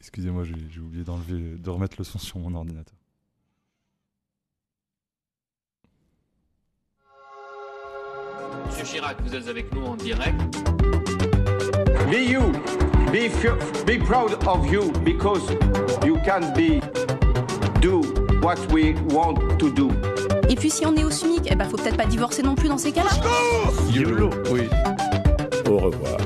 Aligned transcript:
Excusez-moi, 0.00 0.44
j'ai 0.44 0.80
oublié 0.80 1.04
d'enlever, 1.04 1.56
de 1.58 1.70
remettre 1.70 1.96
le 1.98 2.04
son 2.04 2.18
sur 2.18 2.38
mon 2.38 2.54
ordinateur. 2.54 2.96
Monsieur 8.66 8.84
Chirac, 8.84 9.20
vous 9.22 9.34
êtes 9.34 9.48
avec 9.48 9.72
nous 9.74 9.84
en 9.84 9.96
direct. 9.96 10.40
Be 12.10 12.30
you. 12.30 12.52
Be, 13.12 13.30
be 13.86 14.02
proud 14.04 14.36
of 14.46 14.66
you 14.66 14.90
because 15.04 15.42
you 16.04 16.16
can 16.24 16.52
be 16.54 16.80
do 17.80 18.00
what 18.42 18.58
we 18.72 18.94
want 19.10 19.58
to 19.58 19.70
do. 19.70 19.90
Et 20.48 20.56
puis 20.56 20.70
si 20.70 20.84
on 20.84 20.96
est 20.96 21.04
au 21.04 21.10
SMIC, 21.10 21.48
eh 21.50 21.54
ben 21.54 21.68
faut 21.68 21.76
peut-être 21.76 21.96
pas 21.96 22.06
divorcer 22.06 22.42
non 22.42 22.54
plus 22.54 22.68
dans 22.68 22.78
ces 22.78 22.92
cas-là. 22.92 23.10
YOLO, 23.90 24.30
oui. 24.50 24.68
Au 25.68 25.78
revoir. 25.78 26.23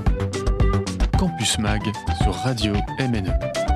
Campus 1.18 1.58
Mag 1.58 1.82
sur 2.22 2.32
Radio 2.32 2.74
MNE. 3.00 3.67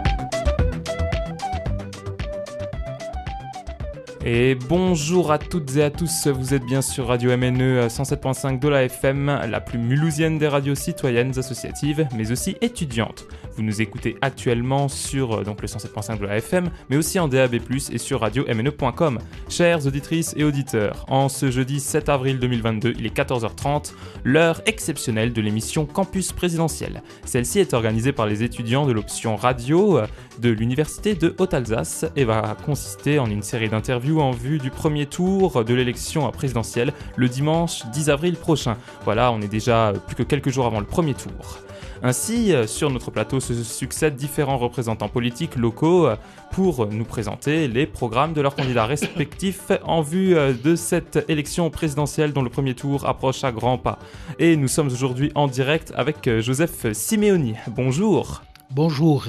Et 4.24 4.54
bonjour 4.54 5.32
à 5.32 5.38
toutes 5.38 5.76
et 5.76 5.82
à 5.82 5.90
tous, 5.90 6.28
vous 6.28 6.54
êtes 6.54 6.64
bien 6.64 6.80
sur 6.80 7.08
Radio 7.08 7.36
MNE 7.36 7.88
107.5 7.88 8.60
de 8.60 8.68
la 8.68 8.84
FM, 8.84 9.26
la 9.50 9.60
plus 9.60 9.80
mulhousienne 9.80 10.38
des 10.38 10.46
radios 10.46 10.76
citoyennes 10.76 11.36
associatives, 11.36 12.06
mais 12.16 12.30
aussi 12.30 12.54
étudiantes. 12.60 13.26
Vous 13.56 13.64
nous 13.64 13.82
écoutez 13.82 14.16
actuellement 14.22 14.88
sur 14.88 15.40
euh, 15.40 15.42
donc, 15.42 15.60
le 15.60 15.66
107.5 15.66 16.20
de 16.20 16.26
la 16.26 16.36
FM, 16.36 16.70
mais 16.88 16.96
aussi 16.96 17.18
en 17.18 17.26
DAB+, 17.26 17.56
et 17.90 17.98
sur 17.98 18.20
radio-mne.com. 18.20 19.18
Chères 19.48 19.86
auditrices 19.86 20.34
et 20.36 20.44
auditeurs, 20.44 21.04
en 21.08 21.28
ce 21.28 21.50
jeudi 21.50 21.80
7 21.80 22.08
avril 22.08 22.38
2022, 22.38 22.94
il 22.96 23.04
est 23.04 23.16
14h30, 23.16 23.92
l'heure 24.22 24.62
exceptionnelle 24.66 25.32
de 25.32 25.40
l'émission 25.40 25.84
Campus 25.84 26.32
présidentiel. 26.32 27.02
Celle-ci 27.24 27.58
est 27.58 27.74
organisée 27.74 28.12
par 28.12 28.26
les 28.26 28.44
étudiants 28.44 28.86
de 28.86 28.92
l'option 28.92 29.34
radio 29.34 29.98
euh, 29.98 30.06
de 30.38 30.50
l'Université 30.50 31.14
de 31.14 31.34
Haute-Alsace 31.38 32.06
et 32.14 32.24
va 32.24 32.56
consister 32.64 33.18
en 33.18 33.28
une 33.28 33.42
série 33.42 33.68
d'interviews 33.68 34.11
en 34.20 34.32
vue 34.32 34.58
du 34.58 34.70
premier 34.70 35.06
tour 35.06 35.64
de 35.64 35.74
l'élection 35.74 36.30
présidentielle 36.30 36.92
le 37.16 37.28
dimanche 37.28 37.86
10 37.92 38.10
avril 38.10 38.36
prochain. 38.36 38.76
Voilà, 39.04 39.32
on 39.32 39.40
est 39.40 39.48
déjà 39.48 39.92
plus 40.06 40.16
que 40.16 40.22
quelques 40.22 40.50
jours 40.50 40.66
avant 40.66 40.80
le 40.80 40.86
premier 40.86 41.14
tour. 41.14 41.58
Ainsi, 42.04 42.52
euh, 42.52 42.66
sur 42.66 42.90
notre 42.90 43.12
plateau 43.12 43.38
se 43.38 43.54
succèdent 43.62 44.16
différents 44.16 44.58
représentants 44.58 45.08
politiques 45.08 45.54
locaux 45.54 46.06
euh, 46.06 46.16
pour 46.50 46.86
nous 46.86 47.04
présenter 47.04 47.68
les 47.68 47.86
programmes 47.86 48.32
de 48.32 48.40
leurs 48.40 48.56
candidats 48.56 48.86
respectifs 48.86 49.70
en 49.84 50.02
vue 50.02 50.36
euh, 50.36 50.52
de 50.52 50.74
cette 50.74 51.24
élection 51.28 51.70
présidentielle 51.70 52.32
dont 52.32 52.42
le 52.42 52.50
premier 52.50 52.74
tour 52.74 53.06
approche 53.06 53.44
à 53.44 53.52
grands 53.52 53.78
pas. 53.78 53.98
Et 54.40 54.56
nous 54.56 54.68
sommes 54.68 54.88
aujourd'hui 54.88 55.30
en 55.36 55.46
direct 55.46 55.92
avec 55.96 56.28
Joseph 56.40 56.92
Simeoni. 56.92 57.54
Bonjour. 57.68 58.42
Bonjour. 58.70 59.28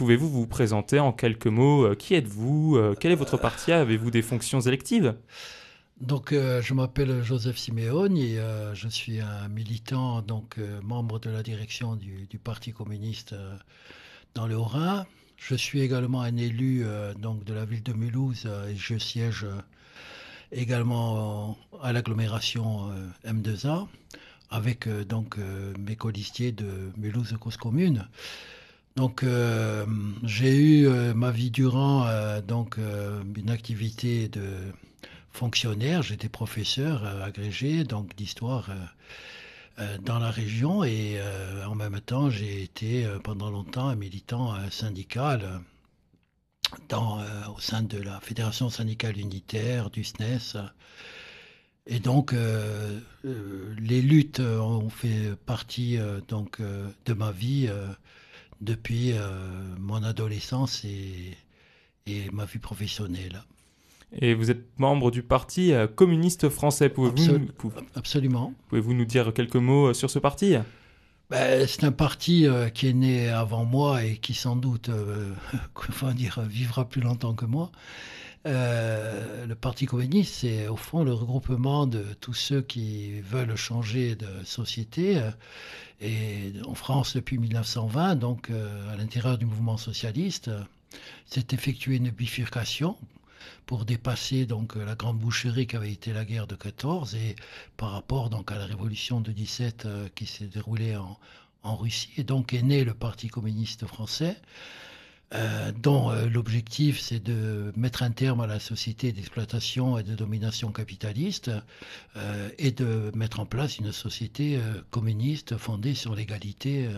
Pouvez-vous 0.00 0.30
vous 0.30 0.46
présenter 0.46 0.98
en 0.98 1.12
quelques 1.12 1.46
mots 1.46 1.94
Qui 1.94 2.14
êtes-vous 2.14 2.94
Quel 2.98 3.12
est 3.12 3.16
votre 3.16 3.36
parti 3.36 3.70
Avez-vous 3.70 4.10
des 4.10 4.22
fonctions 4.22 4.58
électives? 4.58 5.14
Donc, 6.00 6.32
euh, 6.32 6.62
je 6.62 6.72
m'appelle 6.72 7.22
Joseph 7.22 7.58
Simeone 7.58 8.16
et 8.16 8.38
euh, 8.38 8.74
je 8.74 8.88
suis 8.88 9.20
un 9.20 9.48
militant, 9.48 10.22
donc 10.22 10.56
euh, 10.56 10.80
membre 10.80 11.18
de 11.18 11.28
la 11.28 11.42
direction 11.42 11.96
du, 11.96 12.26
Parti 12.42 12.72
communiste 12.72 13.34
dans 14.32 14.46
le 14.46 14.56
Haut-Rhin. 14.56 15.04
Je 15.36 15.54
suis 15.54 15.82
également 15.82 16.22
un 16.22 16.38
élu 16.38 16.82
donc 17.18 17.44
de 17.44 17.52
la 17.52 17.66
ville 17.66 17.82
de 17.82 17.92
Mulhouse 17.92 18.48
et 18.70 18.76
je 18.76 18.96
siège 18.96 19.46
également 20.50 21.58
à 21.82 21.92
l'agglomération 21.92 22.90
M2A 23.26 23.86
avec 24.48 24.88
donc 25.06 25.36
mes 25.78 25.96
colistiers 25.96 26.52
de 26.52 26.90
Mulhouse 26.96 27.36
Cause 27.38 27.58
Commune. 27.58 28.08
Donc 28.96 29.24
j'ai 30.24 30.56
eu 30.56 30.88
ma 31.14 31.30
vie 31.30 31.50
durant 31.50 32.06
donc 32.42 32.76
une 33.36 33.50
activité 33.50 34.28
de 34.28 34.42
fonctionnaire, 35.32 36.02
j'étais 36.02 36.28
professeur 36.28 37.04
euh, 37.04 37.22
agrégé 37.22 37.84
donc 37.84 38.14
d'histoire 38.16 38.70
euh, 38.70 38.74
euh, 39.78 39.98
dans 39.98 40.18
la 40.18 40.30
région 40.30 40.84
et 40.84 41.20
en 41.66 41.74
même 41.74 42.00
temps 42.00 42.30
j'ai 42.30 42.62
été 42.62 43.06
pendant 43.24 43.50
longtemps 43.50 43.88
un 43.88 43.94
militant 43.94 44.54
syndical 44.70 45.60
au 46.90 47.60
sein 47.60 47.82
de 47.82 47.98
la 47.98 48.20
Fédération 48.20 48.68
syndicale 48.68 49.18
unitaire 49.18 49.90
du 49.90 50.04
SNES. 50.04 50.58
Et 51.86 51.98
donc, 51.98 52.34
les 53.24 54.02
luttes 54.02 54.40
ont 54.40 54.90
fait 54.90 55.34
partie 55.46 55.98
donc 56.28 56.60
de 56.60 57.12
ma 57.14 57.32
vie 57.32 57.70
depuis 58.60 59.14
mon 59.78 60.02
adolescence 60.02 60.84
et, 60.84 61.36
et 62.06 62.30
ma 62.30 62.44
vie 62.44 62.58
professionnelle. 62.58 63.42
Et 64.18 64.34
vous 64.34 64.50
êtes 64.50 64.66
membre 64.78 65.10
du 65.10 65.22
Parti 65.22 65.72
euh, 65.72 65.86
communiste 65.86 66.48
français. 66.48 66.88
Pouvez-vous 66.88 67.46
Absolument. 67.94 68.52
Pouvez-vous 68.68 68.94
nous 68.94 69.04
dire 69.04 69.32
quelques 69.32 69.56
mots 69.56 69.88
euh, 69.88 69.94
sur 69.94 70.10
ce 70.10 70.18
parti? 70.18 70.56
Ben, 71.30 71.66
C'est 71.66 71.84
un 71.84 71.92
parti 71.92 72.46
euh, 72.46 72.70
qui 72.70 72.88
est 72.88 72.92
né 72.92 73.28
avant 73.28 73.64
moi 73.64 74.04
et 74.04 74.16
qui 74.16 74.34
sans 74.34 74.56
doute 74.56 74.90
dire, 76.16 76.40
vivra 76.40 76.88
plus 76.88 77.00
longtemps 77.00 77.34
que 77.34 77.44
moi. 77.44 77.70
Le 78.44 79.54
Parti 79.54 79.86
communiste, 79.86 80.34
c'est 80.34 80.68
au 80.68 80.76
fond 80.76 81.04
le 81.04 81.12
regroupement 81.12 81.86
de 81.86 82.04
tous 82.20 82.34
ceux 82.34 82.62
qui 82.62 83.20
veulent 83.20 83.56
changer 83.56 84.14
de 84.14 84.28
société. 84.44 85.20
et 86.00 86.52
en 86.66 86.74
France, 86.74 87.14
depuis 87.14 87.38
1920, 87.38 88.16
donc 88.16 88.50
à 88.50 88.96
l'intérieur 88.96 89.36
du 89.36 89.46
mouvement 89.46 89.76
socialiste, 89.76 90.50
s'est 91.26 91.46
effectué 91.52 91.96
une 91.96 92.10
bifurcation 92.10 92.96
pour 93.66 93.84
dépasser 93.84 94.46
donc 94.46 94.74
la 94.74 94.94
grande 94.94 95.18
boucherie 95.18 95.66
qui 95.66 95.76
avait 95.76 95.92
été 95.92 96.12
la 96.12 96.24
guerre 96.24 96.46
de 96.46 96.56
14 96.56 97.14
et 97.14 97.36
par 97.76 97.92
rapport 97.92 98.30
donc 98.30 98.50
à 98.50 98.58
la 98.58 98.66
révolution 98.66 99.20
de 99.20 99.32
17 99.32 99.86
euh, 99.86 100.08
qui 100.14 100.26
s'est 100.26 100.46
déroulée 100.46 100.96
en, 100.96 101.16
Russie 101.76 102.10
et 102.16 102.24
donc 102.24 102.54
est 102.54 102.62
né 102.62 102.84
le 102.84 102.94
Parti 102.94 103.28
communiste 103.28 103.86
français. 103.86 104.36
Euh, 105.32 105.70
dont 105.70 106.10
euh, 106.10 106.26
l'objectif 106.26 106.98
c'est 106.98 107.20
de 107.20 107.72
mettre 107.76 108.02
un 108.02 108.10
terme 108.10 108.40
à 108.40 108.48
la 108.48 108.58
société 108.58 109.12
d'exploitation 109.12 109.96
et 109.96 110.02
de 110.02 110.16
domination 110.16 110.72
capitaliste 110.72 111.52
et 112.58 112.72
de 112.72 113.12
mettre 113.14 113.38
en 113.38 113.46
place 113.46 113.78
une 113.78 113.92
société 113.92 114.58
communiste 114.90 115.56
fondée 115.56 115.94
sur 115.94 116.16
l'égalité 116.16 116.88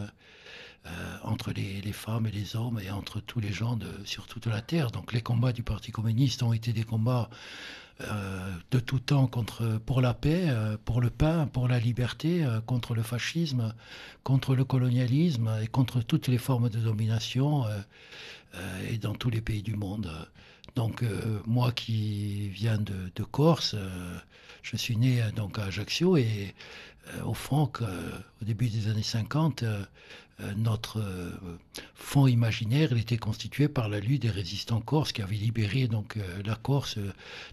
euh, 0.85 0.91
entre 1.23 1.53
les, 1.53 1.93
femmes 1.93 2.27
et 2.27 2.33
les 2.33 2.57
hommes 2.57 2.81
et 2.85 2.91
entre 2.91 3.21
tous 3.21 3.39
les 3.39 3.53
gens 3.53 3.79
sur 4.05 4.27
toute 4.27 4.47
la 4.47 4.61
terre. 4.61 4.91
Donc 4.91 5.13
les 5.13 5.21
combats 5.21 5.53
du 5.53 5.63
Parti 5.63 5.93
communiste 5.93 6.43
ont 6.43 6.53
été 6.53 6.73
des 6.73 6.83
combats 6.83 7.31
euh, 7.31 7.37
de 8.71 8.81
tout 8.81 8.99
temps 8.99 9.27
contre, 9.27 9.79
pour 9.87 10.01
la 10.01 10.15
paix, 10.15 10.47
euh, 10.49 10.77
pour 10.85 11.01
le 11.01 11.11
pain, 11.11 11.47
pour 11.47 11.69
la 11.69 11.79
liberté, 11.79 12.45
contre 12.67 12.95
le 12.95 13.03
fascisme, 13.03 13.75
contre 14.23 14.55
le 14.55 14.65
colonialisme 14.65 15.51
et 15.63 15.67
contre 15.67 16.01
toutes 16.01 16.29
les 16.29 16.39
formes 16.39 16.69
de 16.69 16.79
domination 16.79 17.65
et 18.91 18.99
dans 18.99 19.15
tous 19.15 19.31
les 19.31 19.41
pays 19.41 19.63
du 19.63 19.77
monde. 19.77 20.11
Donc 20.75 21.05
moi 21.47 21.73
qui 21.73 22.49
viens 22.49 22.79
de, 22.79 23.11
de 23.15 23.23
Corse, 23.25 23.77
je 24.63 24.77
suis 24.77 24.97
né 24.97 25.23
donc 25.37 25.59
à 25.59 25.65
Ajaccio 25.65 26.17
et 26.17 26.55
au 27.25 27.35
fond, 27.35 27.71
au 28.41 28.45
début 28.45 28.69
des 28.69 28.89
années 28.89 29.03
50, 29.03 29.65
euh, 30.43 30.53
notre 30.57 30.99
euh, 31.01 31.31
fond 31.95 32.27
imaginaire 32.27 32.97
était 32.97 33.19
constitué 33.19 33.69
par 33.69 33.89
la 33.89 34.01
lutte 34.01 34.23
des 34.23 34.31
résistants 34.31 34.81
corses 34.81 35.13
qui 35.13 35.21
avaient 35.21 35.37
libéré 35.37 35.89
donc 35.89 36.17
euh, 36.17 36.43
la 36.45 36.55
Corse 36.55 36.99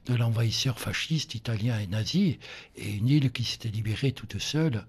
de 0.06 0.16
l'envahisseur 0.16 0.80
fasciste 0.80 1.36
italien 1.36 1.78
et 1.80 1.88
nazi 1.88 2.40
et 2.78 2.92
une 2.92 3.08
île 3.08 3.32
qui 3.32 3.44
s'était 3.44 3.70
libérée 3.70 4.12
toute 4.12 4.40
seule 4.40 4.86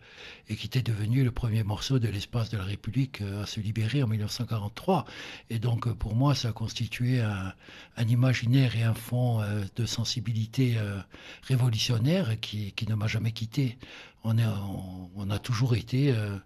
et 0.48 0.56
qui 0.56 0.66
était 0.66 0.82
devenue 0.82 1.24
le 1.24 1.30
premier 1.32 1.64
morceau 1.64 1.98
de 1.98 2.08
l'espace 2.08 2.50
de 2.50 2.58
la 2.58 2.64
République 2.64 3.22
à 3.42 3.46
se 3.46 3.60
libérer 3.60 4.02
en 4.02 4.06
1943 4.06 5.04
et 5.50 5.58
donc 5.58 5.92
pour 5.94 6.14
moi 6.14 6.34
ça 6.34 6.50
a 6.50 6.52
constitué 6.52 7.20
un, 7.20 7.52
imaginaire 8.08 8.76
et 8.76 8.82
un 8.82 8.94
fond 8.94 9.42
de 9.76 9.86
sensibilité 9.86 10.76
révolutionnaire 11.42 12.40
qui 12.40 12.74
ne 12.88 12.94
m'a 12.94 13.06
jamais 13.06 13.32
quitté 13.32 13.78
on, 14.25 15.31
a 15.31 15.38
toujours 15.38 15.75
été 15.75 16.12
euh, 16.12 16.37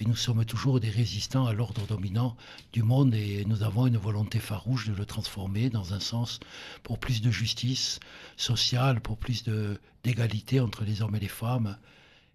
et 0.00 0.04
nous 0.04 0.16
sommes 0.16 0.44
toujours 0.44 0.80
des 0.80 0.90
résistants 0.90 1.46
à 1.46 1.52
l'ordre 1.52 1.86
dominant 1.86 2.36
du 2.72 2.82
monde 2.82 3.14
et 3.14 3.44
nous 3.46 3.62
avons 3.62 3.86
une 3.86 3.96
volonté 3.96 4.38
farouche 4.38 4.88
de 4.88 4.94
le 4.94 5.04
transformer 5.04 5.70
dans 5.70 5.94
un 5.94 6.00
sens 6.00 6.40
pour 6.82 6.98
plus 6.98 7.22
de 7.22 7.30
justice 7.30 8.00
sociale, 8.36 9.00
pour 9.00 9.16
plus 9.16 9.44
d'égalité 10.04 10.60
entre 10.60 10.84
les 10.84 11.02
hommes 11.02 11.16
et 11.16 11.20
les 11.20 11.28
femmes 11.28 11.76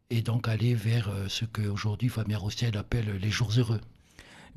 et 0.09 0.21
donc 0.21 0.47
aller 0.47 0.73
vers 0.73 1.09
euh, 1.09 1.25
ce 1.27 1.45
qu'aujourd'hui 1.45 2.09
Fabien 2.09 2.37
Roussel 2.37 2.75
appelle 2.77 3.17
les 3.21 3.29
jours 3.29 3.51
heureux. 3.57 3.81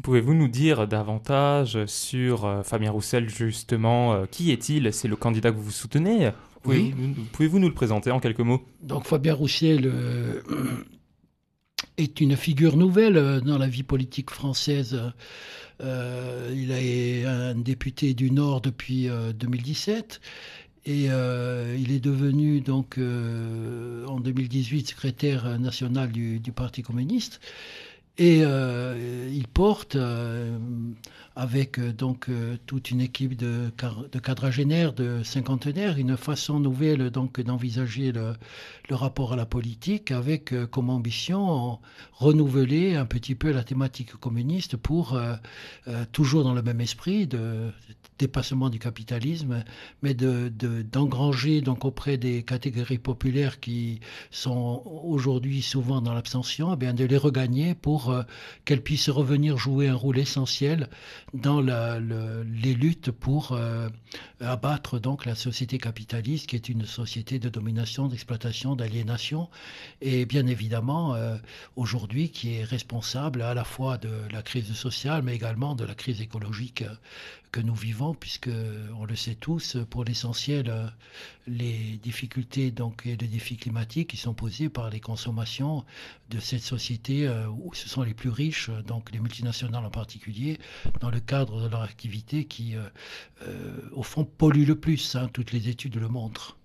Pouvez-vous 0.03 0.35
nous 0.35 0.49
dire 0.49 0.89
davantage 0.89 1.85
sur 1.87 2.47
euh, 2.47 2.63
Fabien 2.63 2.91
Roussel, 2.91 3.29
justement 3.29 4.27
Qui 4.27 4.51
est-il? 4.51 4.93
C'est 4.93 5.09
le 5.09 5.17
candidat 5.17 5.53
que 5.53 5.59
vous 5.59 5.71
soutenez? 5.71 6.33
Pouvez-vous 6.63 7.59
nous 7.59 7.69
le 7.69 7.75
présenter 7.75 8.11
en 8.11 8.21
quelques 8.21 8.41
mots? 8.41 8.63
Donc 8.83 9.07
Fabien 9.07 9.35
Roussiel, 9.35 9.91
est 11.97 12.21
une 12.21 12.37
figure 12.37 12.77
nouvelle 12.77 13.17
euh, 13.17 13.41
dans 13.41 13.59
la 13.59 13.69
vie 13.69 13.83
politique 13.83 14.31
française. 14.31 15.01
Euh, 15.81 16.55
il 16.55 16.71
est 16.71 17.25
un 17.25 17.55
député 17.55 18.15
du 18.15 18.31
Nord 18.31 18.61
depuis 18.61 19.09
2017 19.35 20.21
et 20.85 21.07
il 21.07 21.93
est 21.93 22.01
devenu 22.01 22.61
donc 22.61 22.99
en 22.99 24.21
2018 24.21 24.89
secrétaire 24.89 25.59
national 25.59 26.13
du, 26.13 26.39
du 26.39 26.53
Parti 26.53 26.83
communiste. 26.83 27.41
Et 28.19 28.43
il 28.43 29.47
porte 29.53 29.97
avec 31.35 31.79
euh, 31.79 31.93
donc 31.93 32.29
euh, 32.29 32.57
toute 32.67 32.91
une 32.91 33.01
équipe 33.01 33.37
de, 33.37 33.71
de 34.13 34.19
quadragénaires, 34.19 34.93
de 34.93 35.23
cinquantenaires, 35.23 35.99
une 35.99 36.17
façon 36.17 36.61
nouvelle 36.61 37.11
donc 37.11 37.41
d'envisager 37.41 38.13
le, 38.13 38.35
le, 38.89 38.95
rapport 38.95 39.33
à 39.33 39.37
la 39.37 39.47
politique 39.47 40.11
avec 40.11 40.53
euh, 40.53 40.67
comme 40.67 40.91
ambition 40.91 41.79
renouveler 42.13 42.97
un 42.97 43.07
petit 43.07 43.35
peu 43.35 43.51
la 43.51 43.65
thématique 43.65 44.13
communiste 44.13 44.77
pour 44.77 45.19
toujours 46.13 46.45
dans 46.45 46.55
le 46.55 46.63
même 46.63 46.81
esprit 46.81 47.27
de 47.27 47.71
dépassement 48.27 48.71
du 48.71 48.79
capitalisme, 48.79 49.65
mais 50.03 50.15
de, 50.15 50.51
d'engranger 50.97 51.61
donc 51.61 51.85
auprès 51.85 52.17
des 52.17 52.43
catégories 52.43 52.99
populaires 52.99 53.61
qui 53.61 54.01
sont 54.31 54.83
aujourd'hui 55.05 55.61
souvent 55.63 56.01
dans 56.01 56.15
l'abstention, 56.15 56.75
eh 56.75 56.77
bien 56.77 56.95
de 56.95 57.05
les 57.05 57.17
regagner 57.29 57.75
pour 57.75 58.01
qu'elles 58.65 58.83
puissent 58.83 59.11
revenir 59.11 59.57
jouer 59.57 59.89
un 59.89 59.95
rôle 59.95 60.19
essentiel 60.19 60.89
dans 61.35 61.61
les 61.61 62.75
luttes 62.75 63.11
pour 63.11 63.53
euh, 63.53 63.89
abattre 64.41 64.99
donc 64.99 65.25
la 65.25 65.35
société 65.35 65.79
capitaliste, 65.79 66.49
qui 66.49 66.57
est 66.57 66.69
une 66.69 66.87
société 66.87 67.39
de 67.39 67.49
domination, 67.49 68.09
d'exploitation, 68.09 68.77
d'aliénation, 68.77 69.49
et 70.01 70.27
bien 70.27 70.47
évidemment 70.47 71.15
euh, 71.15 71.37
aujourd'hui 71.77 72.31
qui 72.31 72.55
est 72.55 72.65
responsable 72.65 73.43
à 73.43 73.55
la 73.55 73.65
fois 73.65 73.99
de 73.99 74.11
la 74.31 74.43
crise 74.43 74.73
sociale, 74.73 75.23
mais 75.23 75.35
également 75.35 75.75
de 75.75 75.85
la 75.85 75.95
crise 75.95 76.21
écologique 76.21 76.85
que 77.53 77.61
nous 77.61 77.75
vivons, 77.75 78.15
puisque 78.15 78.51
on 78.99 79.05
le 79.05 79.15
sait 79.15 79.35
tous, 79.35 79.77
pour 79.91 80.05
l'essentiel, 80.05 80.71
euh, 80.71 80.87
les 81.47 81.99
difficultés 82.03 82.71
donc 82.71 83.07
et 83.07 83.15
les 83.17 83.29
défis 83.29 83.59
climatiques 83.59 84.11
qui 84.11 84.17
sont 84.17 84.33
posés 84.33 84.71
par 84.71 84.89
les 84.89 85.01
consommations 85.01 85.85
de 86.31 86.41
cette 86.41 86.63
société 86.63 87.29
euh, 87.29 87.47
où 87.49 87.75
ce 87.75 87.89
sont 87.91 88.03
les 88.03 88.15
plus 88.15 88.31
riches, 88.31 88.71
donc 88.87 89.13
les 89.13 89.21
multinationales 89.21 89.85
en 89.85 89.91
particulier, 89.91 90.59
dans 91.01 91.11
le 91.11 91.21
cadre 91.21 91.61
de 91.63 91.69
leur 91.69 91.83
activité 91.83 92.47
qui, 92.47 92.75
euh, 92.75 93.77
au 93.93 94.03
fond, 94.03 94.25
polluent 94.25 94.67
le 94.67 94.79
plus. 94.79 95.15
Hein, 95.15 95.29
toutes 95.33 95.53
les 95.53 95.69
études 95.69 95.97
le 95.97 96.09
montrent. 96.09 96.57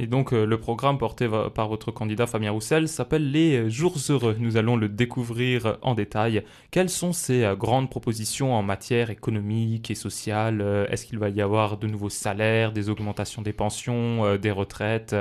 Et 0.00 0.06
donc 0.06 0.32
euh, 0.32 0.46
le 0.46 0.60
programme 0.60 0.96
porté 0.96 1.28
par 1.52 1.66
votre 1.66 1.90
candidat 1.90 2.28
Fabien 2.28 2.52
Roussel 2.52 2.86
s'appelle 2.86 3.32
Les 3.32 3.68
Jours 3.68 3.96
Heureux. 4.08 4.36
Nous 4.38 4.56
allons 4.56 4.76
le 4.76 4.88
découvrir 4.88 5.76
en 5.82 5.94
détail. 5.94 6.44
Quelles 6.70 6.88
sont 6.88 7.12
ces 7.12 7.42
euh, 7.42 7.56
grandes 7.56 7.90
propositions 7.90 8.54
en 8.54 8.62
matière 8.62 9.10
économique 9.10 9.90
et 9.90 9.96
sociale? 9.96 10.60
Euh, 10.60 10.86
Est-ce 10.86 11.04
qu'il 11.04 11.18
va 11.18 11.30
y 11.30 11.40
avoir 11.40 11.78
de 11.78 11.88
nouveaux 11.88 12.10
salaires, 12.10 12.70
des 12.70 12.90
augmentations 12.90 13.42
des 13.42 13.52
pensions, 13.52 14.36
des 14.36 14.52
retraites, 14.52 15.16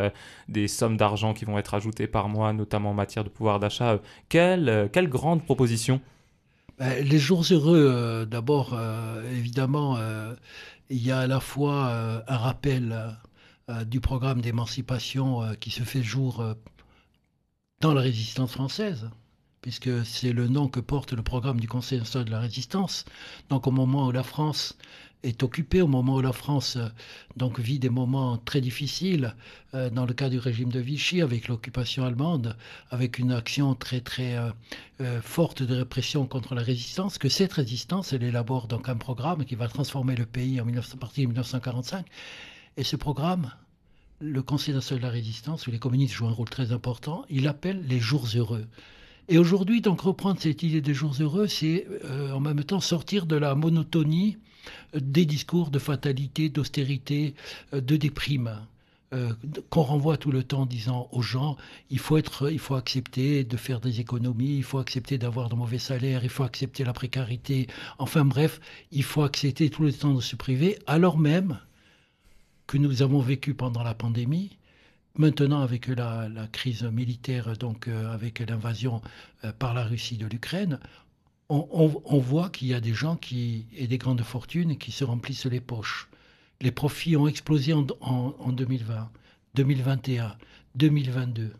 des 0.47 0.67
sommes 0.67 0.95
d'argent 0.95 1.33
qui 1.33 1.45
vont 1.45 1.57
être 1.57 1.73
ajoutées 1.73 2.05
par 2.05 2.29
mois, 2.29 2.53
notamment 2.53 2.91
en 2.91 2.93
matière 2.93 3.23
de 3.23 3.29
pouvoir 3.29 3.59
d'achat? 3.59 3.99
Quelles, 4.29 4.91
grandes 5.09 5.43
propositions? 5.43 6.01
Ben, 6.77 7.03
les 7.03 7.17
jours 7.17 7.43
heureux, 7.49 8.27
d'abord, 8.29 8.79
évidemment, 9.31 9.97
il 10.89 11.03
y 11.03 11.11
a 11.11 11.19
à 11.19 11.27
la 11.27 11.39
fois 11.39 11.91
un 12.27 12.37
rappel 12.37 12.95
du 13.85 13.99
programme 13.99 14.39
d'émancipation 14.39 15.43
euh, 15.43 15.53
qui 15.55 15.71
se 15.71 15.83
fait 15.83 16.01
jour 16.01 16.39
euh, 16.39 16.53
dans 17.81 17.93
la 17.93 17.99
résistance 17.99 18.53
française, 18.53 19.09
puisque 19.61 20.05
c'est 20.05 20.31
le 20.31 20.47
nom 20.47 20.69
que 20.69 20.79
porte 20.79 21.11
le 21.11 21.21
programme 21.21 21.59
du 21.59 21.67
Conseil 21.67 21.99
national 21.99 22.27
de 22.27 22.31
la 22.31 22.39
résistance. 22.39 23.03
Donc 23.49 23.67
au 23.67 23.71
moment 23.71 24.07
où 24.07 24.11
la 24.11 24.23
France 24.23 24.77
est 25.23 25.43
occupée, 25.43 25.81
au 25.81 25.87
moment 25.87 26.15
où 26.15 26.21
la 26.21 26.31
France 26.31 26.77
donc 27.35 27.59
vit 27.59 27.77
des 27.77 27.89
moments 27.89 28.37
très 28.37 28.61
difficiles 28.61 29.35
dans 29.73 30.05
le 30.05 30.13
cas 30.13 30.29
du 30.29 30.39
régime 30.39 30.71
de 30.71 30.79
Vichy, 30.79 31.21
avec 31.21 31.47
l'occupation 31.47 32.05
allemande, 32.05 32.55
avec 32.91 33.19
une 33.19 33.31
action 33.31 33.73
très 33.73 33.99
très 33.99 34.37
forte 35.21 35.63
de 35.63 35.75
répression 35.75 36.27
contre 36.27 36.53
la 36.53 36.61
résistance, 36.61 37.17
que 37.17 37.29
cette 37.29 37.53
résistance, 37.53 38.13
elle 38.13 38.23
élabore 38.23 38.67
donc 38.67 38.89
un 38.89 38.95
programme 38.95 39.43
qui 39.43 39.55
va 39.55 39.67
transformer 39.67 40.15
le 40.15 40.27
pays 40.27 40.61
en 40.61 40.65
19, 40.65 40.93
à 40.93 40.97
partir 40.97 41.23
de 41.23 41.29
1945 41.29 42.05
et 42.77 42.83
ce 42.83 42.95
programme, 42.95 43.51
le 44.19 44.41
Conseil 44.41 44.73
national 44.73 45.01
de 45.01 45.07
la 45.07 45.11
résistance, 45.11 45.67
où 45.67 45.71
les 45.71 45.79
communistes 45.79 46.13
jouent 46.13 46.27
un 46.27 46.31
rôle 46.31 46.49
très 46.49 46.71
important, 46.71 47.25
il 47.29 47.47
appelle 47.47 47.83
les 47.87 47.99
jours 47.99 48.27
heureux. 48.35 48.65
Et 49.29 49.37
aujourd'hui, 49.37 49.81
donc, 49.81 50.01
reprendre 50.01 50.39
cette 50.39 50.63
idée 50.63 50.79
des 50.79 50.93
jours 50.93 51.15
heureux, 51.19 51.47
c'est 51.47 51.87
euh, 52.05 52.31
en 52.31 52.39
même 52.39 52.63
temps 52.63 52.79
sortir 52.79 53.25
de 53.25 53.35
la 53.35 53.55
monotonie 53.55 54.37
euh, 54.95 54.99
des 55.01 55.25
discours 55.25 55.69
de 55.69 55.79
fatalité, 55.79 56.49
d'austérité, 56.49 57.33
euh, 57.73 57.81
de 57.81 57.97
déprime. 57.97 58.61
qu'on 59.69 59.83
renvoie 59.83 60.17
tout 60.17 60.31
le 60.31 60.43
temps 60.43 60.63
en 60.63 60.65
disant 60.65 61.07
aux 61.13 61.21
gens 61.21 61.55
il 61.89 61.97
faut 61.97 62.17
être 62.17 62.51
il 62.51 62.59
faut 62.59 62.75
accepter 62.75 63.45
de 63.45 63.55
faire 63.55 63.79
des 63.79 64.01
économies 64.01 64.57
il 64.57 64.65
faut 64.65 64.79
accepter 64.79 65.17
d'avoir 65.17 65.47
de 65.47 65.55
mauvais 65.55 65.79
salaires 65.79 66.25
il 66.25 66.29
faut 66.29 66.43
accepter 66.43 66.83
la 66.83 66.91
précarité 66.91 67.67
enfin 67.99 68.25
bref 68.25 68.59
il 68.91 69.03
faut 69.03 69.23
accepter 69.23 69.69
tout 69.69 69.83
le 69.83 69.93
temps 69.93 70.13
de 70.13 70.19
se 70.19 70.35
priver 70.35 70.77
alors 70.87 71.17
même 71.17 71.57
que 72.67 72.77
nous 72.77 73.01
avons 73.01 73.19
vécu 73.19 73.53
pendant 73.53 73.81
la 73.81 73.93
pandémie, 73.93 74.57
maintenant 75.15 75.61
avec 75.61 75.87
la, 75.87 76.29
crise 76.51 76.83
militaire, 76.83 77.57
donc 77.57 77.87
euh, 77.87 78.13
avec 78.13 78.39
l'invasion 78.39 79.01
euh, 79.43 79.51
par 79.57 79.73
la 79.73 79.85
Russie 79.85 80.17
de 80.17 80.27
l'Ukraine, 80.27 80.79
on, 81.49 81.87
voit 82.19 82.49
qu'il 82.49 82.67
y 82.67 82.73
a 82.73 82.81
des 82.81 82.93
gens 82.93 83.15
qui 83.15 83.67
et 83.73 83.87
des 83.87 83.97
grandes 83.97 84.21
fortunes 84.21 84.77
qui 84.77 84.91
se 84.91 85.05
remplissent 85.05 85.45
les 85.45 85.61
poches. 85.61 86.09
Les 86.59 86.71
profits 86.71 87.15
ont 87.15 87.25
explosé 87.25 87.71
en, 87.71 87.87
en 88.01 88.51
2020, 88.51 89.09
2021, 89.53 90.35
2022. 90.75 91.53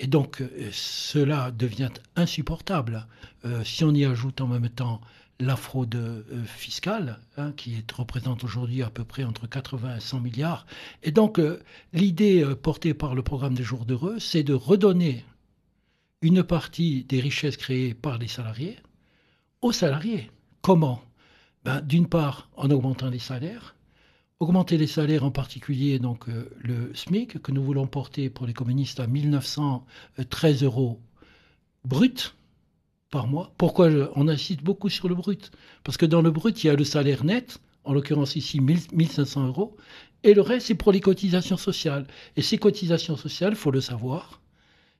Et 0.00 0.08
donc 0.08 0.40
euh, 0.40 0.68
cela 0.72 1.52
devient 1.52 1.92
insupportable 2.16 3.06
si 3.62 3.84
on 3.84 3.94
y 3.94 4.04
ajoute 4.04 4.40
en 4.40 4.48
même 4.48 4.68
temps 4.68 5.00
la 5.40 5.56
fraude 5.56 5.94
euh, 5.94 6.44
fiscale, 6.44 7.20
hein, 7.36 7.52
qui 7.56 7.84
représente 7.94 8.42
aujourd'hui 8.42 8.82
à 8.82 8.90
peu 8.90 9.04
près 9.04 9.24
entre 9.24 9.46
80 9.46 9.96
et 9.96 10.00
100 10.00 10.20
milliards. 10.20 10.66
Et 11.02 11.12
donc, 11.12 11.38
euh, 11.38 11.62
l'idée 11.92 12.42
euh, 12.42 12.56
portée 12.56 12.94
par 12.94 13.14
le 13.14 13.22
programme 13.22 13.54
des 13.54 13.62
jours 13.62 13.84
d'heureux, 13.84 14.18
c'est 14.18 14.42
de 14.42 14.54
redonner 14.54 15.24
une 16.22 16.42
partie 16.42 17.04
des 17.04 17.20
richesses 17.20 17.56
créées 17.56 17.94
par 17.94 18.18
les 18.18 18.26
salariés 18.26 18.76
aux 19.62 19.72
salariés. 19.72 20.30
Comment? 20.62 21.02
Ben, 21.64 21.80
D'une 21.80 22.08
part, 22.08 22.48
en 22.56 22.70
augmentant 22.70 23.10
les 23.10 23.20
salaires, 23.20 23.76
augmenter 24.40 24.76
les 24.76 24.86
salaires 24.88 25.24
en 25.24 25.30
particulier, 25.30 25.98
donc 25.98 26.26
le 26.60 26.92
SMIC, 26.94 27.42
que 27.42 27.52
nous 27.52 27.62
voulons 27.62 27.86
porter 27.86 28.30
pour 28.30 28.46
les 28.46 28.52
communistes 28.52 29.00
à 29.00 29.08
1913 29.08 30.62
euros 30.62 31.00
brut, 31.84 32.36
par 33.10 33.26
mois. 33.26 33.52
Pourquoi 33.58 33.88
on 34.16 34.28
insiste 34.28 34.62
beaucoup 34.62 34.88
sur 34.88 35.08
le 35.08 35.14
brut? 35.14 35.50
Parce 35.84 35.96
que 35.96 36.06
dans 36.06 36.22
le 36.22 36.30
brut, 36.30 36.62
il 36.62 36.66
y 36.66 36.70
a 36.70 36.74
le 36.74 36.84
salaire 36.84 37.24
net, 37.24 37.58
en 37.84 37.92
l'occurrence 37.92 38.36
ici 38.36 38.60
1500 38.60 39.46
euros, 39.46 39.76
et 40.24 40.34
le 40.34 40.42
reste, 40.42 40.66
c'est 40.66 40.74
pour 40.74 40.92
les 40.92 41.00
cotisations 41.00 41.56
sociales. 41.56 42.06
Et 42.36 42.42
ces 42.42 42.58
cotisations 42.58 43.16
sociales, 43.16 43.54
faut 43.54 43.70
le 43.70 43.80
savoir, 43.80 44.40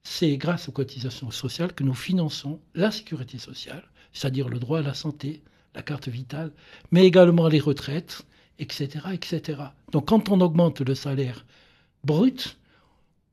c'est 0.02 0.36
grâce 0.36 0.68
aux 0.68 0.72
cotisations 0.72 1.30
sociales 1.30 1.72
que 1.72 1.84
nous 1.84 1.94
finançons 1.94 2.60
la 2.74 2.90
sécurité 2.90 3.38
sociale, 3.38 3.84
c'est-à-dire 4.12 4.48
le 4.48 4.58
droit 4.58 4.78
à 4.78 4.82
la 4.82 4.94
santé, 4.94 5.42
la 5.74 5.82
carte 5.82 6.08
vitale, 6.08 6.52
mais 6.92 7.04
également 7.04 7.48
les 7.48 7.60
retraites, 7.60 8.22
etc., 8.58 9.06
etc. 9.12 9.62
Donc 9.92 10.08
quand 10.08 10.30
on 10.30 10.40
augmente 10.40 10.80
le 10.80 10.94
salaire 10.94 11.44
brut, 12.04 12.58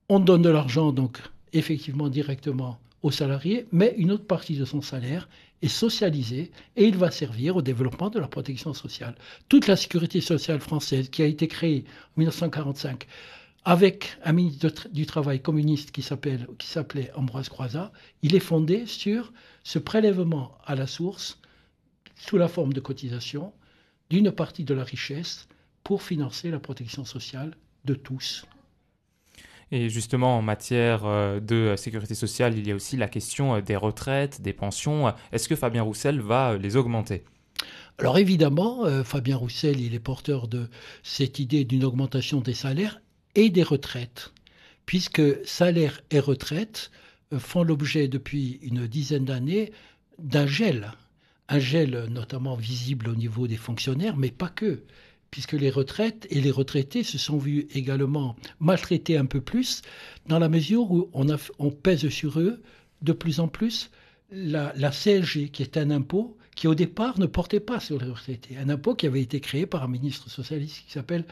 on 0.10 0.20
donne 0.20 0.42
de 0.42 0.50
l'argent 0.50 0.92
donc 0.92 1.20
effectivement 1.54 2.10
directement 2.10 2.80
aux 3.06 3.12
salariés, 3.12 3.68
mais 3.72 3.94
une 3.98 4.12
autre 4.12 4.26
partie 4.26 4.58
de 4.58 4.66
son 4.66 4.82
salaire 4.82 5.30
est 5.62 5.68
socialisée 5.68 6.52
et 6.76 6.86
il 6.86 6.98
va 6.98 7.12
servir 7.12 7.56
au 7.56 7.62
développement 7.62 8.10
de 8.10 8.18
la 8.20 8.28
protection 8.28 8.74
sociale. 8.74 9.14
Toute 9.48 9.68
la 9.68 9.76
sécurité 9.76 10.22
sociale 10.22 10.60
française 10.60 11.10
qui 11.10 11.22
a 11.22 11.28
été 11.28 11.48
créée 11.48 11.86
en 12.18 12.22
1945 12.22 13.06
avec 13.64 14.18
un 14.24 14.34
ministre 14.34 14.88
du 14.92 15.06
Travail 15.06 15.40
communiste 15.40 15.92
qui 15.92 16.02
s'appelait 16.02 17.12
Ambroise 17.14 17.50
Croizat, 17.50 17.92
il 18.24 18.36
est 18.36 18.40
fondé 18.40 18.88
sur 18.88 19.32
ce 19.64 19.78
prélèvement 19.78 20.58
à 20.66 20.74
la 20.74 20.88
source, 20.88 21.40
sous 22.16 22.38
la 22.38 22.48
forme 22.48 22.74
de 22.74 22.80
cotisation, 22.80 23.54
d'une 24.10 24.32
partie 24.32 24.64
de 24.64 24.74
la 24.74 24.84
richesse 24.84 25.48
pour 25.84 26.02
financer 26.02 26.50
la 26.50 26.60
protection 26.60 27.06
sociale 27.06 27.56
de 27.86 27.94
tous. 27.94 28.48
Et 29.72 29.90
justement, 29.90 30.38
en 30.38 30.42
matière 30.42 31.06
euh, 31.06 31.40
de 31.40 31.76
sécurité 31.76 32.16
sociale, 32.16 32.58
il 32.58 32.68
y 32.68 32.72
a 32.72 32.76
aussi 32.76 32.98
la 32.98 33.08
question 33.08 33.56
euh, 33.56 33.62
des 33.62 33.76
retraites, 33.76 34.42
des 34.42 34.54
pensions. 34.54 35.14
Est-ce 35.32 35.48
que 35.50 35.56
Fabien 35.56 35.84
Roussel 35.84 36.20
va 36.22 36.52
euh, 36.52 36.58
les 36.58 36.76
augmenter? 36.76 37.24
Alors 37.98 38.18
évidemment, 38.18 38.84
Fabien 39.06 39.38
Roussel, 39.38 39.80
il 39.80 39.96
est 39.96 40.00
porteur 40.00 40.50
de 40.50 40.68
cette 41.02 41.40
idée 41.40 41.64
d'une 41.64 41.86
augmentation 41.86 42.42
des 42.42 42.54
salaires 42.54 43.00
et 43.36 43.50
des 43.50 43.64
retraites, 43.64 44.34
puisque 44.86 45.22
salaire 45.46 46.02
et 46.12 46.20
retraite 46.20 46.92
euh, 47.34 47.40
font 47.40 47.64
l'objet 47.64 48.08
depuis 48.08 48.60
une 48.62 48.88
dizaine 48.88 49.26
d'années 49.26 49.72
d'un 50.20 50.48
gel. 50.48 50.94
Un 51.48 51.60
gel 51.60 52.08
notamment 52.10 52.56
visible 52.56 53.10
au 53.10 53.16
niveau 53.16 53.48
des 53.48 53.58
fonctionnaires, 53.58 54.18
mais 54.18 54.32
pas 54.32 54.50
que, 54.50 54.84
puisque 55.36 55.52
les 55.52 55.70
retraites 55.70 56.28
et 56.30 56.40
les 56.40 56.50
retraités 56.50 57.04
se 57.04 57.18
sont 57.18 57.38
vus 57.38 57.68
également 57.74 58.38
maltraités 58.62 59.18
un 59.18 59.26
peu 59.26 59.42
plus, 59.42 59.82
dans 60.28 60.40
la 60.40 60.48
mesure 60.48 60.90
où 60.90 61.10
on, 61.12 61.72
pèse 61.72 62.08
sur 62.08 62.40
eux 62.40 62.64
de 63.02 63.12
plus 63.12 63.42
en 63.42 63.50
plus 63.50 63.92
la, 64.32 64.72
la 64.78 64.92
CSG, 64.92 65.50
qui 65.50 65.62
est 65.62 65.76
un 65.76 65.92
impôt 65.92 66.38
qui 66.56 66.70
au 66.70 66.74
départ 66.74 67.20
ne 67.20 67.26
portait 67.26 67.60
pas 67.60 67.82
sur 67.82 68.00
les 68.00 68.10
retraités, 68.10 68.56
un 68.58 68.70
impôt 68.70 68.96
qui 68.96 69.08
avait 69.08 69.22
été 69.22 69.42
créé 69.42 69.66
par 69.66 69.84
un 69.84 69.90
ministre 69.90 70.30
socialiste 70.30 70.86
qui 70.86 70.94
s'appelle 70.94 71.26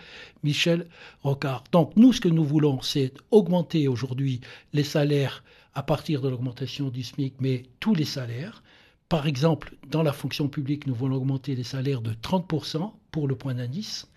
Michel 0.43 0.85
Rocard. 1.21 1.63
Donc 1.71 1.95
nous, 1.95 2.11
ce 2.11 2.19
que 2.19 2.27
nous 2.27 2.43
voulons, 2.43 2.81
c'est 2.81 3.13
augmenter 3.31 3.87
aujourd'hui 3.87 4.41
les 4.73 4.83
salaires 4.83 5.45
à 5.75 5.81
partir 5.81 6.19
de 6.19 6.27
l'augmentation 6.27 6.89
du 6.89 7.03
SMIC, 7.03 7.35
mais 7.39 7.63
tous 7.79 7.95
les 7.95 8.03
salaires. 8.03 8.63
Par 9.07 9.27
exemple, 9.27 9.77
dans 9.87 10.03
la 10.03 10.11
fonction 10.11 10.49
publique, 10.49 10.87
nous 10.87 10.93
voulons 10.93 11.15
augmenter 11.15 11.55
les 11.55 11.63
salaires 11.63 12.01
de 12.01 12.11
30% 12.11 12.91
pour 13.13 13.27
le 13.27 13.35
point 13.35 13.53
d'indice, 13.53 14.07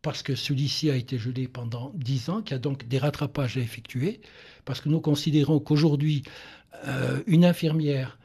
parce 0.00 0.22
que 0.22 0.36
celui-ci 0.36 0.90
a 0.90 0.94
été 0.94 1.18
gelé 1.18 1.48
pendant 1.48 1.92
10 1.96 2.30
ans, 2.30 2.40
qu'il 2.40 2.52
y 2.52 2.54
a 2.54 2.60
donc 2.60 2.86
des 2.86 2.98
rattrapages 2.98 3.58
à 3.58 3.60
effectuer, 3.60 4.20
parce 4.64 4.80
que 4.80 4.88
nous 4.88 5.00
considérons 5.00 5.58
qu'aujourd'hui, 5.58 6.22
euh, 6.86 7.20
une 7.26 7.44
infirmière, 7.44 8.16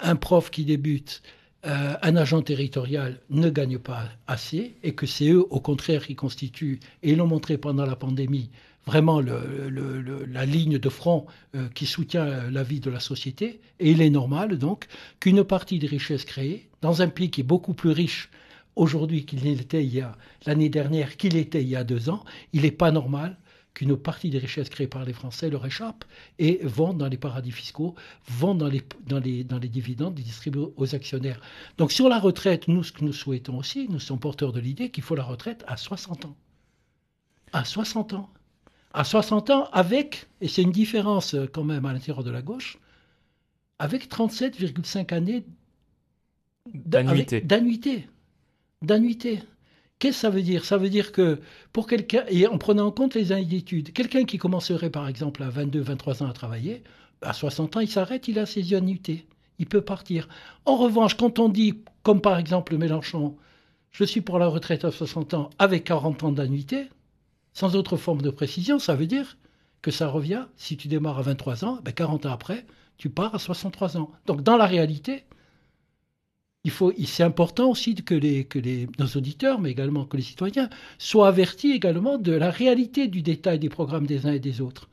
un 0.00 0.16
prof 0.16 0.50
qui 0.50 0.64
débute, 0.64 1.22
euh, 1.66 1.94
un 2.00 2.16
agent 2.16 2.40
territorial 2.40 3.20
ne 3.28 3.50
gagne 3.50 3.78
pas 3.78 4.08
assez, 4.26 4.76
et 4.82 4.94
que 4.94 5.06
c'est 5.06 5.28
eux, 5.28 5.46
au 5.50 5.60
contraire, 5.60 6.06
qui 6.06 6.16
constituent, 6.16 6.80
et 7.02 7.14
l'ont 7.14 7.26
montré 7.26 7.58
pendant 7.58 7.84
la 7.84 7.96
pandémie, 7.96 8.50
vraiment 8.86 9.20
la 9.20 10.46
ligne 10.46 10.78
de 10.78 10.88
front 10.88 11.26
euh, 11.54 11.68
qui 11.74 11.84
soutient 11.84 12.50
la 12.50 12.62
vie 12.62 12.80
de 12.80 12.88
la 12.88 12.98
société. 12.98 13.60
Et 13.78 13.90
il 13.90 14.00
est 14.00 14.08
normal, 14.08 14.56
donc, 14.56 14.86
qu'une 15.20 15.44
partie 15.44 15.78
des 15.78 15.86
richesses 15.86 16.24
créées, 16.24 16.70
dans 16.80 17.02
un 17.02 17.08
pays 17.08 17.30
qui 17.30 17.42
est 17.42 17.44
beaucoup 17.44 17.74
plus 17.74 17.90
riche 17.90 18.30
aujourd'hui 18.76 19.24
qu'il 19.26 19.40
l'était 19.42 19.84
il 19.84 19.94
y 19.94 20.00
a 20.00 20.16
l'année 20.46 20.68
dernière, 20.68 21.16
qu'il 21.16 21.36
était 21.36 21.62
il 21.62 21.68
y 21.68 21.76
a 21.76 21.84
deux 21.84 22.08
ans, 22.10 22.24
il 22.52 22.62
n'est 22.62 22.70
pas 22.70 22.90
normal 22.92 23.36
qu'une 23.74 23.96
partie 23.96 24.30
des 24.30 24.38
richesses 24.38 24.68
créées 24.68 24.88
par 24.88 25.04
les 25.04 25.12
Français 25.12 25.48
leur 25.48 25.64
échappe 25.64 26.04
et 26.40 26.58
vont 26.64 26.92
dans 26.92 27.06
les 27.08 27.16
paradis 27.16 27.52
fiscaux, 27.52 27.94
vont 28.28 28.54
dans 28.56 28.66
les, 28.66 28.82
dans 29.06 29.20
les, 29.20 29.44
dans 29.44 29.58
les 29.58 29.68
dividendes 29.68 30.18
et 30.18 30.22
distribuent 30.22 30.72
aux 30.76 30.94
actionnaires. 30.94 31.40
Donc 31.78 31.92
sur 31.92 32.08
la 32.08 32.18
retraite, 32.18 32.66
nous, 32.66 32.82
ce 32.82 32.90
que 32.92 33.04
nous 33.04 33.12
souhaitons 33.12 33.58
aussi, 33.58 33.86
nous 33.88 34.00
sommes 34.00 34.18
porteurs 34.18 34.52
de 34.52 34.58
l'idée 34.60 34.90
qu'il 34.90 35.04
faut 35.04 35.14
la 35.14 35.22
retraite 35.22 35.62
à 35.68 35.76
60 35.76 36.24
ans. 36.24 36.36
À 37.52 37.64
60 37.64 38.12
ans. 38.14 38.28
À 38.92 39.04
60 39.04 39.50
ans, 39.50 39.68
avec, 39.72 40.26
et 40.40 40.48
c'est 40.48 40.62
une 40.62 40.72
différence 40.72 41.34
euh, 41.34 41.46
quand 41.46 41.62
même 41.62 41.84
à 41.86 41.92
l'intérieur 41.92 42.24
de 42.24 42.30
la 42.32 42.42
gauche, 42.42 42.76
avec 43.78 44.08
37,5 44.08 45.14
années 45.14 45.44
d'a- 46.74 47.02
D'annuité. 47.40 48.08
D'annuité. 48.82 49.42
Qu'est-ce 49.98 50.16
que 50.16 50.20
ça 50.20 50.30
veut 50.30 50.40
dire? 50.40 50.64
Ça 50.64 50.78
veut 50.78 50.88
dire 50.88 51.12
que 51.12 51.40
pour 51.70 51.86
quelqu'un, 51.86 52.24
et 52.28 52.46
en 52.46 52.56
prenant 52.56 52.86
en 52.86 52.90
compte 52.90 53.14
les 53.14 53.30
années 53.30 53.44
d'études, 53.44 53.92
quelqu'un 53.92 54.24
qui 54.24 54.38
commencerait 54.38 54.88
par 54.88 55.06
exemple 55.06 55.42
à 55.42 55.50
22, 55.50 55.80
23 55.80 56.22
ans 56.22 56.30
à 56.30 56.32
travailler, 56.32 56.82
à 57.20 57.34
60 57.34 57.76
ans, 57.76 57.80
il 57.80 57.90
s'arrête, 57.90 58.26
il 58.28 58.38
a 58.38 58.46
ses 58.46 58.72
annuités. 58.72 59.26
Il 59.58 59.66
peut 59.66 59.82
partir. 59.82 60.28
En 60.64 60.76
revanche, 60.76 61.14
quand 61.14 61.38
on 61.38 61.50
dit, 61.50 61.82
comme 62.02 62.22
par 62.22 62.38
exemple 62.38 62.78
Mélenchon, 62.78 63.36
je 63.90 64.04
suis 64.04 64.22
pour 64.22 64.38
la 64.38 64.46
retraite 64.46 64.86
à 64.86 64.90
60 64.90 65.34
ans 65.34 65.50
avec 65.58 65.84
40 65.84 66.24
ans 66.24 66.32
d'annuité, 66.32 66.88
sans 67.52 67.76
autre 67.76 67.98
forme 67.98 68.22
de 68.22 68.30
précision, 68.30 68.78
ça 68.78 68.94
veut 68.94 69.06
dire 69.06 69.36
que 69.82 69.90
ça 69.90 70.08
revient, 70.08 70.46
si 70.56 70.78
tu 70.78 70.88
démarres 70.88 71.18
à 71.18 71.22
23 71.22 71.66
ans, 71.66 71.80
ben 71.84 71.92
40 71.92 72.24
ans 72.24 72.32
après, 72.32 72.64
tu 72.96 73.10
pars 73.10 73.34
à 73.34 73.38
63 73.38 73.98
ans. 73.98 74.10
Donc 74.24 74.42
dans 74.42 74.56
la 74.56 74.64
réalité, 74.64 75.24
il 76.64 76.70
faut, 76.70 76.92
c'est 77.04 77.22
important 77.22 77.70
aussi 77.70 77.94
que, 77.94 78.14
nos 78.98 79.06
auditeurs, 79.16 79.60
mais 79.60 79.70
également 79.70 80.04
que 80.04 80.16
les 80.16 80.22
citoyens, 80.22 80.68
soient 80.98 81.28
avertis 81.28 81.72
également 81.72 82.18
de 82.18 82.32
la 82.32 82.50
réalité 82.50 83.08
du 83.08 83.22
détail 83.22 83.58
des 83.58 83.70
programmes 83.70 84.06
des 84.06 84.26
uns 84.26 84.32
et 84.32 84.40
des 84.40 84.60
autres. 84.60 84.88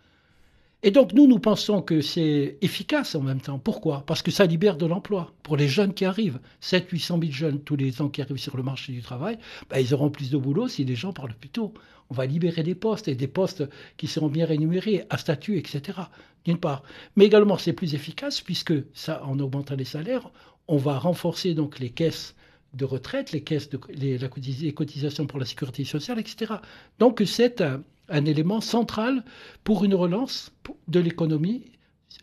Et 0.83 0.91
donc 0.91 1.11
nous, 1.11 1.27
nous 1.27 1.39
pensons 1.39 1.81
que 1.81 2.01
c'est 2.01 2.57
efficace 2.61 3.15
en 3.15 3.21
même 3.21 3.41
temps. 3.41 3.57
Pourquoi? 3.57 4.03
Parce 4.05 4.21
que 4.21 4.29
ça 4.29 4.45
libère 4.45 4.77
de 4.77 4.85
l'emploi 4.85 5.33
pour 5.41 5.57
les 5.57 5.67
jeunes 5.67 5.93
qui 5.93 6.05
arrivent. 6.05 6.39
7 6.61 6.87
800 6.89 7.19
000 7.19 7.31
jeunes 7.31 7.59
tous 7.61 7.75
les 7.75 8.01
ans 8.01 8.09
qui 8.09 8.21
arrivent 8.21 8.37
sur 8.37 8.55
le 8.55 8.63
marché 8.63 8.93
du 8.93 9.01
travail, 9.01 9.39
ben, 9.69 9.79
ils 9.79 9.93
auront 9.95 10.11
plus 10.11 10.29
de 10.29 10.37
boulot 10.37 10.67
si 10.67 10.85
les 10.85 10.95
gens 10.95 11.13
parlent 11.13 11.33
plus 11.33 11.49
tôt. 11.49 11.73
On 12.09 12.13
va 12.13 12.27
libérer 12.27 12.63
des 12.63 12.75
postes 12.75 13.07
et 13.07 13.15
des 13.15 13.27
postes 13.27 13.67
qui 13.97 14.07
seront 14.07 14.29
bien 14.29 14.45
rémunérés, 14.45 15.03
à 15.09 15.17
statut, 15.17 15.57
etc. 15.57 15.99
D'une 16.45 16.59
part. 16.59 16.83
Mais 17.15 17.25
également, 17.25 17.57
c'est 17.57 17.73
plus 17.73 17.95
efficace 17.95 18.39
puisque 18.39 18.73
ça, 18.93 19.25
en 19.25 19.39
augmentant 19.39 19.75
les 19.75 19.83
salaires, 19.83 20.31
on 20.67 20.77
va 20.77 20.97
renforcer 20.97 21.53
donc 21.53 21.79
les 21.79 21.89
caisses 21.89 22.35
de 22.73 22.85
retraite, 22.85 23.31
les 23.31 23.41
caisses 23.41 23.69
de 23.69 23.79
les, 23.89 24.73
cotisations 24.73 25.25
pour 25.25 25.39
la 25.39 25.45
sécurité 25.45 25.83
sociale, 25.83 26.19
etc. 26.19 26.55
Donc 26.99 27.23
c'est 27.25 27.61
un, 27.61 28.25
élément 28.25 28.61
central 28.61 29.23
pour 29.63 29.83
une 29.83 29.95
relance 29.95 30.51
de 30.87 30.99
l'économie 30.99 31.71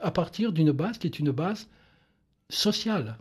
à 0.01 0.11
partir 0.11 0.53
d'une 0.53 0.73
base 0.73 0.99
qui 0.99 1.07
est 1.07 1.19
une 1.19 1.31
base 1.31 1.69
sociale. 2.49 3.17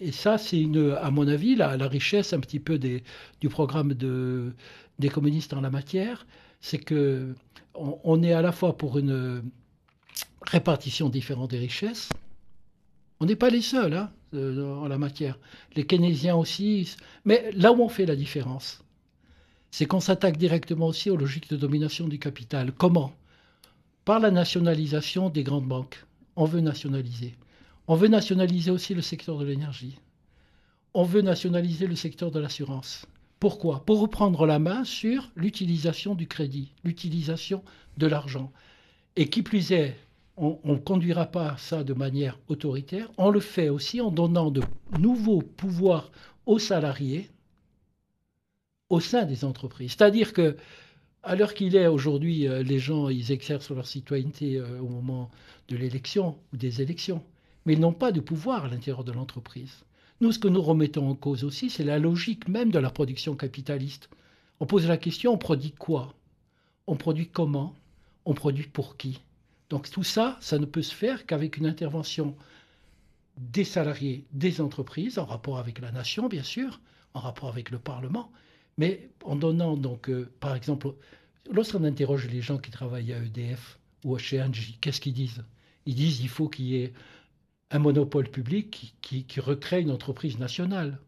Et 0.00 0.12
ça, 0.12 0.38
c'est 0.38 0.64
à 1.00 1.10
mon 1.10 1.28
avis, 1.28 1.54
la, 1.54 1.76
richesse 1.88 2.32
un 2.32 2.40
petit 2.40 2.60
peu 2.60 2.78
du 2.78 3.48
programme 3.48 3.92
de, 3.94 4.52
des 4.98 5.10
communistes 5.10 5.52
en 5.52 5.60
la 5.60 5.70
matière, 5.70 6.26
c'est 6.60 6.78
que 6.78 7.34
on, 7.74 7.98
on 8.04 8.22
est 8.22 8.32
à 8.32 8.42
la 8.42 8.52
fois 8.52 8.76
pour 8.76 8.98
une 8.98 9.42
répartition 10.42 11.08
différente 11.08 11.50
des 11.50 11.58
richesses. 11.58 12.08
On 13.20 13.26
n'est 13.26 13.36
pas 13.36 13.50
les 13.50 13.62
seuls 13.62 13.94
hein, 13.94 14.10
en 14.34 14.88
la 14.88 14.98
matière. 14.98 15.38
Les 15.76 15.84
keynésiens 15.84 16.36
aussi. 16.36 16.94
Mais 17.24 17.50
là 17.52 17.72
où 17.72 17.82
on 17.82 17.88
fait 17.88 18.06
la 18.06 18.16
différence, 18.16 18.82
c'est 19.70 19.86
qu'on 19.86 20.00
s'attaque 20.00 20.36
directement 20.36 20.88
aussi 20.88 21.10
aux 21.10 21.16
logiques 21.16 21.50
de 21.50 21.56
domination 21.56 22.08
du 22.08 22.18
capital. 22.18 22.72
Comment? 22.72 23.14
Par 24.04 24.20
la 24.20 24.30
nationalisation 24.30 25.30
des 25.30 25.42
grandes 25.42 25.68
banques. 25.68 26.04
On 26.36 26.44
veut 26.44 26.60
nationaliser. 26.60 27.34
On 27.86 27.94
veut 27.94 28.08
nationaliser 28.08 28.70
aussi 28.70 28.94
le 28.94 29.02
secteur 29.02 29.38
de 29.38 29.44
l'énergie. 29.44 29.98
On 30.94 31.04
veut 31.04 31.22
nationaliser 31.22 31.86
le 31.86 31.96
secteur 31.96 32.30
de 32.30 32.38
l'assurance. 32.38 33.06
Pourquoi? 33.40 33.84
Pour 33.84 34.00
reprendre 34.00 34.46
la 34.46 34.58
main 34.58 34.84
sur 34.84 35.30
l'utilisation 35.36 36.14
du 36.14 36.28
crédit, 36.28 36.70
l'utilisation 36.84 37.64
de 37.96 38.06
l'argent. 38.06 38.52
Et 39.16 39.28
qui 39.28 39.42
plus 39.42 39.72
est, 39.72 39.96
on 40.36 40.58
ne 40.64 40.76
conduira 40.76 41.26
pas 41.26 41.56
ça 41.58 41.84
de 41.84 41.92
manière 41.92 42.38
autoritaire, 42.48 43.10
on 43.18 43.30
le 43.30 43.40
fait 43.40 43.68
aussi 43.68 44.00
en 44.00 44.10
donnant 44.10 44.50
de 44.50 44.62
nouveaux 44.98 45.42
pouvoirs 45.42 46.10
aux 46.46 46.58
salariés 46.58 47.28
au 48.88 49.00
sein 49.00 49.24
des 49.24 49.44
entreprises. 49.44 49.92
C'est-à-dire 49.92 50.32
que, 50.32 50.56
à 51.22 51.34
l'heure 51.34 51.54
qu'il 51.54 51.76
est 51.76 51.86
aujourd'hui, 51.86 52.46
euh, 52.46 52.62
les 52.62 52.78
gens, 52.78 53.08
exercent 53.08 53.70
leur 53.70 53.86
citoyenneté 53.86 54.58
euh, 54.58 54.80
au 54.80 54.88
moment 54.88 55.30
de 55.68 55.76
l'élection 55.76 56.36
ou 56.52 56.56
des 56.56 56.82
élections, 56.82 57.22
mais 57.64 57.74
ils 57.74 57.80
n'ont 57.80 57.92
pas 57.92 58.12
de 58.12 58.20
pouvoir 58.20 58.66
à 58.66 58.68
l'intérieur 58.68 59.04
de 59.04 59.12
l'entreprise. 59.12 59.84
Nous, 60.20 60.32
ce 60.32 60.38
que 60.38 60.48
nous 60.48 60.62
remettons 60.62 61.08
en 61.08 61.14
cause 61.14 61.42
aussi, 61.42 61.70
c'est 61.70 61.84
la 61.84 61.98
logique 61.98 62.48
même 62.48 62.70
de 62.70 62.78
la 62.78 62.90
production 62.90 63.34
capitaliste. 63.34 64.10
On 64.60 64.66
pose 64.66 64.86
la 64.86 64.98
question, 64.98 65.32
on 65.32 65.38
produit 65.38 65.72
quoi? 65.72 66.14
On 66.86 66.96
produit 66.96 67.28
comment? 67.28 67.74
On 68.24 68.34
produit 68.34 68.66
pour 68.66 68.96
qui? 68.96 69.20
Donc 69.72 69.90
tout 69.90 70.04
ça, 70.04 70.36
ça 70.42 70.58
ne 70.58 70.66
peut 70.66 70.82
se 70.82 70.94
faire 70.94 71.24
qu'avec 71.24 71.56
une 71.56 71.64
intervention 71.64 72.36
des 73.38 73.64
salariés, 73.64 74.26
des 74.30 74.60
entreprises, 74.60 75.18
en 75.18 75.24
rapport 75.24 75.58
avec 75.58 75.78
la 75.80 75.90
nation, 75.90 76.28
bien 76.28 76.42
sûr, 76.42 76.78
en 77.14 77.20
rapport 77.20 77.48
avec 77.48 77.70
le 77.70 77.78
Parlement, 77.78 78.30
mais 78.76 79.08
en 79.24 79.34
donnant 79.34 79.78
donc, 79.78 80.10
euh, 80.10 80.30
par 80.40 80.54
exemple, 80.54 80.92
lorsqu'on 81.50 81.84
interroge 81.84 82.28
les 82.28 82.42
gens 82.42 82.58
qui 82.58 82.70
travaillent 82.70 83.14
à 83.14 83.24
EDF 83.24 83.78
ou 84.04 84.18
chez 84.18 84.42
Engie, 84.42 84.76
qu'est-ce 84.82 85.00
qu'ils 85.00 85.14
disent? 85.14 85.42
Ils 85.86 85.94
disent 85.94 86.18
qu'il 86.18 86.28
faut 86.28 86.50
qu'il 86.50 86.66
y 86.66 86.76
ait 86.76 86.92
un 87.70 87.78
monopole 87.78 88.28
public 88.28 88.94
qui, 89.00 89.24
recrée 89.40 89.80
une 89.80 89.90
entreprise 89.90 90.38
nationale, 90.38 90.98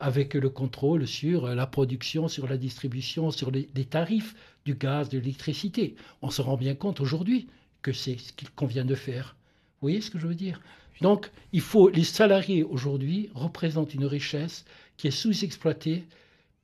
avec 0.00 0.34
le 0.34 0.50
contrôle 0.50 1.06
sur 1.06 1.46
la 1.46 1.68
production, 1.68 2.26
sur 2.26 2.48
la 2.48 2.56
distribution, 2.56 3.30
sur 3.30 3.52
les 3.52 3.84
tarifs 3.84 4.34
du 4.64 4.74
gaz, 4.74 5.08
de 5.08 5.18
l'électricité. 5.18 5.94
On 6.20 6.30
se 6.30 6.42
rend 6.42 6.56
bien 6.56 6.74
compte 6.74 7.00
aujourd'hui 7.00 7.46
que 7.82 7.92
c'est 7.92 8.18
ce 8.18 8.32
qu'il 8.32 8.50
convient 8.50 8.84
de 8.84 8.94
faire. 8.94 9.36
Vous 9.80 9.86
voyez 9.86 10.00
ce 10.00 10.10
que 10.10 10.18
je 10.18 10.26
veux 10.26 10.34
dire? 10.34 10.60
Donc, 11.00 11.30
il 11.52 11.60
faut, 11.60 11.88
les 11.88 12.04
salariés 12.04 12.64
aujourd'hui 12.64 13.30
représentent 13.34 13.94
une 13.94 14.06
richesse 14.06 14.64
qui 14.96 15.06
est 15.06 15.12
sous-exploitée 15.12 16.04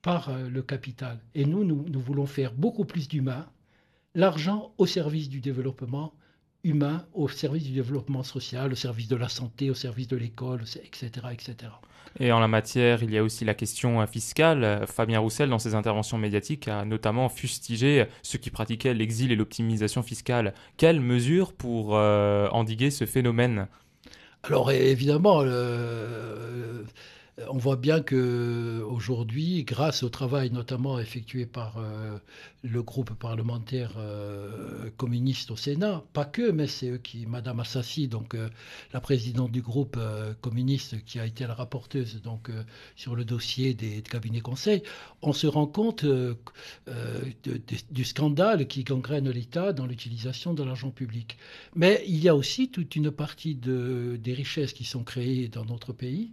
par 0.02 0.28
euh, 0.28 0.48
le 0.48 0.62
capital. 0.62 1.18
Et 1.34 1.44
nous, 1.44 1.64
nous, 1.64 1.86
nous 1.88 2.00
voulons 2.00 2.26
faire 2.26 2.52
beaucoup 2.52 2.84
plus 2.84 3.08
d'humains, 3.08 3.46
l'argent 4.14 4.72
au 4.78 4.86
service 4.86 5.28
du 5.28 5.40
développement 5.40 6.12
humains 6.64 7.04
au 7.12 7.28
service 7.28 7.64
du 7.64 7.72
développement 7.72 8.22
social, 8.22 8.72
au 8.72 8.74
service 8.74 9.08
de 9.08 9.16
la 9.16 9.28
santé, 9.28 9.70
au 9.70 9.74
service 9.74 10.08
de 10.08 10.16
l'école, 10.16 10.62
etc., 10.62 11.10
etc. 11.32 11.54
Et 12.20 12.32
en 12.32 12.38
la 12.38 12.48
matière, 12.48 13.02
il 13.02 13.12
y 13.12 13.18
a 13.18 13.22
aussi 13.22 13.44
la 13.44 13.54
question 13.54 14.00
euh, 14.00 14.06
fiscale. 14.06 14.84
Fabien 14.86 15.18
Roussel, 15.18 15.50
dans 15.50 15.58
ses 15.58 15.74
interventions 15.74 16.16
médiatiques, 16.16 16.68
a 16.68 16.84
notamment 16.84 17.28
fustigé 17.28 18.06
ceux 18.22 18.38
qui 18.38 18.50
pratiquaient 18.50 18.94
l'exil 18.94 19.32
et 19.32 19.36
l'optimisation 19.36 20.02
fiscale. 20.02 20.54
Quelles 20.76 21.00
mesures 21.00 21.52
pour 21.52 21.96
euh, 21.96 22.48
endiguer 22.50 22.90
ce 22.90 23.04
phénomène? 23.04 23.66
Alors 24.44 24.70
évidemment, 24.70 25.42
on 27.48 27.58
voit 27.58 27.76
bien 27.76 28.00
que 28.00 28.84
aujourd'hui, 28.88 29.64
grâce 29.64 30.04
au 30.04 30.08
travail 30.08 30.50
notamment 30.50 31.00
effectué 31.00 31.46
par 31.46 31.78
euh, 31.78 32.16
le 32.62 32.82
groupe 32.82 33.12
parlementaire 33.14 33.94
euh, 33.98 34.90
communiste 34.96 35.50
au 35.50 35.56
Sénat, 35.56 36.04
pas 36.12 36.24
que, 36.24 36.52
mais 36.52 36.68
c'est 36.68 36.90
eux 36.90 36.98
qui, 36.98 37.26
Madame 37.26 37.58
Assassi, 37.58 38.06
donc 38.06 38.34
euh, 38.34 38.48
la 38.92 39.00
présidente 39.00 39.50
du 39.50 39.62
groupe 39.62 39.98
communiste 40.42 41.04
qui 41.04 41.18
a 41.18 41.26
été 41.26 41.46
la 41.46 41.54
rapporteuse 41.54 42.22
sur 42.94 43.16
le 43.16 43.24
dossier 43.24 43.74
des, 43.74 44.02
cabinets 44.02 44.40
conseils, 44.40 44.82
on 45.22 45.32
se 45.32 45.46
rend 45.46 45.66
compte 45.66 46.04
du 47.90 48.04
scandale 48.04 48.68
qui 48.68 48.84
gangrène 48.84 49.30
l'État 49.30 49.72
dans 49.72 49.86
l'utilisation 49.86 50.54
de 50.54 50.62
l'argent 50.62 50.90
public. 50.90 51.36
Mais 51.74 52.04
il 52.06 52.22
y 52.22 52.28
a 52.28 52.36
aussi 52.36 52.70
toute 52.70 52.94
une 52.96 53.10
partie 53.10 53.54
de, 53.54 54.18
des 54.22 54.34
richesses 54.34 54.72
qui 54.72 54.84
sont 54.84 55.02
créées 55.02 55.48
dans 55.48 55.64
notre 55.64 55.92
pays 55.92 56.30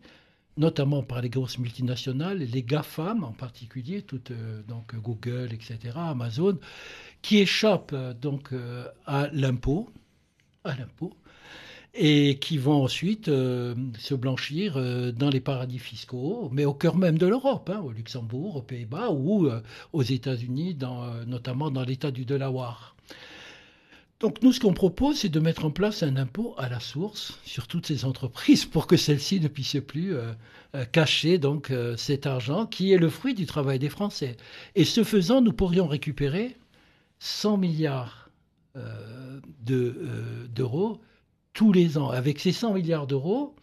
notamment 0.58 1.04
par 1.04 1.22
les 1.22 1.30
grosses 1.30 1.58
multinationales, 1.58 2.40
les 2.40 2.64
GAFAM 2.64 3.24
en 3.24 3.32
particulier, 3.32 4.02
toutes, 4.02 4.32
euh, 4.32 4.62
donc 4.68 4.96
Google, 4.96 5.50
etc., 5.54 5.78
Amazon, 5.96 6.58
qui 7.22 7.40
échappent 7.40 7.94
euh, 7.94 8.14
donc 8.14 8.54
euh, 8.54 8.86
à 9.06 9.30
l'impôt, 9.32 9.90
et 11.94 12.38
qui 12.40 12.58
vont 12.58 12.84
ensuite 12.84 13.26
se 13.26 14.14
blanchir 14.14 14.76
dans 15.12 15.30
les 15.30 15.42
paradis 15.42 15.80
fiscaux, 15.80 16.50
mais 16.54 16.66
au 16.66 16.74
cœur 16.74 16.96
même 16.96 17.18
de 17.18 17.26
l'Europe, 17.26 17.70
hein, 17.74 17.82
au 17.84 17.92
Luxembourg, 17.92 18.58
aux 18.58 18.62
Pays-Bas 18.62 19.10
ou 19.10 19.50
aux 19.92 20.02
États-Unis, 20.02 20.78
notamment 21.26 21.72
dans 21.72 21.84
l'État 21.84 22.12
du 22.12 22.24
Delaware. 22.24 22.91
Donc 24.22 24.44
nous, 24.44 24.54
ce 24.54 24.60
qu'on 24.60 24.74
propose, 24.74 25.18
c'est 25.18 25.30
de 25.30 25.40
mettre 25.40 25.66
en 25.66 25.72
place 25.72 26.04
un 26.04 26.16
impôt 26.16 26.54
à 26.60 26.70
la 26.70 26.80
source 26.80 27.40
sur 27.44 27.66
toutes 27.66 27.88
ces 27.88 28.06
entreprises 28.06 28.66
pour 28.66 28.86
que 28.86 28.96
celles-ci 28.96 29.40
ne 29.40 29.48
puissent 29.48 29.82
plus 29.86 30.16
euh, 30.16 30.32
euh, 30.76 30.86
cacher 30.86 31.40
donc 31.40 31.72
euh, 31.72 31.98
cet 31.98 32.28
argent 32.28 32.68
qui 32.68 32.94
est 32.94 33.00
le 33.00 33.10
fruit 33.10 33.34
du 33.34 33.48
travail 33.48 33.80
des 33.80 33.90
Français. 33.90 34.38
Et 34.76 34.86
ce 34.86 35.04
faisant, 35.04 35.42
nous 35.42 35.54
pourrions 35.54 35.88
récupérer 35.88 36.56
100 37.20 37.58
milliards 37.58 38.30
d'euros 39.66 41.02
tous 41.54 41.74
les 41.74 41.98
ans. 41.98 42.10
Avec 42.10 42.40
ces 42.40 42.52
100 42.52 42.76
milliards 42.76 43.08
d'euros, 43.08 43.56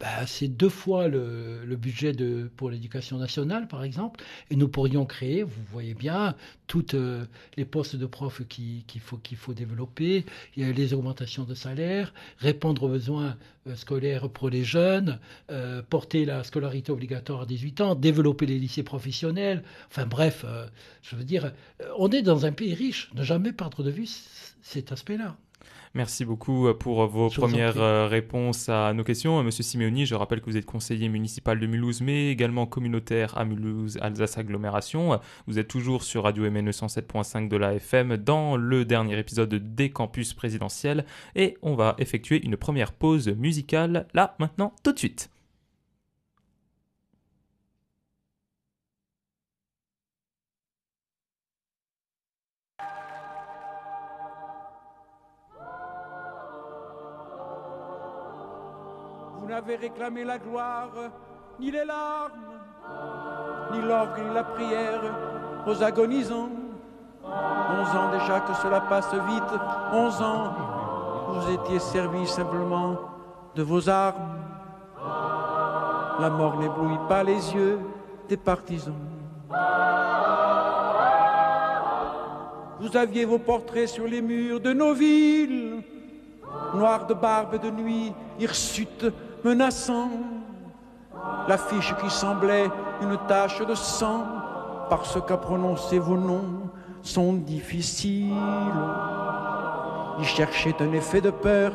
bah, 0.00 0.26
c'est 0.26 0.48
deux 0.48 0.68
fois 0.68 1.08
le, 1.08 1.76
budget 1.76 2.12
pour 2.56 2.70
l'éducation 2.70 3.18
nationale, 3.18 3.66
par 3.68 3.82
exemple, 3.82 4.22
et 4.50 4.56
nous 4.56 4.68
pourrions 4.68 5.06
créer, 5.06 5.42
vous 5.42 5.62
voyez 5.72 5.94
bien, 5.94 6.36
toutes 6.66 6.94
euh, 6.94 7.24
les 7.56 7.64
postes 7.64 7.96
de 7.96 8.06
profs 8.06 8.46
qu'il 8.46 9.00
faut, 9.00 9.54
développer, 9.54 10.24
les 10.56 10.94
augmentations 10.94 11.44
de 11.44 11.54
salaire, 11.54 12.12
répondre 12.38 12.84
aux 12.84 12.88
besoins 12.88 13.36
euh, 13.66 13.74
scolaires 13.74 14.28
pour 14.28 14.50
les 14.50 14.62
jeunes, 14.62 15.18
euh, 15.50 15.82
porter 15.82 16.24
la 16.26 16.44
scolarité 16.44 16.92
obligatoire 16.92 17.42
à 17.42 17.46
18 17.46 17.80
ans, 17.80 17.94
développer 17.94 18.46
les 18.46 18.58
lycées 18.58 18.82
professionnels, 18.84 19.64
enfin 19.88 20.06
bref, 20.06 20.44
je 21.02 21.16
veux 21.16 21.24
dire, 21.24 21.52
on 21.96 22.10
est 22.10 22.22
dans 22.22 22.46
un 22.46 22.52
pays 22.52 22.74
riche, 22.74 23.10
ne 23.14 23.24
jamais 23.24 23.52
perdre 23.52 23.82
de 23.82 23.90
vue 23.90 24.08
cet 24.62 24.92
aspect-là. 24.92 25.36
Merci 25.94 26.24
beaucoup 26.24 26.66
euh, 26.66 26.74
pour 26.74 27.02
euh, 27.02 27.06
vos 27.06 27.30
premières 27.30 27.80
euh, 27.80 28.06
réponses 28.06 28.68
à 28.68 28.92
nos 28.92 29.04
questions. 29.04 29.42
Monsieur 29.42 29.62
Simeoni, 29.62 30.06
je 30.06 30.14
rappelle 30.14 30.40
que 30.40 30.46
vous 30.46 30.56
êtes 30.56 30.66
conseiller 30.66 31.08
municipal 31.08 31.58
de 31.58 31.66
Mulhouse, 31.66 32.00
mais 32.00 32.30
également 32.30 32.66
communautaire 32.66 33.36
à 33.36 33.44
Mulhouse, 33.44 33.98
Alsace 34.00 34.38
Agglomération. 34.38 35.18
Vous 35.46 35.58
êtes 35.58 35.68
toujours 35.68 36.02
sur 36.02 36.24
Radio 36.24 36.50
MNE 36.50 36.70
107.5 36.70 37.48
de 37.48 37.56
la 37.56 37.74
FM 37.74 38.16
dans 38.16 38.56
le 38.56 38.84
dernier 38.84 39.18
épisode 39.18 39.54
des 39.54 39.90
campus 39.90 40.34
présidentiels 40.34 41.04
et 41.34 41.56
on 41.62 41.74
va 41.74 41.94
effectuer 41.98 42.44
une 42.44 42.56
première 42.56 42.92
pause 42.92 43.28
musicale 43.28 44.06
là, 44.14 44.36
maintenant, 44.38 44.74
tout 44.82 44.92
de 44.92 44.98
suite. 44.98 45.30
N'avez 59.48 59.76
réclamé 59.76 60.24
la 60.24 60.38
gloire, 60.38 60.90
ni 61.58 61.70
les 61.70 61.84
larmes, 61.84 62.60
ni 63.72 63.80
l'orgue, 63.80 64.20
ni 64.28 64.34
la 64.34 64.44
prière 64.44 65.00
aux 65.66 65.82
agonisants. 65.82 66.50
Onze 67.24 67.96
ans 67.96 68.10
déjà 68.12 68.40
que 68.40 68.54
cela 68.54 68.80
passe 68.82 69.12
vite, 69.14 69.60
onze 69.92 70.20
ans, 70.22 70.52
vous 71.28 71.50
étiez 71.50 71.78
servis 71.78 72.26
simplement 72.26 72.96
de 73.54 73.62
vos 73.62 73.88
armes. 73.88 74.36
La 76.20 76.30
mort 76.30 76.58
n'éblouit 76.58 76.98
pas 77.08 77.22
les 77.22 77.54
yeux 77.54 77.78
des 78.28 78.36
partisans. 78.36 78.94
Vous 82.80 82.96
aviez 82.96 83.24
vos 83.24 83.38
portraits 83.38 83.88
sur 83.88 84.06
les 84.06 84.20
murs 84.20 84.60
de 84.60 84.72
nos 84.72 84.92
villes, 84.92 85.82
noirs 86.74 87.06
de 87.06 87.14
barbe 87.14 87.60
de 87.60 87.70
nuit, 87.70 88.12
hirsutes 88.38 89.06
menaçant, 89.44 90.10
l'affiche 91.46 91.94
qui 92.02 92.10
semblait 92.10 92.70
une 93.02 93.18
tache 93.26 93.64
de 93.64 93.74
sang, 93.74 94.24
parce 94.88 95.18
qu'à 95.26 95.36
prononcer 95.36 95.98
vos 95.98 96.16
noms 96.16 96.70
sont 97.02 97.32
difficiles. 97.32 98.34
Il 100.18 100.24
cherchait 100.24 100.74
un 100.80 100.92
effet 100.92 101.20
de 101.20 101.30
peur 101.30 101.72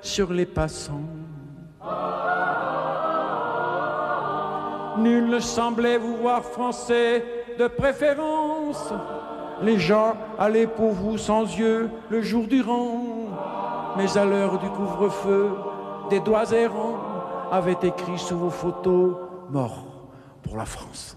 sur 0.00 0.32
les 0.32 0.46
passants. 0.46 1.00
Nul 4.98 5.28
ne 5.28 5.40
semblait 5.40 5.98
vous 5.98 6.16
voir 6.16 6.42
français 6.42 7.24
de 7.58 7.66
préférence. 7.66 8.92
Les 9.62 9.78
gens 9.78 10.14
allaient 10.38 10.66
pour 10.66 10.92
vous 10.92 11.18
sans 11.18 11.42
yeux 11.42 11.90
le 12.10 12.22
jour 12.22 12.46
durant, 12.46 13.00
mais 13.96 14.16
à 14.16 14.24
l'heure 14.24 14.58
du 14.58 14.68
couvre-feu, 14.70 15.50
des 16.10 16.20
doigts 16.20 16.50
errants 16.52 16.93
avaient 17.50 17.78
écrit 17.82 18.18
sous 18.18 18.36
vos 18.36 18.50
photos 18.50 19.16
Mort 19.50 20.08
pour 20.42 20.56
la 20.56 20.64
France. 20.64 21.16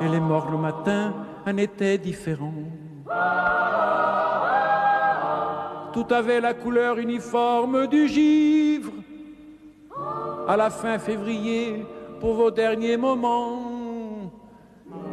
Et 0.00 0.08
les 0.08 0.20
morts 0.20 0.50
le 0.50 0.58
matin 0.58 1.14
en 1.46 1.56
étaient 1.56 1.98
différents. 1.98 2.52
Tout 5.92 6.06
avait 6.10 6.40
la 6.40 6.54
couleur 6.54 6.98
uniforme 6.98 7.86
du 7.88 8.08
givre. 8.08 8.92
À 10.48 10.56
la 10.56 10.70
fin 10.70 10.98
février, 10.98 11.84
pour 12.20 12.34
vos 12.34 12.50
derniers 12.50 12.96
moments. 12.96 14.32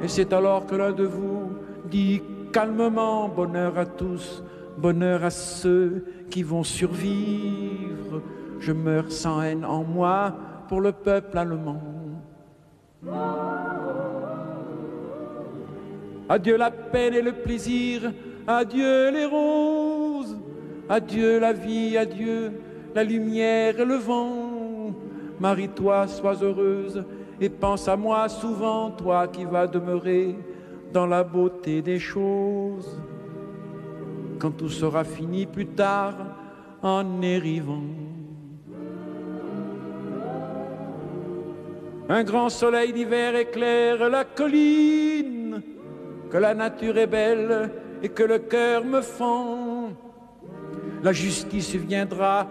Et 0.01 0.07
c'est 0.07 0.33
alors 0.33 0.65
que 0.65 0.75
l'un 0.75 0.91
de 0.91 1.05
vous 1.05 1.49
dit 1.85 2.21
calmement 2.51 3.27
bonheur 3.29 3.77
à 3.77 3.85
tous, 3.85 4.43
bonheur 4.77 5.23
à 5.23 5.29
ceux 5.29 6.05
qui 6.29 6.43
vont 6.43 6.63
survivre. 6.63 8.21
Je 8.59 8.71
meurs 8.71 9.11
sans 9.11 9.41
haine 9.41 9.65
en 9.65 9.83
moi 9.83 10.33
pour 10.67 10.81
le 10.81 10.91
peuple 10.91 11.37
allemand. 11.37 11.81
Adieu 16.29 16.57
la 16.57 16.71
peine 16.71 17.13
et 17.13 17.21
le 17.21 17.31
plaisir, 17.31 18.11
adieu 18.45 19.11
les 19.11 19.25
roses, 19.25 20.37
adieu 20.89 21.39
la 21.39 21.53
vie, 21.53 21.97
adieu 21.97 22.51
la 22.93 23.03
lumière 23.03 23.79
et 23.79 23.85
le 23.85 23.95
vent. 23.95 24.93
Marie-toi, 25.39 26.07
sois 26.07 26.43
heureuse 26.43 27.05
et 27.39 27.49
pense 27.49 27.87
à 27.87 27.95
moi 27.95 28.27
souvent, 28.27 28.91
toi 28.91 29.27
qui 29.27 29.45
vas 29.45 29.67
demeurer 29.67 30.35
dans 30.91 31.05
la 31.05 31.23
beauté 31.23 31.81
des 31.81 31.99
choses 31.99 32.99
quand 34.39 34.51
tout 34.51 34.69
sera 34.69 35.03
fini 35.03 35.45
plus 35.45 35.67
tard 35.67 36.15
en 36.81 37.21
arrivant. 37.21 38.06
Un 42.09 42.23
grand 42.23 42.49
soleil 42.49 42.93
d'hiver 42.93 43.35
éclaire 43.35 44.09
la 44.09 44.23
colline, 44.23 45.61
que 46.31 46.37
la 46.37 46.53
nature 46.53 46.97
est 46.97 47.07
belle 47.07 47.69
et 48.01 48.07
que 48.07 48.23
le 48.23 48.39
cœur 48.39 48.85
me 48.85 49.01
fend. 49.01 49.89
La 51.03 51.11
justice 51.11 51.75
viendra 51.75 52.47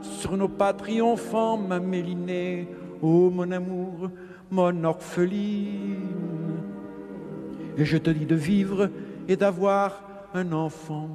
sur 0.00 0.36
nos 0.38 0.48
pas 0.48 0.72
triomphants, 0.72 1.58
ma 1.58 1.80
mélinée, 1.80 2.66
ô 3.02 3.28
mon 3.28 3.50
amour, 3.50 4.10
mon 4.50 4.84
orpheline. 4.84 6.62
Et 7.76 7.84
je 7.84 7.98
te 7.98 8.08
dis 8.08 8.24
de 8.24 8.34
vivre 8.34 8.88
et 9.28 9.36
d'avoir 9.36 10.00
un 10.32 10.50
enfant. 10.52 11.10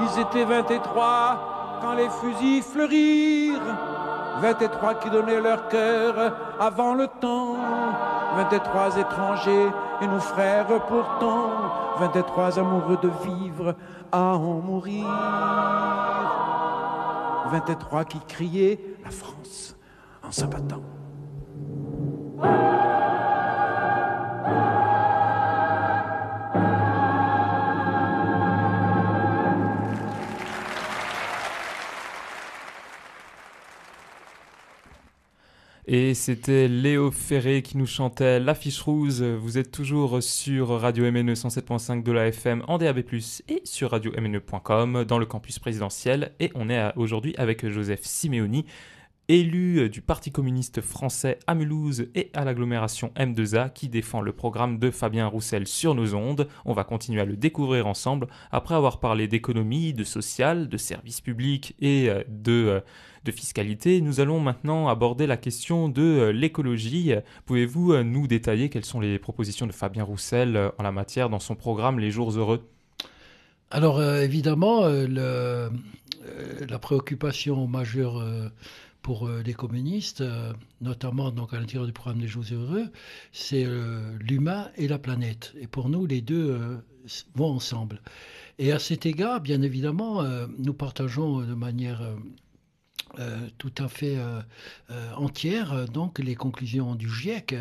Ils 0.00 0.20
étaient 0.20 0.44
23 0.44 1.57
quand 1.80 1.94
les 1.94 2.08
fusils 2.08 2.62
fleurirent. 2.62 3.60
23 4.40 4.94
qui 4.94 5.10
donnaient 5.10 5.40
leur 5.40 5.68
cœur 5.68 6.32
avant 6.60 6.94
le 6.94 7.08
temps. 7.20 7.56
23 8.36 8.98
étrangers 8.98 9.68
et 10.00 10.06
nos 10.06 10.20
frères 10.20 10.66
pourtant. 10.86 11.50
23 11.98 12.58
amoureux 12.58 12.98
de 13.02 13.10
vivre 13.24 13.74
à 14.12 14.36
en 14.36 14.60
mourir. 14.60 15.06
23 17.50 18.04
qui 18.04 18.20
criaient 18.20 18.78
la 19.04 19.10
France 19.10 19.76
en 20.26 20.30
s'abattant. 20.30 20.82
Et 36.00 36.14
c'était 36.14 36.68
Léo 36.68 37.10
Ferré 37.10 37.60
qui 37.60 37.76
nous 37.76 37.84
chantait 37.84 38.38
L'affiche 38.38 38.80
rouge. 38.80 39.20
Vous 39.20 39.58
êtes 39.58 39.72
toujours 39.72 40.22
sur 40.22 40.68
Radio 40.68 41.10
MNE 41.10 41.32
107.5 41.32 42.04
de 42.04 42.12
la 42.12 42.28
FM 42.28 42.62
en 42.68 42.78
DAB+, 42.78 43.00
et 43.48 43.60
sur 43.64 43.90
radio-mne.com 43.90 45.02
dans 45.02 45.18
le 45.18 45.26
campus 45.26 45.58
présidentiel. 45.58 46.30
Et 46.38 46.52
on 46.54 46.70
est 46.70 46.92
aujourd'hui 46.94 47.34
avec 47.36 47.68
Joseph 47.68 48.02
Simeoni, 48.04 48.64
élu 49.28 49.88
du 49.90 50.00
Parti 50.00 50.30
communiste 50.30 50.80
français 50.80 51.38
à 51.46 51.54
Mulhouse 51.54 52.06
et 52.14 52.30
à 52.34 52.44
l'agglomération 52.44 53.12
M2A 53.16 53.72
qui 53.72 53.88
défend 53.88 54.20
le 54.20 54.32
programme 54.32 54.78
de 54.78 54.90
Fabien 54.90 55.26
Roussel 55.26 55.66
sur 55.66 55.94
nos 55.94 56.14
ondes. 56.14 56.48
On 56.64 56.72
va 56.72 56.84
continuer 56.84 57.20
à 57.20 57.24
le 57.24 57.36
découvrir 57.36 57.86
ensemble 57.86 58.26
après 58.50 58.74
avoir 58.74 59.00
parlé 59.00 59.28
d'économie, 59.28 59.92
de 59.92 60.04
social, 60.04 60.68
de 60.68 60.76
services 60.76 61.20
publics 61.20 61.74
et 61.80 62.08
euh, 62.08 62.22
de... 62.28 62.52
Euh, 62.52 62.80
de 63.24 63.32
fiscalité, 63.32 64.00
nous 64.00 64.20
allons 64.20 64.40
maintenant 64.40 64.88
aborder 64.88 65.26
la 65.26 65.36
question 65.36 65.88
de 65.88 66.02
euh, 66.02 66.32
l'écologie. 66.32 67.12
Pouvez-vous 67.44 67.92
euh, 67.92 68.02
nous 68.02 68.26
détailler 68.26 68.70
quelles 68.70 68.84
sont 68.84 69.00
les 69.00 69.18
propositions 69.18 69.66
de 69.66 69.72
Fabien 69.72 70.04
Roussel 70.04 70.56
euh, 70.56 70.70
en 70.78 70.82
la 70.82 70.92
matière 70.92 71.28
dans 71.28 71.38
son 71.38 71.54
programme 71.54 71.98
Les 71.98 72.10
Jours 72.10 72.30
Heureux? 72.30 72.66
Alors 73.70 74.02
évidemment, 74.02 74.88
la 74.88 75.68
préoccupation 76.80 77.66
majeure 77.66 78.24
pour 79.08 79.26
les 79.26 79.54
communistes, 79.54 80.22
notamment 80.82 81.30
donc 81.30 81.54
à 81.54 81.58
l'intérieur 81.58 81.86
du 81.86 81.94
programme 81.94 82.20
des 82.20 82.28
Jours 82.28 82.44
Heureux, 82.52 82.88
c'est 83.32 83.66
l'humain 84.20 84.68
et 84.76 84.86
la 84.86 84.98
planète. 84.98 85.54
Et 85.58 85.66
pour 85.66 85.88
nous, 85.88 86.04
les 86.04 86.20
deux 86.20 86.78
vont 87.34 87.52
ensemble. 87.52 88.02
Et 88.58 88.70
à 88.70 88.78
cet 88.78 89.06
égard, 89.06 89.40
bien 89.40 89.62
évidemment, 89.62 90.22
nous 90.58 90.74
partageons 90.74 91.40
de 91.40 91.54
manière 91.54 92.02
euh, 93.18 93.48
tout 93.58 93.72
à 93.78 93.88
fait 93.88 94.16
euh, 94.16 94.40
euh, 94.90 95.12
entière 95.14 95.86
donc 95.88 96.18
les 96.18 96.34
conclusions 96.34 96.94
du 96.94 97.08
GIEC 97.08 97.54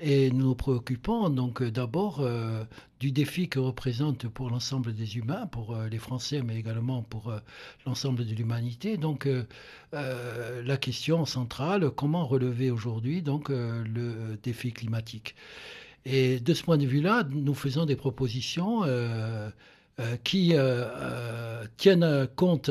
et 0.00 0.30
nous 0.30 0.46
nous 0.46 0.54
préoccupons 0.54 1.28
donc 1.28 1.62
d'abord 1.62 2.26
du 3.00 3.12
défi 3.12 3.48
que 3.48 3.58
représente 3.58 4.28
pour 4.28 4.50
l'ensemble 4.50 4.94
des 4.94 5.16
humains, 5.16 5.46
pour 5.46 5.76
les 5.90 5.98
Français 5.98 6.42
mais 6.42 6.56
également 6.56 7.02
pour 7.02 7.32
l'ensemble 7.86 8.24
de 8.26 8.34
l'humanité. 8.34 8.96
Donc 8.96 9.28
la 9.92 10.76
question 10.76 11.24
centrale 11.24 11.90
comment 11.90 12.26
relever 12.26 12.70
aujourd'hui 12.70 13.22
donc 13.22 13.48
le 13.48 14.36
défi 14.42 14.72
climatique? 14.72 15.34
Et 16.08 16.38
de 16.38 16.54
ce 16.54 16.62
point 16.62 16.78
de 16.78 16.86
vue-là, 16.86 17.24
nous 17.30 17.54
faisons 17.54 17.84
des 17.84 17.96
propositions 17.96 18.84
euh, 18.84 19.50
qui 20.24 20.54
euh, 20.54 20.84
euh, 20.84 21.64
tiennent 21.76 22.28
compte 22.36 22.70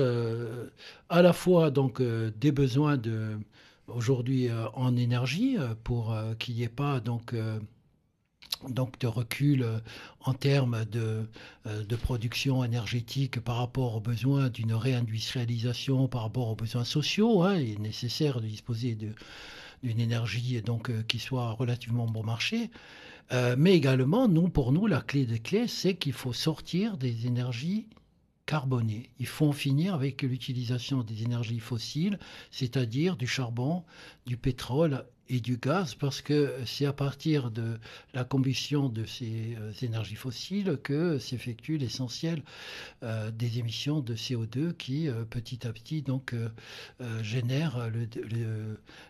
à 1.10 1.22
la 1.22 1.34
fois 1.34 1.72
donc 1.72 2.02
des 2.02 2.52
besoins 2.52 2.98
de 2.98 3.38
aujourd'hui 3.88 4.50
en 4.74 4.96
énergie 4.96 5.58
pour 5.84 6.16
qu'il 6.40 6.56
n'y 6.56 6.64
ait 6.64 6.70
pas 6.70 7.00
donc 7.00 7.36
donc 8.70 8.98
de 9.00 9.08
recul 9.08 9.66
en 10.22 10.34
termes 10.34 10.86
de, 10.86 11.28
de, 11.66 11.96
production 11.96 12.64
énergétique 12.64 13.40
par 13.40 13.58
rapport 13.58 13.96
aux 13.96 14.00
besoins 14.00 14.50
d'une 14.50 14.74
réindustrialisation, 14.74 16.08
par 16.08 16.22
rapport 16.22 16.50
aux 16.50 16.56
besoins 16.56 16.86
sociaux. 16.86 17.44
Hein. 17.44 17.58
il 17.58 17.74
est 17.74 17.80
nécessaire 17.80 18.42
de 18.42 18.48
disposer 18.48 18.98
d'une 19.84 20.00
énergie 20.00 20.62
donc 20.62 20.92
qui 21.06 21.20
soit 21.20 21.52
relativement 21.52 22.06
bon 22.06 22.24
marché. 22.24 22.72
Euh, 23.32 23.56
mais 23.58 23.74
également, 23.76 24.28
nous, 24.28 24.50
pour 24.50 24.72
nous, 24.72 24.88
la 24.88 25.02
clé 25.02 25.26
des 25.26 25.40
clés, 25.40 25.68
c'est 25.68 25.96
qu'il 25.96 26.14
faut 26.14 26.34
sortir 26.34 26.98
des 26.98 27.26
énergies 27.26 27.88
carbonées. 28.46 29.10
Il 29.20 29.26
faut 29.26 29.48
en 29.48 29.54
finir 29.54 29.96
avec 29.96 30.22
l'utilisation 30.22 31.04
des 31.04 31.24
énergies 31.24 31.60
fossiles, 31.60 32.20
c'est-à-dire 32.52 33.16
du 33.16 33.28
charbon, 33.28 33.84
du 34.28 34.38
pétrole 34.38 35.06
et 35.30 35.40
du 35.40 35.58
gaz, 35.58 35.96
parce 35.96 36.22
que 36.22 36.54
c'est 36.66 36.86
à 36.86 36.94
partir 36.94 37.52
de 37.52 37.78
la 38.14 38.24
combustion 38.24 38.90
de 38.90 39.06
ces 39.06 39.56
euh, 39.60 39.72
énergies 39.82 40.16
fossiles 40.16 40.78
que 40.84 41.18
s'effectue 41.18 41.78
l'essentiel 41.78 42.44
euh, 43.04 43.32
des 43.32 43.60
émissions 43.60 44.02
de 44.02 44.16
CO2 44.16 44.74
qui, 44.74 45.08
euh, 45.08 45.26
petit 45.26 45.66
à 45.68 45.74
petit, 45.74 46.02
donc, 46.02 46.36
génèrent 47.22 47.90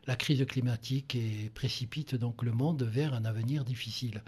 la 0.08 0.16
crise 0.16 0.46
climatique 0.46 1.16
et 1.16 1.52
précipite 1.54 2.16
donc 2.16 2.44
le 2.44 2.52
monde 2.52 2.84
vers 2.84 3.14
un 3.14 3.26
avenir 3.26 3.64
difficile. 3.64 4.22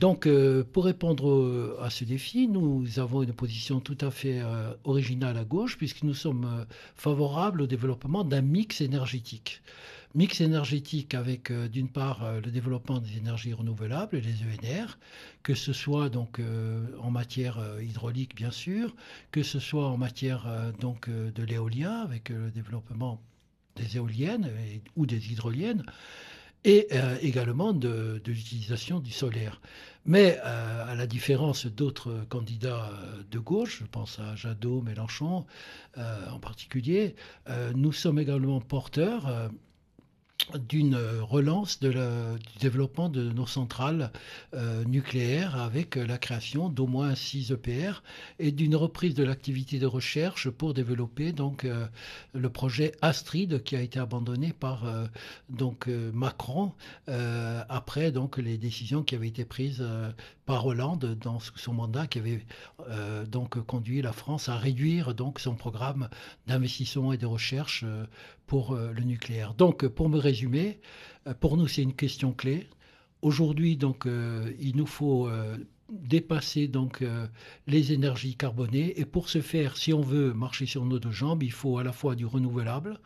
Donc, 0.00 0.28
pour 0.72 0.84
répondre 0.84 1.78
à 1.80 1.90
ce 1.90 2.04
défi, 2.04 2.48
nous 2.48 2.98
avons 2.98 3.22
une 3.22 3.32
position 3.32 3.80
tout 3.80 3.98
à 4.00 4.10
fait 4.10 4.42
originale 4.84 5.38
à 5.38 5.44
gauche, 5.44 5.78
puisque 5.78 6.02
nous 6.02 6.14
sommes 6.14 6.66
favorables 6.96 7.62
au 7.62 7.66
développement 7.66 8.24
d'un 8.24 8.42
mix 8.42 8.80
énergétique. 8.80 9.62
Mix 10.16 10.40
énergétique 10.40 11.14
avec 11.14 11.52
euh, 11.52 11.68
d'une 11.68 11.88
part 11.88 12.24
euh, 12.24 12.40
le 12.40 12.50
développement 12.50 12.98
des 12.98 13.16
énergies 13.16 13.52
renouvelables, 13.52 14.18
les 14.18 14.42
ENR, 14.42 14.98
que 15.44 15.54
ce 15.54 15.72
soit 15.72 16.08
donc 16.08 16.40
euh, 16.40 16.84
en 16.98 17.12
matière 17.12 17.60
hydraulique 17.80 18.34
bien 18.34 18.50
sûr, 18.50 18.96
que 19.30 19.44
ce 19.44 19.60
soit 19.60 19.86
en 19.86 19.96
matière 19.96 20.72
donc 20.80 21.08
de 21.08 21.42
l'éolien 21.44 22.00
avec 22.00 22.30
le 22.30 22.50
développement 22.50 23.20
des 23.76 23.96
éoliennes 23.96 24.50
ou 24.96 25.06
des 25.06 25.32
hydroliennes 25.32 25.84
et 26.64 26.88
également 27.22 27.72
de, 27.72 28.20
l'utilisation 28.26 29.00
du 29.00 29.10
solaire. 29.10 29.60
Mais 30.04 30.38
à 30.38 30.94
la 30.94 31.06
différence 31.06 31.66
d'autres 31.66 32.24
candidats 32.28 32.90
de 33.30 33.38
gauche, 33.38 33.78
je 33.80 33.86
pense 33.86 34.18
à 34.18 34.34
Jadot, 34.36 34.82
Mélenchon 34.82 35.46
en 35.96 36.38
particulier, 36.38 37.14
nous 37.74 37.92
sommes 37.92 38.18
également 38.18 38.60
porteurs 38.60 39.50
d'une 40.68 40.96
relance 41.20 41.80
de 41.80 41.90
du 41.90 42.58
développement 42.60 43.08
de 43.08 43.30
nos 43.30 43.46
centrales 43.46 44.12
euh, 44.54 44.84
nucléaires 44.84 45.60
avec 45.60 45.96
la 45.96 46.18
création 46.18 46.68
d'au 46.68 46.86
moins 46.86 47.14
6 47.14 47.52
EPR 47.52 48.02
et 48.38 48.52
d'une 48.52 48.76
reprise 48.76 49.14
de 49.14 49.24
l'activité 49.24 49.78
de 49.78 49.86
recherche 49.86 50.50
pour 50.50 50.74
développer 50.74 51.32
donc 51.32 51.64
euh, 51.64 51.86
le 52.32 52.48
projet 52.50 52.92
Astrid 53.02 53.62
qui 53.62 53.76
a 53.76 53.80
été 53.80 53.98
abandonné 53.98 54.52
par 54.52 54.84
euh, 54.84 55.06
donc 55.48 55.88
Macron 56.12 56.72
après 57.68 58.12
donc 58.12 58.38
les 58.38 58.58
décisions 58.58 59.02
qui 59.02 59.14
avaient 59.14 59.28
été 59.28 59.44
prises 59.44 59.84
par 60.46 60.66
Hollande 60.66 61.16
dans 61.20 61.38
son 61.40 61.72
mandat 61.72 62.06
qui 62.06 62.18
avait 62.18 62.44
donc 63.26 63.60
conduit 63.66 64.02
la 64.02 64.12
France 64.12 64.48
à 64.48 64.56
réduire 64.56 65.14
donc 65.14 65.40
son 65.40 65.54
programme 65.54 66.08
d'investissement 66.46 67.12
et 67.12 67.18
de 67.18 67.26
recherche 67.26 67.84
pour 68.50 68.72
euh, 68.72 68.90
le 68.92 69.04
nucléaire. 69.04 69.54
Donc, 69.54 69.86
pour 69.86 70.08
me 70.08 70.18
résumer, 70.18 70.80
euh, 71.28 71.34
pour 71.34 71.56
nous, 71.56 71.68
c'est 71.68 71.84
une 71.84 71.94
question 71.94 72.32
clé. 72.32 72.66
Aujourd'hui, 73.22 73.76
donc, 73.76 74.06
euh, 74.06 74.52
il 74.58 74.76
nous 74.76 74.86
faut 74.86 75.30
dépasser 75.90 76.68
donc 76.68 77.04
les 77.66 77.92
énergies 77.92 78.36
carbonées. 78.36 78.98
Et 79.00 79.04
pour 79.04 79.28
ce 79.28 79.40
faire, 79.40 79.76
si 79.76 79.92
on 79.92 80.02
veut 80.02 80.32
marcher 80.32 80.66
sur 80.66 80.84
nos 80.84 80.98
deux 80.98 81.10
jambes, 81.10 81.42
il 81.42 81.52
faut 81.52 81.78
à 81.78 81.84
la 81.84 81.92
fois 81.92 82.14
du 82.14 82.26
renouvelable 82.26 82.98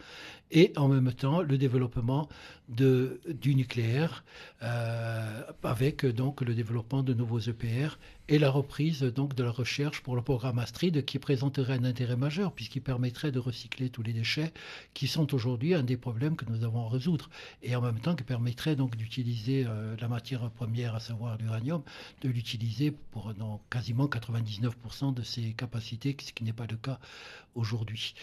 et 0.50 0.72
en 0.76 0.88
même 0.88 1.12
temps 1.12 1.42
le 1.42 1.58
développement 1.58 2.28
de, 2.68 3.20
du 3.28 3.54
nucléaire 3.54 4.24
euh, 4.62 5.42
avec 5.62 6.06
donc 6.06 6.40
le 6.40 6.54
développement 6.54 7.02
de 7.02 7.12
nouveaux 7.12 7.40
EPR 7.40 7.98
et 8.28 8.38
la 8.38 8.50
reprise 8.50 9.02
donc 9.02 9.34
de 9.34 9.42
la 9.42 9.50
recherche 9.50 10.00
pour 10.00 10.16
le 10.16 10.22
programme 10.22 10.58
Astrid 10.58 11.04
qui 11.04 11.18
présenterait 11.18 11.74
un 11.74 11.84
intérêt 11.84 12.16
majeur 12.16 12.52
puisqu'il 12.52 12.80
permettrait 12.80 13.32
de 13.32 13.38
recycler 13.38 13.90
tous 13.90 14.02
les 14.02 14.12
déchets 14.12 14.52
qui 14.94 15.08
sont 15.08 15.34
aujourd'hui 15.34 15.74
un 15.74 15.82
des 15.82 15.98
problèmes 15.98 16.36
que 16.36 16.46
nous 16.48 16.64
avons 16.64 16.86
à 16.86 16.88
résoudre 16.88 17.28
et 17.62 17.74
en 17.76 17.82
même 17.82 18.00
temps 18.00 18.14
qui 18.14 18.24
permettrait 18.24 18.76
donc 18.76 18.96
d'utiliser 18.96 19.66
euh, 19.66 19.96
la 20.00 20.08
matière 20.08 20.48
première 20.50 20.94
à 20.94 21.00
savoir 21.00 21.36
l'uranium 21.38 21.82
de 22.22 22.28
l'utiliser 22.28 22.73
pour 23.10 23.34
dans 23.34 23.60
quasiment 23.70 24.06
99% 24.06 25.14
de 25.14 25.22
ses 25.22 25.52
capacités 25.52 26.16
ce 26.20 26.32
qui 26.32 26.44
n'est 26.44 26.52
pas 26.52 26.66
le 26.66 26.76
cas 26.76 26.98
aujourd'hui. 27.54 28.14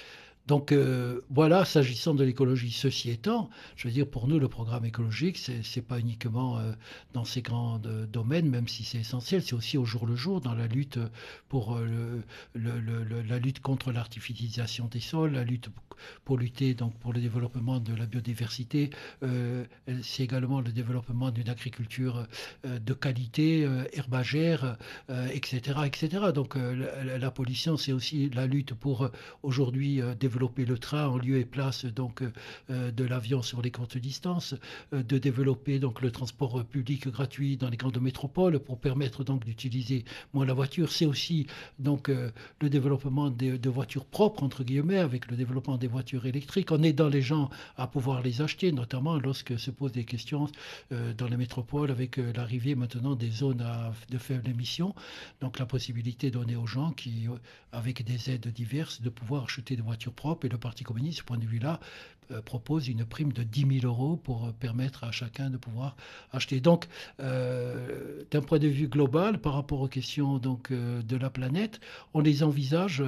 Donc 0.48 0.72
euh, 0.72 1.22
voilà, 1.30 1.66
s'agissant 1.66 2.16
de 2.16 2.24
l'écologie, 2.24 2.72
ceci 2.72 3.10
étant, 3.12 3.50
je 3.76 3.88
veux 3.88 3.94
dire, 3.94 4.08
pour 4.08 4.28
nous, 4.28 4.40
le 4.40 4.48
programme 4.48 4.86
écologique, 4.86 5.38
c'est 5.38 5.62
n'est 5.76 5.82
pas 5.82 6.00
uniquement 6.00 6.58
euh, 6.58 6.74
dans 7.14 7.26
ces 7.26 7.42
grands 7.42 7.80
euh, 7.86 8.06
domaines, 8.08 8.50
même 8.50 8.68
si 8.68 8.84
c'est 8.84 8.98
essentiel, 8.98 9.44
c'est 9.44 9.54
aussi 9.54 9.78
au 9.78 9.86
jour 9.86 10.06
le 10.06 10.16
jour 10.16 10.42
dans 10.42 10.54
la 10.54 10.68
lutte 10.68 11.00
pour 11.48 11.80
contre 13.62 13.92
l'artificialisation 13.92 14.88
des 14.88 15.00
sols, 15.00 15.34
la 15.34 15.44
lutte 15.44 15.70
pour 16.26 16.38
lutter 16.38 16.74
donc 16.74 16.98
pour 16.98 17.14
le 17.14 17.22
développement 17.22 17.80
de 17.80 17.94
la 17.94 18.06
biodiversité, 18.06 18.90
c'est 20.02 20.24
également 20.24 20.62
le 20.62 20.72
développement 20.72 21.32
d'une 21.32 21.50
agriculture 21.50 22.26
de 22.64 22.94
qualité, 22.94 23.68
herbagère, 23.94 24.78
etc., 25.32 25.82
etc. 25.86 26.32
Donc 26.34 26.56
la, 26.56 27.18
la 27.18 27.32
pollution, 27.32 27.78
c'est 27.78 27.92
aussi 27.92 28.30
la 28.30 28.48
lutte 28.48 28.74
pour 28.74 29.10
aujourd'hui 29.44 30.02
développer 30.20 30.31
développer 30.32 30.64
le 30.64 30.78
train 30.78 31.08
en 31.08 31.18
lieu 31.18 31.38
et 31.40 31.46
place 31.46 31.84
donc 31.84 32.24
euh, 32.70 32.92
de 32.92 33.04
l'avion 33.04 33.42
sur 33.42 33.62
les 33.62 33.70
courtes 33.70 33.98
distances, 33.98 34.56
euh, 34.94 35.04
de 35.04 35.18
développer 35.18 35.78
donc 35.78 36.02
le 36.02 36.10
transport 36.10 36.64
public 36.64 37.10
gratuit 37.10 37.58
dans 37.58 37.70
les 37.70 37.76
grandes 37.76 38.00
métropoles 38.00 38.60
pour 38.60 38.80
permettre 38.80 39.26
donc 39.26 39.44
d'utiliser 39.44 40.06
moins 40.34 40.46
la 40.46 40.54
voiture. 40.54 40.90
C'est 40.90 41.06
aussi 41.06 41.48
donc 41.80 42.08
euh, 42.08 42.32
le 42.62 42.70
développement 42.70 43.30
de, 43.30 43.70
voitures 43.70 44.06
propres 44.06 44.44
entre 44.44 44.64
guillemets 44.64 45.00
avec 45.00 45.30
le 45.30 45.36
développement 45.36 45.78
des 45.78 45.88
voitures 45.88 46.26
électriques 46.26 46.72
en 46.72 46.82
aidant 46.82 47.10
les 47.10 47.22
gens 47.22 47.50
à 47.76 47.88
pouvoir 47.88 48.22
les 48.22 48.42
acheter, 48.42 48.72
notamment 48.72 49.18
lorsque 49.18 49.60
se 49.60 49.72
posent 49.72 49.92
des 49.94 50.04
questions 50.04 50.48
dans 50.92 51.28
les 51.28 51.38
métropoles 51.38 51.90
avec 51.90 52.18
l'arrivée 52.18 52.76
maintenant 52.76 53.16
des 53.16 53.30
zones 53.30 53.62
à, 53.62 53.94
de 54.10 54.18
faible 54.18 54.50
émission. 54.50 54.94
Donc 55.40 55.58
la 55.60 55.66
possibilité 55.66 56.32
donnée 56.32 56.58
aux 56.58 56.68
gens 56.68 56.92
qui, 56.92 57.28
avec 57.72 58.04
des 58.04 58.30
aides 58.30 58.48
diverses, 58.48 59.02
de 59.02 59.10
pouvoir 59.10 59.44
acheter 59.46 59.76
des 59.76 59.82
voitures 59.82 60.14
propres. 60.14 60.21
Et 60.44 60.50
le 60.50 60.58
Parti 60.58 60.84
communiste, 60.84 61.20
ce 61.20 61.24
point 61.24 61.38
de 61.38 61.46
vue-là, 61.46 61.80
euh, 62.32 62.42
propose 62.42 62.88
une 62.88 63.06
prime 63.06 63.34
de 63.34 63.44
10 63.44 63.82
000 63.82 63.86
euros 63.86 64.18
pour 64.18 64.46
euh, 64.46 64.52
permettre 64.52 65.04
à 65.04 65.12
chacun 65.12 65.50
de 65.50 65.58
pouvoir 65.58 65.96
acheter. 66.32 66.60
Donc, 66.60 66.88
euh, 67.20 68.24
d'un 68.30 68.42
point 68.42 68.60
de 68.60 68.68
vue 68.68 68.88
global, 68.88 69.40
par 69.40 69.54
rapport 69.54 69.82
aux 69.82 69.88
questions 69.88 70.38
donc, 70.38 70.72
de 70.72 71.18
la 71.18 71.30
planète, 71.30 71.80
on 72.14 72.20
les 72.22 72.44
envisage, 72.44 73.04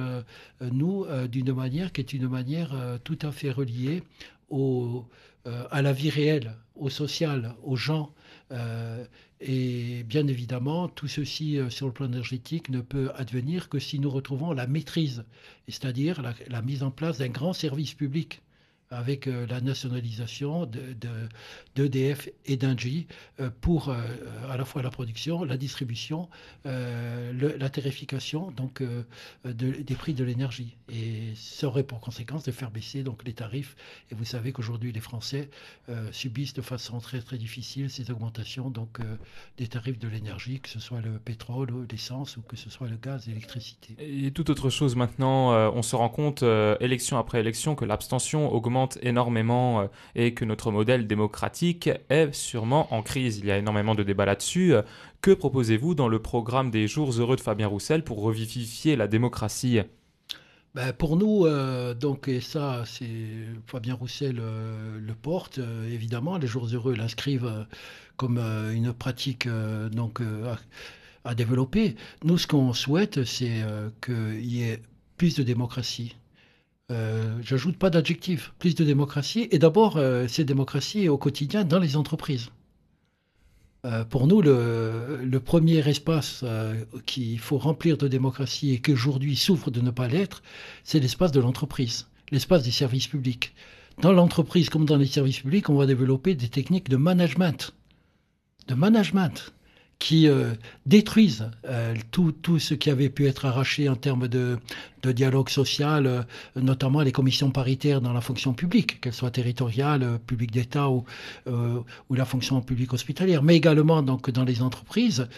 nous, 0.60 1.06
d'une 1.28 1.52
manière 1.52 1.92
qui 1.92 2.00
est 2.00 2.12
une 2.12 2.28
manière 2.28 2.98
tout 3.04 3.18
à 3.22 3.30
fait 3.30 3.50
reliée 3.50 4.02
au, 4.50 5.04
à 5.44 5.82
la 5.82 5.92
vie 5.92 6.10
réelle, 6.10 6.56
au 6.74 6.90
social, 6.90 7.54
aux 7.62 7.76
gens. 7.76 8.12
Et 9.46 10.04
bien 10.04 10.26
évidemment, 10.26 10.88
tout 10.88 11.06
ceci 11.06 11.58
euh, 11.58 11.68
sur 11.68 11.86
le 11.86 11.92
plan 11.92 12.06
énergétique 12.06 12.70
ne 12.70 12.80
peut 12.80 13.10
advenir 13.14 13.68
que 13.68 13.78
si 13.78 13.98
nous 13.98 14.08
retrouvons 14.08 14.52
la 14.52 14.66
maîtrise, 14.66 15.26
c'est-à-dire 15.68 16.22
la, 16.22 16.62
mise 16.62 16.82
en 16.82 16.90
place 16.90 17.18
d'un 17.18 17.28
grand 17.28 17.52
service 17.52 17.92
public 17.92 18.40
avec 18.94 19.26
euh, 19.26 19.46
la 19.46 19.60
nationalisation 19.60 20.66
d'EDF 20.66 22.26
de, 22.26 22.32
et 22.46 22.56
d'Engie 22.56 23.06
euh, 23.40 23.50
pour 23.60 23.88
euh, 23.88 24.00
à 24.48 24.56
la 24.56 24.64
fois 24.64 24.82
la 24.82 24.90
production, 24.90 25.44
la 25.44 25.56
distribution, 25.56 26.28
la 26.64 27.68
tarification 27.70 28.50
donc, 28.50 28.82
des 29.44 29.94
prix 29.94 30.14
de 30.14 30.24
l'énergie. 30.24 30.76
Et 30.88 31.32
ça 31.34 31.66
aurait 31.66 31.82
pour 31.82 32.00
conséquence 32.00 32.44
de 32.44 32.52
faire 32.52 32.70
baisser 32.70 33.02
donc, 33.02 33.24
les 33.24 33.32
tarifs. 33.32 33.76
Et 34.10 34.14
vous 34.14 34.24
savez 34.24 34.52
qu'aujourd'hui, 34.52 34.92
les 34.92 35.00
Français 35.00 35.50
subissent 36.12 36.54
de 36.54 36.62
façon 36.62 37.00
très 37.00 37.20
très 37.20 37.38
difficile 37.38 37.90
ces 37.90 38.10
augmentations 38.10 38.70
donc, 38.70 38.98
des 39.56 39.66
tarifs 39.66 39.98
de 39.98 40.08
l'énergie, 40.08 40.60
que 40.60 40.68
ce 40.68 40.80
soit 40.80 41.00
le 41.00 41.18
pétrole, 41.18 41.70
l'essence 41.90 42.36
ou 42.36 42.42
que 42.42 42.56
ce 42.56 42.70
soit 42.70 42.88
le 42.88 42.96
gaz, 42.96 43.26
l'électricité. 43.26 43.96
Et 43.98 44.30
toute 44.30 44.50
autre 44.50 44.70
chose 44.70 44.96
maintenant, 44.96 45.52
on 45.72 45.82
se 45.82 45.96
rend 45.96 46.08
compte, 46.08 46.44
élection 46.80 47.18
après 47.18 47.40
élection, 47.40 47.74
que 47.74 47.84
l'abstention 47.84 48.52
augmente 48.52 48.83
énormément 49.02 49.80
euh, 49.80 49.86
et 50.14 50.34
que 50.34 50.44
notre 50.44 50.70
modèle 50.70 51.06
démocratique 51.06 51.90
est 52.08 52.32
sûrement 52.32 52.92
en 52.94 53.02
crise. 53.02 53.38
Il 53.38 53.46
y 53.46 53.50
a 53.50 53.58
énormément 53.58 53.94
de 53.94 54.02
débats 54.02 54.24
là-dessus. 54.24 54.74
Que 55.20 55.30
proposez-vous 55.32 55.94
dans 55.94 56.08
le 56.08 56.18
programme 56.18 56.70
des 56.70 56.86
Jours 56.86 57.12
heureux 57.12 57.36
de 57.36 57.40
Fabien 57.40 57.66
Roussel 57.66 58.04
pour 58.04 58.22
revivifier 58.22 58.96
la 58.96 59.08
démocratie? 59.08 59.80
Ben 60.74 60.92
pour 60.92 61.16
nous, 61.16 61.46
euh, 61.46 61.94
donc, 61.94 62.26
et 62.26 62.40
ça, 62.40 62.82
c'est 62.84 63.46
Fabien 63.66 63.94
Roussel 63.94 64.38
euh, 64.40 64.98
le 64.98 65.14
porte, 65.14 65.60
évidemment, 65.88 66.36
les 66.36 66.48
jours 66.48 66.66
heureux 66.72 66.94
l'inscrivent 66.94 67.66
comme 68.16 68.38
une 68.38 68.92
pratique 68.92 69.48
donc, 69.92 70.20
à, 70.20 70.58
à, 71.28 71.34
développer. 71.34 71.96
Nous, 72.24 72.38
ce 72.38 72.46
qu'on 72.46 72.72
souhaite, 72.72 73.24
c'est 73.24 73.62
qu'il 74.04 74.44
y 74.44 74.62
ait 74.62 74.80
plus 75.16 75.36
de 75.36 75.42
démocratie. 75.42 76.16
Euh, 76.90 77.38
j'ajoute 77.40 77.78
pas 77.78 77.90
d'adjectif, 77.90 78.52
plus 78.58 78.74
de 78.74 78.84
démocratie. 78.84 79.48
Et 79.50 79.58
d'abord, 79.58 79.96
euh, 79.96 80.26
c'est 80.28 80.44
démocratie 80.44 81.08
au 81.08 81.16
quotidien 81.16 81.64
dans 81.64 81.78
les 81.78 81.96
entreprises. 81.96 82.50
Euh, 83.86 84.04
pour 84.04 84.26
nous, 84.26 84.42
le, 84.42 85.38
premier 85.44 85.86
espace 85.88 86.44
qu'il 87.06 87.38
faut 87.38 87.58
remplir 87.58 87.96
de 87.96 88.08
démocratie 88.08 88.72
et 88.72 88.80
qui 88.80 88.92
aujourd'hui 88.92 89.36
souffre 89.36 89.70
de 89.70 89.80
ne 89.80 89.90
pas 89.90 90.08
l'être, 90.08 90.42
c'est 90.84 91.00
l'espace 91.00 91.32
de 91.32 91.40
l'entreprise, 91.40 92.06
l'espace 92.30 92.62
des 92.62 92.70
services 92.70 93.08
publics. 93.08 93.54
Dans 94.00 94.12
l'entreprise 94.12 94.70
comme 94.70 94.86
dans 94.86 94.96
les 94.96 95.06
services 95.06 95.40
publics, 95.40 95.68
on 95.68 95.76
va 95.76 95.86
développer 95.86 96.34
des 96.34 96.48
techniques 96.48 96.88
de 96.88 96.96
management. 96.96 97.74
De 98.68 98.74
management 98.74 99.52
qui 99.98 100.28
détruisent 100.86 101.50
tout, 102.10 102.32
tout, 102.32 102.58
ce 102.58 102.74
qui 102.74 102.90
avait 102.90 103.08
pu 103.08 103.26
être 103.26 103.44
arraché 103.46 103.88
en 103.88 103.96
termes 103.96 104.28
de, 104.28 104.58
de 105.04 105.12
dialogue 105.12 105.48
social, 105.48 106.06
euh, 106.06 106.22
notamment 106.56 107.02
les 107.02 107.12
commissions 107.12 107.50
paritaires 107.50 108.00
dans 108.00 108.12
la 108.12 108.20
fonction 108.20 108.54
publique, 108.54 109.00
qu'elle 109.00 109.12
soit 109.12 109.30
territoriale, 109.30 110.02
euh, 110.02 110.18
publique 110.18 110.50
d'État 110.50 110.88
ou, 110.88 111.04
euh, 111.46 111.80
ou 112.08 112.14
la 112.14 112.24
fonction 112.24 112.60
publique 112.62 112.92
hospitalière, 112.92 113.42
mais 113.42 113.56
également 113.56 114.02
donc 114.02 114.30
dans 114.30 114.44
les 114.44 114.62
entreprises, 114.62 115.28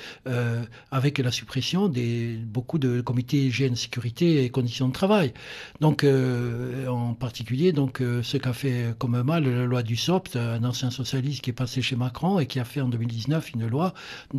avec 0.91 1.19
la 1.19 1.31
suppression 1.31 1.89
des 1.89 2.37
beaucoup 2.37 2.79
de 2.79 3.01
comités 3.01 3.47
hygiène, 3.47 3.75
sécurité 3.77 4.45
et 4.45 4.51
conditions 4.51 4.89
de 4.89 4.93
travail. 4.93 5.33
Donc, 5.81 6.05
en 6.05 7.15
particulier, 7.15 7.73
donc 7.73 8.03
ce 8.23 8.37
qu'a 8.37 8.53
fait 8.53 8.95
comme 8.99 9.21
mal 9.23 9.45
la 9.45 9.65
loi 9.65 9.83
du 9.83 9.97
SOPT, 9.97 10.37
un 10.37 10.65
ancien 10.65 10.91
socialiste 10.91 11.43
qui 11.43 11.51
est 11.51 11.59
passé 11.65 11.83
chez 11.83 11.97
Macron 11.97 12.39
et 12.39 12.47
qui 12.47 12.61
a 12.61 12.65
fait 12.65 12.81
en 12.81 12.89
2019 12.89 13.53
une 13.55 13.67
loi 13.67 13.95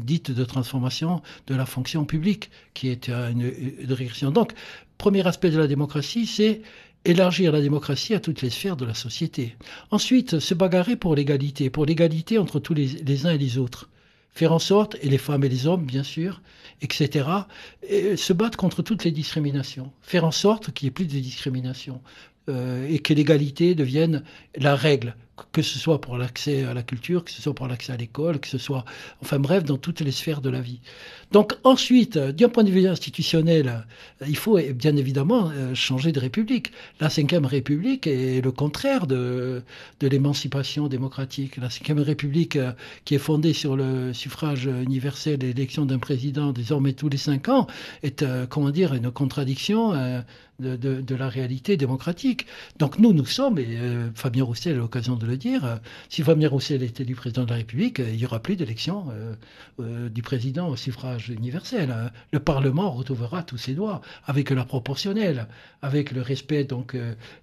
dite 0.08 0.32
de 0.32 0.44
transformation 0.44 1.22
de 1.46 1.54
la 1.54 1.68
fonction 1.68 2.06
publique, 2.06 2.50
qui 2.74 2.90
est 2.90 3.10
une, 3.10 3.54
une 3.80 3.94
régression. 3.94 4.32
Donc, 4.32 4.54
premier 4.98 5.28
aspect 5.28 5.52
de 5.52 5.60
la 5.60 5.68
démocratie, 5.68 6.26
c'est 6.26 6.62
élargir 7.08 7.52
la 7.52 7.62
démocratie 7.62 8.14
à 8.14 8.20
toutes 8.20 8.42
les 8.42 8.50
sphères 8.50 8.76
de 8.76 8.86
la 8.86 8.94
société. 8.94 9.56
Ensuite, 9.92 10.40
se 10.40 10.54
bagarrer 10.54 10.96
pour 10.96 11.16
l'égalité, 11.16 11.70
pour 11.70 11.86
l'égalité 11.86 12.38
entre 12.38 12.60
tous 12.60 12.74
les, 12.74 13.26
uns 13.26 13.32
et 13.32 13.38
les 13.38 13.58
autres. 13.58 13.90
Faire 14.34 14.54
en 14.54 14.60
sorte, 14.60 14.98
et 15.02 15.10
les 15.10 15.18
femmes 15.18 15.44
et 15.44 15.50
les 15.50 15.66
hommes, 15.66 15.86
bien 15.86 16.04
sûr, 16.04 16.42
etc., 16.82 17.28
se 17.82 18.34
battre 18.34 18.58
contre 18.58 18.84
toutes 18.84 19.04
les 19.04 19.12
discriminations. 19.12 19.92
Faire 20.02 20.26
en 20.26 20.32
sorte 20.32 20.72
qu'il 20.74 20.86
n'y 20.86 20.90
ait 20.90 20.92
plus 20.92 21.06
de 21.06 21.20
discrimination. 21.20 22.02
Euh, 22.50 22.88
et 22.88 23.00
que 23.00 23.14
l'égalité 23.14 23.76
devienne 23.76 24.24
la 24.56 24.74
règle, 24.74 25.18
que 25.52 25.62
ce 25.62 25.78
soit 25.78 26.00
pour 26.00 26.18
l'accès 26.18 26.64
à 26.64 26.74
la 26.74 26.82
culture, 26.82 27.26
que 27.26 27.32
ce 27.32 27.42
soit 27.42 27.54
pour 27.54 27.68
l'accès 27.68 27.92
à 27.92 27.98
l'école, 27.98 28.40
que 28.40 28.48
ce 28.48 28.58
soit, 28.58 28.86
enfin 29.22 29.38
bref, 29.38 29.66
dans 29.66 29.76
toutes 29.76 30.00
les 30.00 30.12
sphères 30.12 30.40
de 30.40 30.50
la 30.50 30.62
vie. 30.62 30.80
Donc 31.34 31.58
ensuite, 31.66 32.18
d'un 32.18 32.48
point 32.48 32.64
de 32.64 32.72
vue 32.72 32.88
institutionnel, 32.88 33.86
il 34.26 34.38
faut 34.38 34.58
bien 34.74 34.96
évidemment 34.96 35.52
euh, 35.54 35.76
changer 35.76 36.14
de 36.14 36.22
république. 36.22 36.72
La 37.02 37.10
Ve 37.10 37.46
République 37.46 38.08
est 38.08 38.42
le 38.42 38.52
contraire 38.54 39.08
de, 39.08 39.62
de 40.00 40.08
l'émancipation 40.08 40.88
démocratique. 40.88 41.58
La 41.58 41.68
Ve 41.68 42.00
République, 42.00 42.56
euh, 42.56 42.72
qui 43.04 43.16
est 43.16 43.20
fondée 43.20 43.52
sur 43.52 43.76
le 43.76 44.14
suffrage 44.14 44.68
universel 44.68 45.44
et 45.44 45.48
l'élection 45.48 45.86
d'un 45.86 46.00
président 46.00 46.54
désormais 46.54 46.94
tous 46.94 47.10
les 47.10 47.18
cinq 47.18 47.50
ans, 47.50 47.68
est, 48.04 48.24
comment 48.48 48.70
dire, 48.70 48.94
une 48.94 49.12
contradiction 49.12 49.94
de, 50.60 51.16
la 51.16 51.30
réalité 51.30 51.78
démocratique. 51.78 52.46
Donc 52.78 53.00
nous, 53.00 53.14
nous 53.14 53.26
sommes, 53.26 53.60
et 53.60 53.66
euh, 53.70 54.10
Fabien 54.16 54.44
Roussel 54.44 54.76
a 54.76 54.78
l'occasion 54.78 55.16
de 55.16 55.26
le 55.26 55.38
dire, 55.38 55.66
euh, 55.66 55.76
si 56.10 56.24
Fabien 56.24 56.50
Roussel 56.50 56.84
est 56.84 57.00
élu 57.00 57.16
président 57.16 57.44
de 57.44 57.50
la 57.50 57.58
République, 57.58 58.00
euh, 58.00 58.10
il 58.10 58.18
n'y 58.18 58.26
aura 58.26 58.40
plus 58.40 58.56
d'élection 58.56 59.08
du 59.80 60.22
président 60.22 60.70
au 60.70 60.76
suffrage 60.76 61.30
universel. 61.30 61.92
Hein. 61.92 62.12
Le 62.32 62.40
Parlement 62.40 62.92
retrouvera 62.92 63.44
tous 63.44 63.58
ses 63.58 63.74
droits, 63.74 64.02
avec 64.26 64.50
la 64.50 64.66
proportionnelle, 64.66 65.48
avec 65.82 66.12
le 66.12 66.22
respect 66.22 66.64
donc 66.64 66.96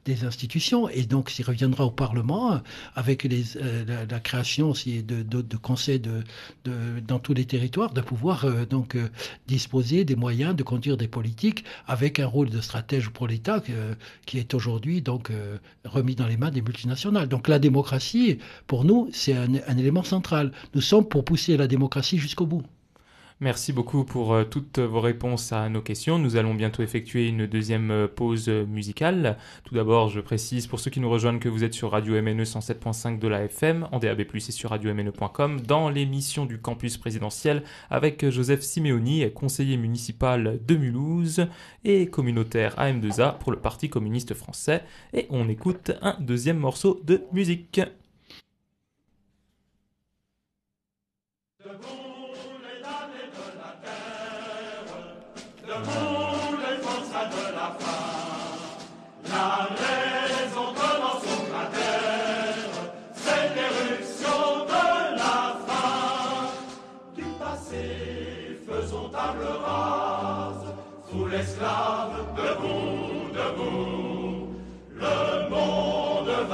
des 0.04 0.24
institutions, 0.24 0.88
et 0.88 1.02
donc 1.02 1.30
s'il 1.30 1.44
reviendra 1.44 1.84
au 1.84 1.90
Parlement, 1.90 2.60
avec 2.94 3.24
la, 3.24 4.20
création 4.20 4.70
aussi 4.70 5.02
de, 5.02 5.22
de, 5.22 5.56
conseils 5.56 6.00
de, 6.00 6.22
dans 7.06 7.18
tous 7.18 7.34
les 7.34 7.44
territoires, 7.44 7.92
de 7.92 8.00
pouvoir 8.00 8.46
donc 8.66 8.96
disposer 9.46 10.04
des 10.04 10.16
moyens 10.16 10.56
de 10.56 10.62
conduire 10.62 10.96
des 10.96 11.08
politiques 11.08 11.64
avec 11.86 12.18
un 12.18 12.26
rôle 12.26 12.50
de 12.50 12.60
stratège 12.60 13.03
pour 13.10 13.26
l'État 13.28 13.62
qui 14.26 14.38
est 14.38 14.54
aujourd'hui 14.54 15.02
donc 15.02 15.30
euh, 15.30 15.58
remis 15.84 16.14
dans 16.14 16.26
les 16.26 16.36
mains 16.36 16.50
des 16.50 16.62
multinationales. 16.62 17.28
Donc 17.28 17.48
la 17.48 17.58
démocratie, 17.58 18.38
pour 18.66 18.84
nous, 18.84 19.08
c'est 19.12 19.34
un, 19.34 19.78
élément 19.78 20.02
central. 20.02 20.52
Nous 20.74 20.80
sommes 20.80 21.08
pour 21.08 21.24
pousser 21.24 21.56
la 21.56 21.66
démocratie 21.66 22.18
jusqu'au 22.18 22.46
bout. 22.46 22.62
Merci 23.44 23.74
beaucoup 23.74 24.04
pour 24.04 24.32
euh, 24.32 24.44
toutes 24.44 24.78
vos 24.78 25.02
réponses 25.02 25.52
à 25.52 25.68
nos 25.68 25.82
questions. 25.82 26.18
Nous 26.18 26.36
allons 26.36 26.54
bientôt 26.54 26.82
effectuer 26.82 27.28
une 27.28 27.46
deuxième 27.46 27.90
euh, 27.90 28.08
pause 28.08 28.48
musicale. 28.48 29.36
Tout 29.64 29.74
d'abord, 29.74 30.08
je 30.08 30.20
précise 30.20 30.66
pour 30.66 30.80
ceux 30.80 30.90
qui 30.90 30.98
nous 30.98 31.10
rejoignent 31.10 31.38
que 31.38 31.50
vous 31.50 31.62
êtes 31.62 31.74
sur 31.74 31.90
Radio 31.90 32.14
MNE 32.22 32.44
107.5 32.44 33.18
de 33.18 33.28
la 33.28 33.44
FM, 33.44 33.86
en 33.92 33.98
DAB+, 33.98 34.22
et 34.34 34.40
sur 34.40 34.70
radio-mne.com, 34.70 35.60
dans 35.60 35.90
l'émission 35.90 36.46
du 36.46 36.58
campus 36.58 36.96
présidentiel 36.96 37.64
avec 37.90 38.26
Joseph 38.30 38.62
Simeoni, 38.62 39.30
conseiller 39.34 39.76
municipal 39.76 40.58
de 40.66 40.76
Mulhouse 40.76 41.46
et 41.84 42.06
communautaire 42.06 42.74
AM2A 42.76 43.36
pour 43.36 43.52
le 43.52 43.58
Parti 43.58 43.90
communiste 43.90 44.32
français. 44.32 44.84
Et 45.12 45.26
on 45.28 45.50
écoute 45.50 45.92
un 46.00 46.16
deuxième 46.18 46.56
morceau 46.56 46.98
de 47.04 47.20
musique. 47.34 47.82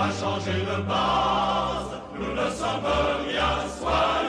Va 0.00 0.10
changer 0.10 0.60
de 0.70 0.82
base, 0.88 1.92
nous 2.18 2.32
ne 2.32 2.50
sommes 2.50 2.86
rien, 3.26 3.52
soyons 3.78 4.19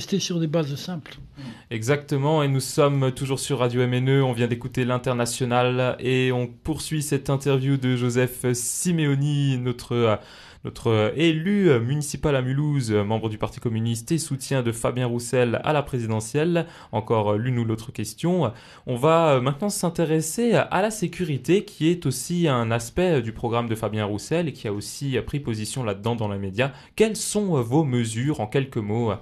rester 0.00 0.18
sur 0.18 0.40
des 0.40 0.46
bases 0.46 0.74
simples. 0.76 1.18
Exactement, 1.70 2.42
et 2.42 2.48
nous 2.48 2.60
sommes 2.60 3.12
toujours 3.12 3.38
sur 3.38 3.58
Radio 3.58 3.86
MNE, 3.86 4.22
on 4.22 4.32
vient 4.32 4.46
d'écouter 4.46 4.86
l'international 4.86 5.96
et 6.00 6.32
on 6.32 6.46
poursuit 6.46 7.02
cette 7.02 7.28
interview 7.28 7.76
de 7.76 7.96
Joseph 7.96 8.46
Simeoni, 8.54 9.58
notre, 9.58 10.18
notre 10.64 11.12
élu 11.16 11.78
municipal 11.80 12.34
à 12.34 12.40
Mulhouse, 12.40 12.92
membre 12.92 13.28
du 13.28 13.36
Parti 13.36 13.60
communiste 13.60 14.10
et 14.10 14.16
soutien 14.16 14.62
de 14.62 14.72
Fabien 14.72 15.06
Roussel 15.06 15.60
à 15.64 15.74
la 15.74 15.82
présidentielle. 15.82 16.64
Encore 16.92 17.34
l'une 17.34 17.58
ou 17.58 17.66
l'autre 17.66 17.92
question. 17.92 18.54
On 18.86 18.96
va 18.96 19.38
maintenant 19.42 19.68
s'intéresser 19.68 20.54
à 20.54 20.80
la 20.80 20.90
sécurité 20.90 21.66
qui 21.66 21.90
est 21.90 22.06
aussi 22.06 22.48
un 22.48 22.70
aspect 22.70 23.20
du 23.20 23.32
programme 23.32 23.68
de 23.68 23.74
Fabien 23.74 24.06
Roussel 24.06 24.48
et 24.48 24.54
qui 24.54 24.66
a 24.66 24.72
aussi 24.72 25.18
pris 25.26 25.40
position 25.40 25.84
là-dedans 25.84 26.16
dans 26.16 26.28
les 26.28 26.38
médias. 26.38 26.72
Quelles 26.96 27.16
sont 27.16 27.60
vos 27.60 27.84
mesures 27.84 28.40
en 28.40 28.46
quelques 28.46 28.78
mots 28.78 29.12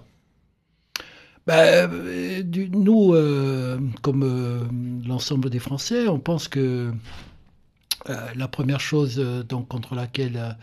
Ben, 1.49 1.91
euh, 1.91 2.43
nous, 2.75 3.15
euh, 3.15 3.79
comme 4.03 4.23
euh, 4.23 5.09
l'ensemble 5.09 5.49
des 5.49 5.59
Français, 5.59 6.07
on 6.07 6.19
pense 6.21 6.47
que 6.47 6.93
la 8.37 8.49
première 8.49 8.81
chose 8.81 9.17
donc, 9.49 9.69
contre 9.69 9.94
laquelle 9.94 10.57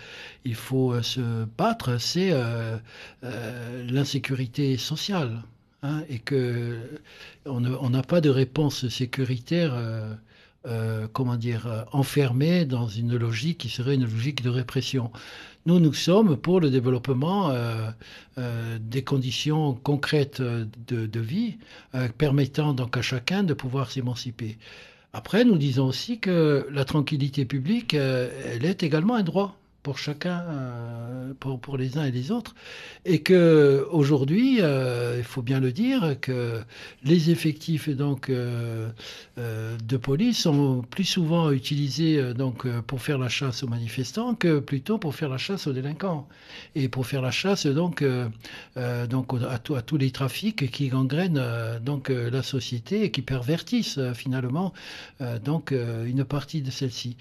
il 0.46 0.56
faut 0.56 1.00
se 1.04 1.46
battre, 1.58 2.00
c'est 2.00 2.34
l'insécurité 3.88 4.78
sociale. 4.78 5.44
hein, 5.84 6.04
et 6.10 6.18
que 6.20 6.80
on 7.46 7.90
n'a 7.90 8.02
pas 8.02 8.22
de 8.22 8.30
réponse 8.30 8.88
sécuritaire, 8.88 9.76
euh, 10.68 11.08
comment 11.12 11.36
dire, 11.36 11.68
euh, 11.68 11.84
enfermée 11.92 12.66
dans 12.66 12.88
une 12.88 13.16
logique 13.16 13.60
qui 13.60 13.70
serait 13.70 13.96
une 13.96 14.06
logique 14.06 14.42
de 14.44 14.50
répression. 14.50 15.12
Nous, 15.66 15.80
nous 15.80 15.94
sommes 15.94 16.38
pour 16.38 16.60
le 16.60 16.70
développement 16.70 17.50
euh, 17.50 17.90
des 18.80 19.04
conditions 19.04 19.74
concrètes 19.74 20.42
de, 20.42 21.06
de 21.08 21.20
vie 21.20 21.58
permettant 22.20 22.74
donc 22.74 22.98
à 22.98 23.02
chacun 23.02 23.44
de 23.44 23.56
pouvoir 23.56 23.90
s'émanciper. 23.92 24.58
Après, 25.14 25.44
nous 25.44 25.58
disons 25.58 25.88
aussi 25.88 26.20
que 26.20 26.68
la 26.72 26.86
tranquillité 26.86 27.46
publique, 27.46 27.96
elle 27.96 28.64
est 28.64 28.84
également 28.84 29.16
un 29.16 29.24
droit. 29.24 29.58
Pour 29.86 30.00
chacun, 30.00 30.44
euh, 30.50 31.34
pour, 31.40 31.78
les 31.78 32.00
uns 32.00 32.06
et 32.06 32.12
les 32.12 32.32
autres, 32.32 32.56
et 33.06 33.22
que 33.22 33.86
aujourd'hui, 33.92 34.58
euh, 34.60 35.14
il 35.20 35.24
faut 35.24 35.44
bien 35.44 35.60
le 35.60 35.72
dire, 35.72 36.16
que 36.20 36.60
les 37.04 37.30
effectifs 37.30 37.88
donc 37.90 38.32
euh, 38.32 38.90
de 39.38 39.98
police 39.98 40.40
sont 40.40 40.84
plus 40.90 41.04
souvent 41.04 41.52
utilisés 41.52 42.34
donc 42.34 42.68
pour 42.88 43.00
faire 43.00 43.20
la 43.20 43.30
chasse 43.30 43.62
aux 43.62 43.68
manifestants 43.68 44.34
que 44.34 44.58
plutôt 44.58 44.98
pour 44.98 45.14
faire 45.14 45.30
la 45.30 45.38
chasse 45.38 45.68
aux 45.68 45.74
délinquants 45.74 46.28
et 46.74 46.90
pour 46.90 47.06
faire 47.06 47.22
la 47.22 47.32
chasse 47.32 47.68
donc 47.68 48.04
donc 49.10 49.34
à, 49.48 49.60
tous 49.60 49.98
les 49.98 50.10
trafics 50.10 50.72
qui 50.72 50.88
gangrènent 50.88 51.44
donc 51.84 52.10
la 52.10 52.42
société 52.42 53.04
et 53.04 53.12
qui 53.12 53.22
pervertissent 53.22 54.00
finalement 54.16 54.74
donc 55.44 55.72
une 55.72 56.24
partie 56.26 56.62
de 56.62 56.72
celle-ci. 56.72 57.18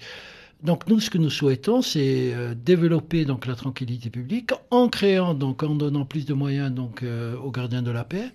Donc 0.63 0.87
nous, 0.87 0.99
ce 0.99 1.09
que 1.09 1.17
nous 1.17 1.29
souhaitons, 1.29 1.81
c'est 1.81 2.33
euh, 2.33 2.55
développer 2.55 3.25
donc 3.25 3.45
la 3.45 3.55
tranquillité 3.55 4.09
publique 4.09 4.51
en 4.71 4.87
créant 4.87 5.33
donc 5.33 5.61
en 5.63 5.75
donnant 5.75 6.05
plus 6.05 6.25
de 6.25 6.33
moyens 6.33 6.71
donc 6.71 7.03
euh, 7.03 7.37
aux 7.37 7.51
gardiens 7.51 7.81
de 7.81 7.91
la 7.91 8.03
paix, 8.03 8.31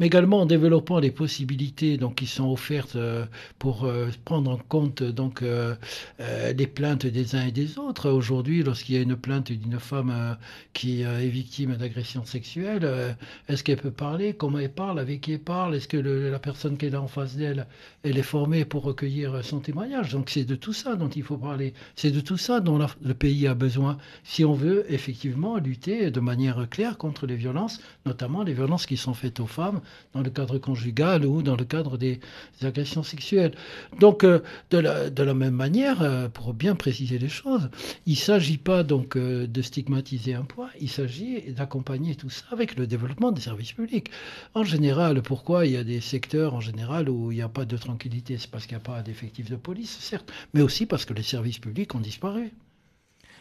mais 0.00 0.06
également 0.06 0.40
en 0.40 0.46
développant 0.46 0.98
les 0.98 1.10
possibilités 1.10 1.98
donc 1.98 2.16
qui 2.16 2.26
sont 2.26 2.50
offertes 2.50 2.96
euh, 2.96 3.26
pour 3.58 3.84
euh, 3.84 4.08
prendre 4.24 4.50
en 4.50 4.56
compte 4.56 5.02
donc 5.02 5.42
euh, 5.42 5.74
les 6.18 6.66
plaintes 6.66 7.06
des 7.06 7.36
uns 7.36 7.46
et 7.46 7.52
des 7.52 7.78
autres. 7.78 8.10
Aujourd'hui, 8.10 8.62
lorsqu'il 8.62 8.94
y 8.94 8.98
a 8.98 9.02
une 9.02 9.16
plainte 9.16 9.52
d'une 9.52 9.78
femme 9.78 10.38
qui 10.72 11.02
est 11.02 11.28
victime 11.28 11.76
d'agression 11.76 12.24
sexuelle, 12.24 13.16
est-ce 13.48 13.62
qu'elle 13.62 13.78
peut 13.78 13.90
parler? 13.90 14.32
Comment 14.32 14.58
elle 14.58 14.72
parle? 14.72 14.98
Avec 14.98 15.20
qui 15.20 15.32
elle 15.32 15.40
parle? 15.40 15.74
Est-ce 15.74 15.88
que 15.88 15.98
la 15.98 16.38
personne 16.38 16.78
qui 16.78 16.86
est 16.86 16.90
là 16.90 17.02
en 17.02 17.08
face 17.08 17.36
d'elle, 17.36 17.66
elle 18.02 18.16
est 18.16 18.22
formée 18.22 18.64
pour 18.64 18.84
recueillir 18.84 19.44
son 19.44 19.60
témoignage? 19.60 20.12
Donc 20.12 20.30
c'est 20.30 20.44
de 20.44 20.54
tout 20.54 20.72
ça 20.72 20.96
dont 20.96 21.08
il 21.08 21.22
faut 21.22 21.36
parler. 21.36 21.74
C'est 21.94 22.10
de 22.10 22.20
tout 22.20 22.38
ça 22.38 22.60
dont 22.60 22.78
le 22.78 23.14
pays 23.14 23.46
a 23.46 23.54
besoin 23.54 23.98
si 24.24 24.44
on 24.44 24.54
veut 24.54 24.90
effectivement 24.92 25.58
lutter 25.58 26.10
de 26.10 26.20
manière 26.20 26.68
claire 26.70 26.96
contre 26.96 27.26
les 27.26 27.36
violences, 27.36 27.80
notamment 28.06 28.42
les 28.42 28.54
violences 28.54 28.86
qui 28.86 28.96
sont 28.96 29.14
faites 29.14 29.40
aux 29.40 29.46
femmes 29.46 29.80
dans 30.14 30.22
le 30.22 30.30
cadre 30.30 30.58
conjugal 30.58 31.24
ou 31.24 31.42
dans 31.42 31.56
le 31.56 31.64
cadre 31.64 31.96
des, 31.96 32.20
agressions 32.62 33.02
sexuelles. 33.02 33.52
Donc 33.98 34.24
euh, 34.24 34.40
de, 34.70 34.78
la, 34.78 35.10
de 35.10 35.22
la 35.22 35.34
même 35.34 35.54
manière, 35.54 36.02
euh, 36.02 36.28
pour 36.28 36.52
bien 36.54 36.74
préciser 36.74 37.18
les 37.18 37.28
choses, 37.28 37.70
il 38.06 38.12
ne 38.12 38.18
s'agit 38.18 38.58
pas 38.58 38.82
donc 38.82 39.16
euh, 39.16 39.46
de 39.46 39.62
stigmatiser 39.62 40.34
un 40.34 40.42
point, 40.42 40.68
il 40.80 40.90
s'agit 40.90 41.52
d'accompagner 41.52 42.14
tout 42.14 42.30
ça 42.30 42.44
avec 42.50 42.76
le 42.76 42.86
développement 42.86 43.32
des 43.32 43.40
services 43.40 43.72
publics. 43.72 44.10
En 44.54 44.64
général, 44.64 45.22
pourquoi 45.22 45.66
il 45.66 45.72
y 45.72 45.76
a 45.76 45.84
des 45.84 46.00
secteurs 46.00 46.54
en 46.54 46.60
général 46.60 47.08
où 47.08 47.32
il 47.32 47.36
n'y 47.36 47.42
a 47.42 47.48
pas 47.48 47.64
de 47.64 47.76
tranquillité? 47.76 48.36
C'est 48.38 48.50
parce 48.50 48.66
qu'il 48.66 48.76
n'y 48.76 48.82
a 48.82 48.84
pas 48.84 49.02
d'effectifs 49.02 49.50
de 49.50 49.56
police, 49.56 49.96
certes, 50.00 50.32
mais 50.54 50.62
aussi 50.62 50.86
parce 50.86 51.04
que 51.04 51.14
les 51.14 51.22
services 51.22 51.58
publics 51.58 51.94
ont 51.94 52.00
disparu. 52.00 52.52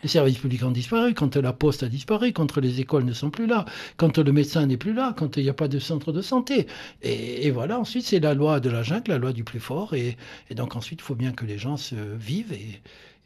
Les 0.04 0.10
services 0.10 0.38
publics 0.38 0.64
ont 0.64 0.72
disparu 0.72 1.14
quand 1.14 1.36
la 1.36 1.54
poste 1.54 1.84
a 1.84 1.90
disparu, 1.90 2.32
quand 2.32 2.58
les 2.58 2.80
écoles 2.80 3.04
ne 3.04 3.14
sont 3.14 3.30
plus 3.30 3.48
là, 3.48 3.66
quand 3.98 4.18
le 4.18 4.32
médecin 4.32 4.66
n'est 4.66 4.78
plus 4.78 4.94
là, 4.94 5.14
quand 5.18 5.38
il 5.38 5.44
n'y 5.44 5.50
a 5.50 5.54
pas 5.54 5.68
de 5.68 5.80
centre 5.80 6.12
de 6.12 6.22
santé. 6.22 6.68
Et, 7.02 7.52
voilà, 7.52 7.80
ensuite 7.80 8.06
c'est 8.06 8.20
la 8.20 8.34
loi 8.34 8.60
de 8.60 8.70
la 8.70 8.84
jungle, 8.84 9.12
la 9.12 9.18
loi 9.18 9.34
du 9.34 9.44
plus 9.44 9.60
fort. 9.60 9.94
Et, 9.94 10.18
donc 10.56 10.76
ensuite, 10.76 11.00
il 11.02 11.04
faut 11.04 11.16
bien 11.16 11.32
que 11.34 11.46
les 11.46 11.58
gens 11.58 11.78
se 11.78 11.96
vivent. 11.96 12.54
Et, 12.54 12.82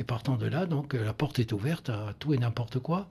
partant 0.06 0.36
de 0.36 0.48
là, 0.48 0.66
donc 0.66 0.96
la 0.96 1.14
porte 1.14 1.40
est 1.40 1.54
ouverte 1.54 1.88
à 1.88 2.14
tout 2.20 2.34
et 2.34 2.38
n'importe 2.38 2.78
quoi. 2.80 3.08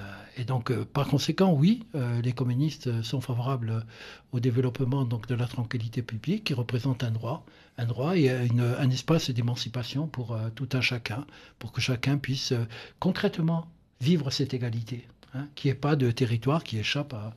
Euh, 0.00 0.02
Et 0.38 0.44
donc, 0.44 0.70
euh, 0.70 0.84
par 0.84 1.06
conséquent, 1.08 1.52
oui, 1.52 1.84
euh, 1.94 2.20
les 2.22 2.32
communistes 2.32 3.02
sont 3.02 3.20
favorables 3.20 3.84
au 4.32 4.40
développement 4.40 5.04
donc, 5.04 5.26
de 5.26 5.34
la 5.34 5.46
tranquillité 5.46 6.02
publique, 6.02 6.44
qui 6.44 6.54
représente 6.54 7.04
un 7.04 7.10
droit, 7.10 7.44
un 7.80 7.86
droit 7.86 8.16
et 8.16 8.28
un 8.30 8.90
espace 8.90 9.30
d'émancipation 9.30 10.06
pour 10.06 10.32
euh, 10.32 10.50
tout 10.54 10.68
un 10.74 10.82
chacun, 10.82 11.24
pour 11.58 11.72
que 11.72 11.80
chacun 11.80 12.18
puisse 12.18 12.52
euh, 12.52 12.66
concrètement 12.98 13.66
vivre 14.02 14.30
cette 14.30 14.52
égalité, 14.52 15.06
hein, 15.34 15.46
qu'il 15.54 15.70
n'y 15.70 15.72
ait 15.72 15.80
pas 15.80 15.96
de 15.96 16.10
territoire 16.10 16.62
qui 16.62 16.78
échappe 16.78 17.14
à, 17.14 17.34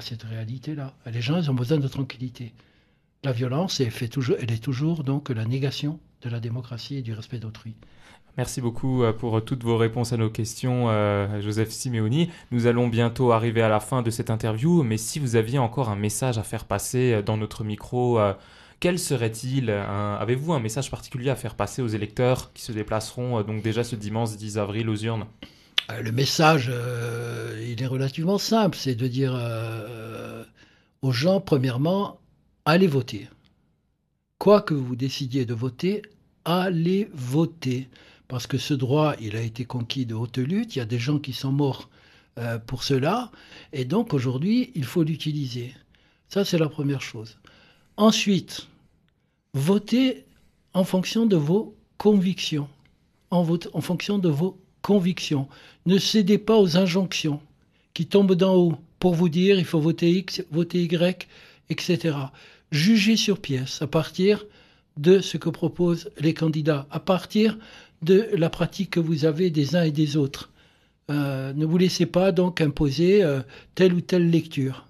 cette 0.00 0.24
réalité-là. 0.24 0.92
Les 1.06 1.20
gens, 1.20 1.38
ils 1.38 1.48
ont 1.48 1.54
besoin 1.54 1.78
de 1.78 1.86
tranquillité. 1.86 2.52
La 3.22 3.30
violence, 3.30 3.78
elle, 3.78 3.92
fait 3.92 4.08
toujours, 4.08 4.34
elle 4.40 4.50
est 4.50 4.62
toujours 4.62 5.04
donc 5.04 5.28
la 5.28 5.44
négation 5.44 6.00
de 6.22 6.28
la 6.28 6.40
démocratie 6.40 6.96
et 6.96 7.02
du 7.02 7.12
respect 7.12 7.38
d'autrui. 7.38 7.76
Merci 8.36 8.60
beaucoup 8.60 9.04
euh, 9.04 9.12
pour 9.12 9.44
toutes 9.44 9.62
vos 9.62 9.76
réponses 9.76 10.12
à 10.12 10.16
nos 10.16 10.30
questions, 10.30 10.88
Joseph 11.40 11.70
Simeoni. 11.70 12.30
Nous 12.50 12.66
allons 12.66 12.88
bientôt 12.88 13.30
arriver 13.30 13.62
à 13.62 13.68
la 13.68 13.78
fin 13.78 14.02
de 14.02 14.10
cette 14.10 14.30
interview, 14.30 14.82
mais 14.82 14.96
si 14.96 15.20
vous 15.20 15.36
aviez 15.36 15.60
encore 15.60 15.88
un 15.88 15.96
message 15.96 16.36
à 16.36 16.42
faire 16.42 16.64
passer 16.64 17.22
dans 17.22 17.36
notre 17.36 17.62
micro, 17.62 18.18
quel 18.84 18.98
serait-il 18.98 19.70
Avez-vous 19.70 20.52
un 20.52 20.60
message 20.60 20.90
particulier 20.90 21.30
à 21.30 21.36
faire 21.36 21.54
passer 21.54 21.80
aux 21.80 21.88
électeurs 21.88 22.52
qui 22.52 22.60
se 22.60 22.70
déplaceront 22.70 23.38
euh, 23.38 23.42
donc 23.42 23.62
déjà 23.62 23.82
ce 23.82 23.96
dimanche 23.96 24.36
10 24.36 24.58
avril 24.58 24.90
aux 24.90 24.96
urnes? 24.96 25.24
Euh, 25.90 26.02
Le 26.02 26.12
message, 26.12 26.68
euh, 26.70 27.66
il 27.66 27.82
est 27.82 27.86
relativement 27.86 28.36
simple, 28.36 28.76
c'est 28.76 28.94
de 28.94 29.06
dire 29.06 29.32
aux 31.00 31.12
gens, 31.12 31.40
premièrement, 31.40 32.20
allez 32.66 32.86
voter. 32.86 33.30
Quoi 34.36 34.60
que 34.60 34.74
vous 34.74 34.96
décidiez 34.96 35.46
de 35.46 35.54
voter, 35.54 36.02
allez 36.44 37.08
voter. 37.14 37.88
Parce 38.28 38.46
que 38.46 38.58
ce 38.58 38.74
droit, 38.74 39.14
il 39.18 39.34
a 39.34 39.40
été 39.40 39.64
conquis 39.64 40.04
de 40.04 40.14
haute 40.14 40.36
lutte, 40.36 40.76
il 40.76 40.80
y 40.80 40.82
a 40.82 40.84
des 40.84 40.98
gens 40.98 41.18
qui 41.18 41.32
sont 41.32 41.52
morts 41.52 41.88
pour 42.66 42.82
cela, 42.82 43.30
et 43.72 43.86
donc 43.86 44.12
aujourd'hui, 44.12 44.72
il 44.74 44.84
faut 44.84 45.04
l'utiliser. 45.04 45.72
Ça, 46.28 46.44
c'est 46.44 46.58
la 46.58 46.68
première 46.68 47.00
chose. 47.00 47.38
Ensuite, 47.96 48.68
votez 49.54 50.24
en 50.74 50.84
fonction 50.84 51.26
de 51.26 51.36
vos 51.36 51.74
convictions. 51.96 52.68
En, 53.30 53.46
en 53.72 53.80
fonction 53.80 54.18
de 54.18 54.28
vos 54.28 54.58
convictions. 54.82 55.48
Ne 55.86 55.98
cédez 55.98 56.38
pas 56.38 56.58
aux 56.58 56.76
injonctions 56.76 57.40
qui 57.94 58.06
tombent 58.06 58.34
d'en 58.34 58.54
haut 58.54 58.74
pour 58.98 59.14
vous 59.14 59.28
dire 59.28 59.58
il 59.58 59.64
faut 59.64 59.80
voter 59.80 60.10
X, 60.10 60.44
voter 60.50 60.82
Y, 60.82 61.28
etc. 61.70 62.16
Jugez 62.70 63.16
sur 63.16 63.38
pièce 63.38 63.80
à 63.82 63.86
partir 63.86 64.44
de 64.96 65.20
ce 65.20 65.36
que 65.36 65.48
proposent 65.48 66.10
les 66.18 66.34
candidats, 66.34 66.86
à 66.90 67.00
partir 67.00 67.58
de 68.02 68.28
la 68.34 68.50
pratique 68.50 68.90
que 68.90 69.00
vous 69.00 69.24
avez 69.24 69.50
des 69.50 69.76
uns 69.76 69.82
et 69.82 69.90
des 69.90 70.16
autres. 70.16 70.50
Euh, 71.10 71.52
ne 71.52 71.66
vous 71.66 71.78
laissez 71.78 72.06
pas 72.06 72.32
donc 72.32 72.60
imposer 72.60 73.22
euh, 73.22 73.40
telle 73.74 73.94
ou 73.94 74.00
telle 74.00 74.30
lecture. 74.30 74.86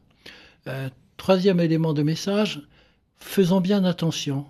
Euh, 0.67 0.89
troisième 1.17 1.61
élément 1.61 1.93
de 1.93 2.03
message, 2.03 2.63
faisons 3.19 3.61
bien 3.61 3.85
attention 3.85 4.47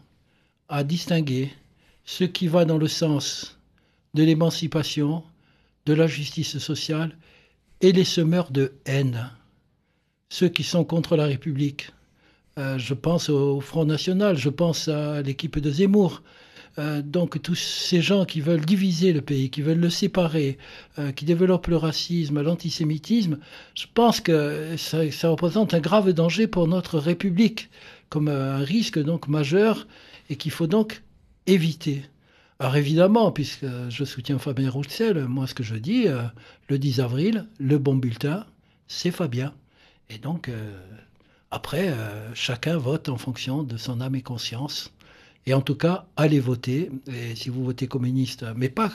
à 0.69 0.85
distinguer 0.85 1.53
ce 2.05 2.25
qui 2.25 2.49
va 2.49 2.65
dans 2.65 2.79
le 2.79 2.89
sens 2.89 3.59
de 4.15 4.23
l'émancipation, 4.23 5.23
de 5.87 5.95
la 5.95 6.07
justice 6.07 6.59
sociale 6.59 7.17
et 7.81 7.93
les 7.93 8.05
semeurs 8.05 8.51
de 8.51 8.73
haine, 8.87 9.31
ceux 10.29 10.49
qui 10.49 10.63
sont 10.63 10.85
contre 10.85 11.17
la 11.17 11.27
République. 11.27 11.91
Euh, 12.59 12.79
je 12.79 12.95
pense 12.95 13.29
au 13.29 13.61
Front 13.61 13.85
National, 13.85 14.37
je 14.37 14.49
pense 14.49 14.89
à 14.89 15.23
l'équipe 15.23 15.59
de 15.59 15.71
Zemmour. 15.71 16.23
Euh, 16.79 17.03
donc 17.03 17.41
tous 17.41 17.55
ces 17.55 18.01
gens 18.01 18.25
qui 18.25 18.41
veulent 18.41 18.65
diviser 18.65 19.13
le 19.13 19.21
pays, 19.21 19.51
qui 19.51 19.63
veulent 19.63 19.79
le 19.79 19.91
séparer, 19.91 20.59
euh, 20.99 21.13
qui 21.13 21.25
développent 21.25 21.69
le 21.69 21.77
racisme, 21.77 22.43
l'antisémitisme, 22.43 23.39
je 23.75 23.87
pense 23.93 24.21
que 24.21 24.77
ça, 24.77 25.09
ça 25.13 25.29
représente 25.29 25.73
un 25.73 25.81
grave 25.81 26.13
danger 26.13 26.49
pour 26.49 26.67
notre 26.67 26.99
République, 26.99 27.71
comme 28.09 28.29
un 28.29 28.59
risque 28.59 28.99
donc 28.99 29.29
majeur 29.29 29.87
et 30.29 30.37
qu'il 30.37 30.53
faut 30.53 30.67
donc 30.67 31.03
éviter. 31.47 32.05
Alors 32.59 32.77
évidemment, 32.77 33.33
puisque 33.33 33.67
je 33.89 34.05
soutiens 34.05 34.39
Fabien 34.39 34.71
Roussel, 34.71 35.27
moi 35.27 35.47
ce 35.47 35.55
que 35.55 35.63
je 35.63 35.75
dis, 35.75 36.07
euh, 36.07 36.23
le 36.69 36.79
10 36.79 37.01
avril, 37.01 37.47
le 37.59 37.79
bon 37.79 37.97
bulletin, 37.97 38.47
c'est 38.87 39.11
Fabien. 39.11 39.53
Et 40.09 40.19
donc, 40.19 40.49
euh, 40.49 40.79
après, 41.51 41.89
euh, 41.89 42.33
chacun 42.35 42.77
vote 42.77 43.09
en 43.09 43.17
fonction 43.17 43.63
de 43.63 43.77
son 43.77 44.01
âme 44.01 44.15
et 44.15 44.23
conscience. 44.23 44.93
Et 45.47 45.53
en 45.53 45.61
tout 45.61 45.75
cas, 45.75 46.07
allez 46.17 46.41
voter. 46.41 46.91
Et 47.09 47.35
si 47.35 47.51
vous 47.51 47.65
votez 47.65 47.87
communiste, 47.87 48.45
mais 48.57 48.71
pas, 48.71 48.91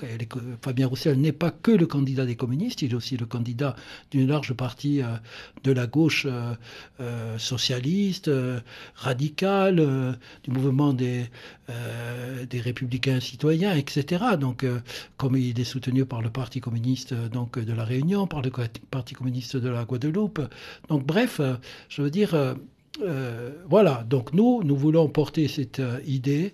Fabien 0.61 0.87
Roussel 0.87 1.19
n'est 1.19 1.31
pas 1.31 1.51
que 1.51 1.71
le 1.71 1.85
candidat 1.85 2.25
des 2.25 2.35
communistes, 2.35 2.81
il 2.81 2.91
est 2.91 2.95
aussi 2.95 3.17
le 3.17 3.27
candidat 3.27 3.75
d'une 4.11 4.27
large 4.27 4.53
partie 4.53 5.01
euh, 5.01 5.07
de 5.63 5.71
la 5.71 5.85
gauche 5.85 6.25
euh, 6.27 6.55
euh, 7.01 7.37
socialiste, 7.37 8.31
radicale, 8.95 10.17
du 10.43 10.51
mouvement 10.51 10.93
des, 10.93 11.25
des 12.49 12.61
républicains 12.61 13.19
citoyens, 13.19 13.75
etc. 13.75 14.23
Donc, 14.39 14.65
comme 15.17 15.37
il 15.37 15.59
est 15.59 15.63
soutenu 15.63 16.05
par 16.05 16.21
le 16.21 16.29
Parti 16.29 16.61
communiste 16.61 17.13
donc, 17.13 17.59
de 17.59 17.73
la 17.73 17.83
Réunion, 17.83 18.27
par 18.27 18.41
le 18.41 18.51
Parti 18.89 19.13
communiste 19.13 19.55
de 19.57 19.69
la 19.69 19.85
Guadeloupe. 19.85 20.41
Donc, 20.89 21.05
bref, 21.05 21.41
je 21.89 22.01
veux 22.01 22.09
dire, 22.09 22.55
euh, 23.01 23.51
voilà. 23.67 24.03
Donc, 24.07 24.33
nous, 24.33 24.63
nous 24.63 24.75
voulons 24.75 25.07
porter 25.09 25.47
cette 25.47 25.79
euh, 25.79 25.99
idée. 26.05 26.53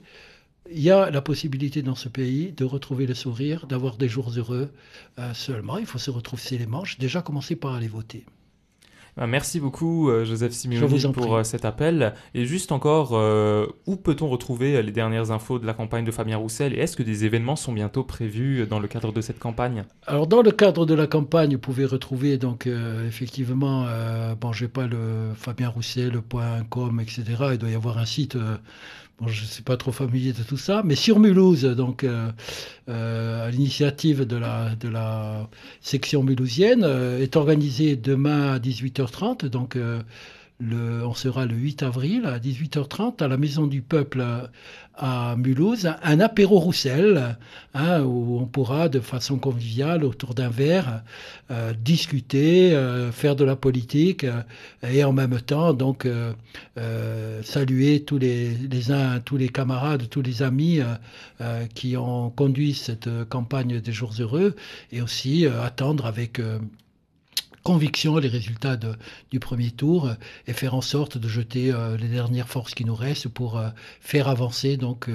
Il 0.72 0.82
y 0.82 0.90
a 0.90 1.12
la 1.12 1.22
possibilité 1.22 1.84
dans 1.84 1.96
ce 1.96 2.10
pays 2.10 2.52
de 2.52 2.66
retrouver 2.66 3.06
le 3.06 3.14
sourire, 3.14 3.68
d'avoir 3.68 3.98
des 3.98 4.08
jours 4.08 4.32
heureux. 4.36 4.72
Euh, 5.20 5.34
seulement, 5.34 5.78
il 5.78 5.86
faut 5.86 6.00
se 6.00 6.10
retrousser 6.10 6.58
les 6.58 6.66
manches. 6.66 6.98
Déjà, 6.98 7.22
commencer 7.22 7.56
par 7.56 7.76
aller 7.76 7.88
voter. 7.88 8.26
Ah, 9.18 9.28
Merci 9.28 9.62
beaucoup, 9.62 10.10
euh, 10.10 10.26
Joseph 10.26 10.52
Je 10.52 10.58
Simeoni, 10.58 11.06
en 11.06 11.12
pour 11.14 11.24
prie. 11.28 11.34
euh, 11.36 11.44
cet 11.44 11.64
appel. 11.64 12.14
Et 12.34 12.46
juste 12.46 12.74
encore, 12.74 13.12
euh, 13.14 13.66
où 13.86 13.96
peut-on 13.96 14.28
retrouver 14.28 14.84
les 14.84 14.92
dernières 14.92 15.32
infos 15.32 15.58
de 15.58 15.66
la 15.66 15.74
campagne 15.74 16.04
de 16.04 16.12
Fabien 16.12 16.36
Roussel? 16.36 16.74
Et 16.74 16.80
est-ce 16.80 16.98
que 16.98 17.04
des 17.04 17.24
événements 17.24 17.56
sont 17.56 17.72
bientôt 17.72 18.04
prévus 18.04 18.68
dans 18.68 18.80
le 18.80 18.90
cadre 18.90 19.14
de 19.14 19.22
cette 19.22 19.40
campagne? 19.40 19.86
Alors 20.06 20.28
dans 20.28 20.42
le 20.42 20.52
cadre 20.52 20.86
de 20.86 20.94
la 20.94 21.08
campagne, 21.08 21.54
vous 21.54 21.60
pouvez 21.60 21.86
retrouver 21.86 22.38
donc 22.38 22.68
euh, 22.68 23.08
effectivement, 23.08 23.86
euh, 23.88 24.36
bon, 24.36 24.52
j'ai 24.52 24.68
pas 24.68 24.86
le 24.86 25.32
Fabien 25.36 25.70
Roussel, 25.70 26.10
le 26.12 26.22
point 26.22 26.64
.com, 26.70 27.00
etc. 27.00 27.24
Il 27.54 27.58
doit 27.58 27.70
y 27.70 27.76
avoir 27.76 27.98
un 27.98 28.06
site. 28.06 28.38
Bon, 29.20 29.28
je 29.28 29.42
ne 29.42 29.48
suis 29.48 29.64
pas 29.64 29.78
trop 29.78 29.92
familier 29.92 30.34
de 30.34 30.44
tout 30.44 30.58
ça, 30.58 30.82
mais 30.84 30.96
sur 30.96 31.20
Mulhouse, 31.20 31.64
donc 31.64 32.04
euh, 32.04 32.32
euh, 32.90 33.48
à 33.48 33.52
l'initiative 33.52 34.26
de 34.26 34.38
la 34.38 35.50
section 35.82 36.24
mulhousienne, 36.24 36.84
euh, 36.84 37.22
est 37.22 37.36
organisé 37.36 37.96
demain 37.96 38.54
à 38.54 38.60
18h30. 38.60 39.48
Donc 39.48 39.78
on 40.62 41.14
sera 41.14 41.46
le 41.46 41.56
8 41.56 41.84
avril 41.84 42.26
à 42.26 42.40
18h30 42.40 43.24
à 43.24 43.28
la 43.28 43.38
Maison 43.38 43.68
du 43.68 43.82
Peuple 43.82 44.24
à 44.98 45.36
Mulhouse, 45.36 45.90
un 46.04 46.20
apéro 46.20 46.60
Roussel, 46.60 47.38
hein, 47.74 48.02
où 48.04 48.40
on 48.40 48.46
pourra 48.46 48.90
de 48.90 49.00
façon 49.00 49.38
conviviale 49.38 50.04
autour 50.04 50.34
d'un 50.34 50.50
verre 50.50 51.04
euh, 51.52 51.74
discuter, 51.74 52.74
euh, 52.74 53.12
faire 53.12 53.36
de 53.36 53.44
la 53.44 53.56
politique 53.56 54.24
euh, 54.24 54.42
et 54.84 55.04
en 55.04 55.12
même 55.14 55.42
temps 55.42 55.74
donc 55.74 56.08
saluer 57.44 58.04
tous 58.04 58.18
les, 58.18 58.50
les 58.50 58.92
uns, 58.92 59.20
tous 59.20 59.38
les 59.38 59.50
camarades, 59.50 60.10
tous 60.10 60.22
les 60.22 60.44
amis 60.44 60.80
qui 61.74 61.98
ont 61.98 62.30
conduit 62.30 62.74
cette 62.74 63.10
campagne 63.30 63.80
des 63.80 63.92
jours 63.92 64.14
heureux 64.20 64.56
et 64.92 65.02
aussi 65.02 65.46
attendre 65.48 66.06
avec 66.06 66.40
conviction 67.66 68.18
les 68.18 68.30
résultats 68.30 68.78
de- 68.78 68.96
du 69.32 69.40
premier 69.40 69.72
tour 69.72 70.06
euh, 70.08 70.14
et 70.48 70.54
faire 70.54 70.76
en 70.76 70.82
sorte 70.82 71.18
de 71.18 71.28
jeter 71.28 71.74
euh, 71.74 71.98
les 71.98 72.08
dernières 72.08 72.48
forces 72.48 72.76
qui 72.76 72.86
nous 72.86 72.96
restent 72.96 73.28
pour 73.28 73.58
euh, 73.58 73.70
faire 74.00 74.28
avancer 74.30 74.78
donc 74.78 75.10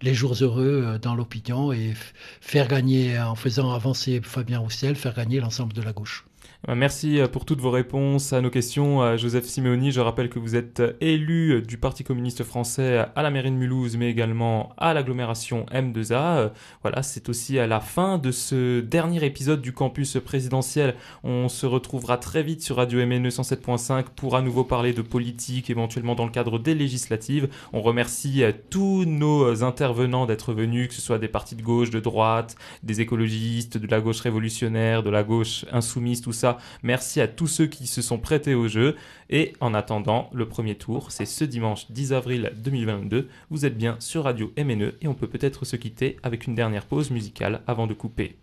les 0.00 0.14
jours 0.14 0.34
heureux 0.40 0.98
dans 1.00 1.14
l'opinion 1.14 1.72
et 1.72 1.92
faire 2.40 2.66
gagner 2.68 3.18
en 3.20 3.34
faisant 3.34 3.72
avancer 3.72 4.20
Fabien 4.24 4.58
Roussel, 4.58 4.96
faire 4.96 5.14
gagner 5.14 5.38
l'ensemble 5.40 5.72
de 5.74 5.82
la 5.82 5.92
gauche. 5.92 6.24
Euh, 6.68 6.74
Merci 6.76 7.18
euh, 7.18 7.26
pour 7.26 7.44
toutes 7.44 7.60
vos 7.60 7.70
réponses 7.72 8.32
à 8.32 8.40
nos 8.40 8.50
questions. 8.50 9.02
Euh, 9.02 9.16
Joseph 9.16 9.44
Simeoni, 9.44 9.90
je 9.90 10.00
rappelle 10.00 10.28
que 10.28 10.38
vous 10.38 10.54
êtes 10.54 10.80
élu 11.00 11.60
du 11.62 11.76
Parti 11.76 12.04
communiste 12.04 12.44
français 12.44 13.04
à 13.16 13.22
la 13.22 13.30
mairie 13.30 13.50
de 13.50 13.56
Mulhouse, 13.56 13.96
mais 13.96 14.08
également 14.08 14.72
à 14.78 14.94
l'agglomération 14.94 15.66
M2A. 15.72 16.36
Euh, 16.36 16.48
Voilà, 16.82 17.02
c'est 17.02 17.28
aussi 17.28 17.58
à 17.58 17.66
la 17.66 17.80
fin 17.80 18.16
de 18.18 18.30
ce 18.30 18.80
dernier 18.80 19.24
épisode 19.24 19.60
du 19.60 19.72
campus 19.72 20.18
présidentiel. 20.24 20.94
On 21.24 21.48
se 21.48 21.66
retrouvera 21.66 22.16
très 22.16 22.44
vite 22.44 22.62
sur 22.62 22.76
Radio 22.76 23.04
MNE 23.04 23.28
107.5 23.28 24.04
pour 24.14 24.36
à 24.36 24.42
nouveau 24.42 24.62
parler 24.62 24.92
de 24.92 25.02
politique, 25.02 25.68
éventuellement 25.68 26.14
dans 26.14 26.26
le 26.26 26.30
cadre 26.30 26.60
des 26.60 26.76
législatives. 26.76 27.48
On 27.72 27.82
remercie 27.82 28.44
tous 28.70 29.04
nos 29.04 29.64
intervenants 29.64 30.26
d'être 30.26 30.52
venus, 30.52 30.88
que 30.88 30.94
ce 30.94 31.00
soit 31.00 31.18
des 31.18 31.28
partis 31.28 31.56
de 31.56 31.62
gauche, 31.62 31.90
de 31.90 32.00
droite, 32.00 32.56
des 32.84 33.00
écologistes, 33.00 33.78
de 33.78 33.86
la 33.88 34.00
gauche 34.00 34.20
révolutionnaire, 34.20 35.02
de 35.02 35.10
la 35.10 35.24
gauche 35.24 35.64
insoumise, 35.72 36.20
tout 36.20 36.32
ça. 36.32 36.51
Merci 36.82 37.20
à 37.20 37.28
tous 37.28 37.46
ceux 37.46 37.66
qui 37.66 37.86
se 37.86 38.02
sont 38.02 38.18
prêtés 38.18 38.54
au 38.54 38.68
jeu. 38.68 38.96
Et 39.30 39.52
en 39.60 39.74
attendant, 39.74 40.30
le 40.32 40.46
premier 40.48 40.74
tour, 40.74 41.10
c'est 41.10 41.26
ce 41.26 41.44
dimanche 41.44 41.90
10 41.90 42.12
avril 42.12 42.52
2022. 42.56 43.28
Vous 43.50 43.66
êtes 43.66 43.76
bien 43.76 43.96
sur 43.98 44.24
Radio 44.24 44.52
MNE 44.56 44.94
et 45.00 45.08
on 45.08 45.14
peut 45.14 45.28
peut-être 45.28 45.64
se 45.64 45.76
quitter 45.76 46.16
avec 46.22 46.46
une 46.46 46.54
dernière 46.54 46.86
pause 46.86 47.10
musicale 47.10 47.62
avant 47.66 47.86
de 47.86 47.94
couper. 47.94 48.36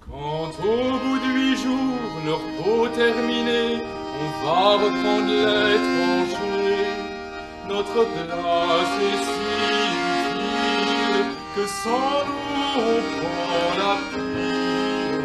Quand 0.00 0.50
au 0.62 0.98
bout 0.98 1.18
de 1.18 1.30
huit 1.34 1.56
jours, 1.56 2.20
leur 2.26 2.40
peau 2.58 2.88
terminée, 2.88 3.80
on 4.20 4.44
va 4.44 4.74
reprendre 4.74 5.30
tranchées. 5.86 6.29
Notre 7.80 8.04
place 8.04 8.96
est 9.08 9.20
si 9.24 9.48
utile 10.28 11.20
que 11.56 11.64
sans 11.82 12.18
nous 12.28 12.76
on 12.76 13.00
prend 13.16 13.68
la 13.82 13.94
pile. 14.10 15.24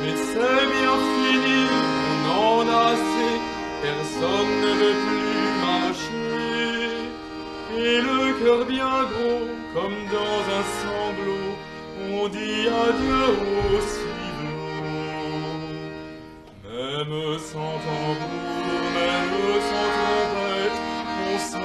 Mais 0.00 0.16
c'est 0.16 0.66
bien 0.76 0.96
fini, 1.12 1.62
on 2.10 2.30
en 2.42 2.62
a 2.68 2.82
assez, 2.94 3.34
personne 3.82 4.52
ne 4.64 4.72
veut 4.80 4.98
plus 5.06 5.50
marcher. 5.68 6.90
Et 7.78 7.96
le 8.08 8.18
cœur 8.42 8.62
bien 8.66 8.96
gros, 9.12 9.46
comme 9.72 10.00
dans 10.18 10.42
un 10.58 10.64
sanglot, 10.80 11.50
on 12.10 12.22
dit 12.26 12.64
adieu 12.66 13.26
au 13.54 13.80
sifflot. 13.92 14.58
Même 16.64 17.38
sans 17.38 17.76
tambour, 17.84 18.82
même 18.96 19.36
sans 19.70 19.88
trompette, 19.96 20.41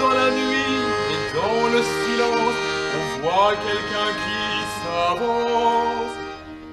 dans 0.00 0.12
la 0.12 0.30
nuit 0.30 0.80
et 1.10 1.36
dans 1.36 1.68
le 1.68 1.80
on 1.82 2.03
quelqu'un 3.66 4.10
qui 4.22 4.46
s'avance. 4.80 6.16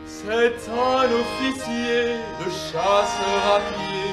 C'est 0.05 0.59
un 0.69 1.07
officier 1.21 2.01
de 2.39 2.47
chasseur 2.49 3.41
à 3.55 3.59
pied 3.71 4.09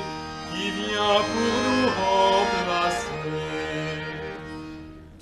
qui 0.53 0.71
vient 0.71 1.21
pour 1.31 1.55
nous 1.67 1.89
remplacer. 2.03 3.07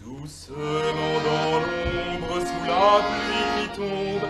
Doucement 0.05 1.17
dans 1.29 1.55
l'ombre, 1.65 2.35
sous 2.49 2.65
la 2.73 2.91
pluie 3.09 3.49
qui 3.57 3.69
tombe, 3.77 4.27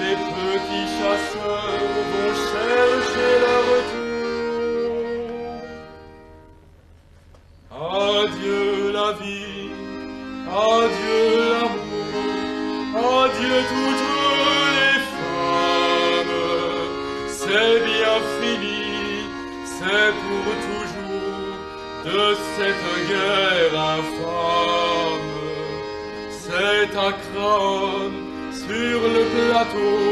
les 0.00 0.16
petits 0.16 0.88
chasseurs 0.98 1.84
vont 2.10 2.34
chercher 2.50 3.30
leur 3.44 3.66
cette 22.60 22.88
guerre 23.08 23.76
infâme. 23.96 25.28
C'est 26.42 26.90
à 27.08 27.10
Craonne, 27.22 28.20
sur 28.66 28.98
le 29.16 29.22
plateau, 29.34 30.02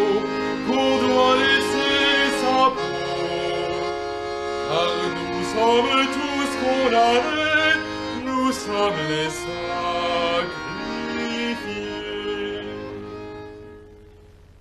qu'on 0.66 0.92
doit 1.04 1.36
laisser 1.44 2.06
sa 2.42 2.60
peau. 2.76 3.00
Car 4.66 4.92
nous 5.30 5.46
sommes 5.54 6.02
tous 6.16 6.50
condamnés, 6.64 7.76
nous 8.28 8.50
sommes 8.66 9.02
les 9.12 9.30
sacrifiés. 9.44 9.68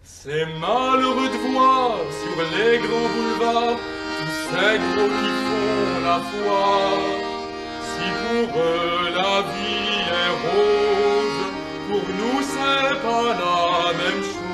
C'est 0.04 0.48
malheureux 0.66 1.30
de 1.36 1.40
voir 1.48 1.96
sur 2.22 2.38
les 2.54 2.74
grands 2.84 3.12
boulevards 3.16 3.82
tous 4.18 4.36
ces 4.50 4.76
gros 4.84 5.12
qui 5.20 5.32
font 5.46 5.92
la 6.08 6.18
foi. 6.30 7.27
Si 7.98 8.10
pour 8.24 8.62
eux 8.62 9.10
la 9.16 9.42
vie 9.42 10.00
est 10.24 10.34
rose, 10.44 10.98
pas 13.02 13.30
la 13.44 13.94
même 13.94 14.24
chose. 14.24 14.48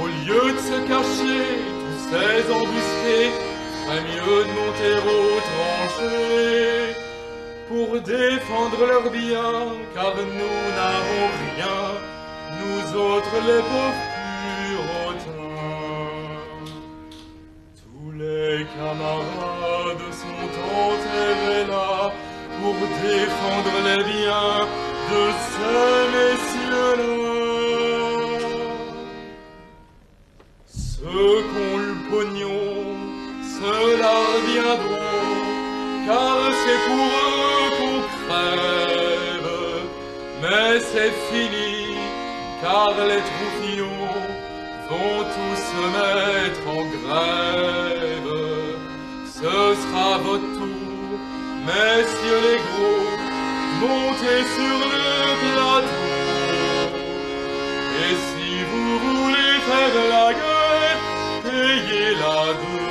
Au 0.00 0.06
lieu 0.06 0.52
de 0.52 0.58
se 0.58 0.78
cacher, 0.88 1.46
tous 1.80 2.00
ces 2.10 2.40
embusqués, 2.52 3.30
ferait 3.84 4.04
mieux 4.12 4.40
de 4.44 4.52
monter 4.58 4.94
aux 5.12 5.38
tranchées 5.50 6.94
pour 7.68 7.88
défendre 8.00 8.80
leurs 8.86 9.10
biens, 9.10 9.66
car 9.94 10.14
nous 10.16 10.62
n'avons 10.78 11.26
rien, 11.44 11.80
nous 12.60 12.84
autres 13.00 13.38
les 13.48 13.62
pauvres 13.70 14.04
puritains. 14.64 15.42
Tous 17.82 18.10
les 18.12 18.66
camarades 18.76 19.53
pour 22.64 22.80
défendre 23.12 23.76
les 23.88 24.02
biens 24.10 24.60
de 25.12 25.22
ces 25.48 25.98
messieurs-là. 26.16 27.14
Ceux 30.66 31.36
qu'ont 31.50 31.78
le 31.88 31.94
pognon, 32.10 32.72
ceux-là 33.56 34.20
viendront, 34.50 35.34
car 36.06 36.38
c'est 36.62 36.82
pour 36.88 37.08
eux 37.28 37.68
qu'on 37.76 37.98
crève. 38.16 39.52
Mais 40.40 40.72
c'est 40.90 41.14
fini, 41.28 41.98
car 42.62 42.92
les 43.10 43.22
troufions 43.30 44.08
vont 44.88 45.20
tous 45.34 45.60
se 45.70 45.82
mettre 45.98 46.64
en 46.76 46.82
grève. 46.94 47.83
messieurs 51.66 52.42
les 52.46 52.60
gros, 52.68 53.06
montez 53.80 54.42
sur 54.56 54.78
le 54.92 55.08
plateau. 55.42 56.12
Et 58.02 58.14
si 58.28 58.50
vous 58.70 58.90
voulez 59.06 59.54
faire 59.68 59.96
la 60.14 60.28
gueule, 60.40 60.98
payez-la 61.42 62.40
de. 62.60 62.84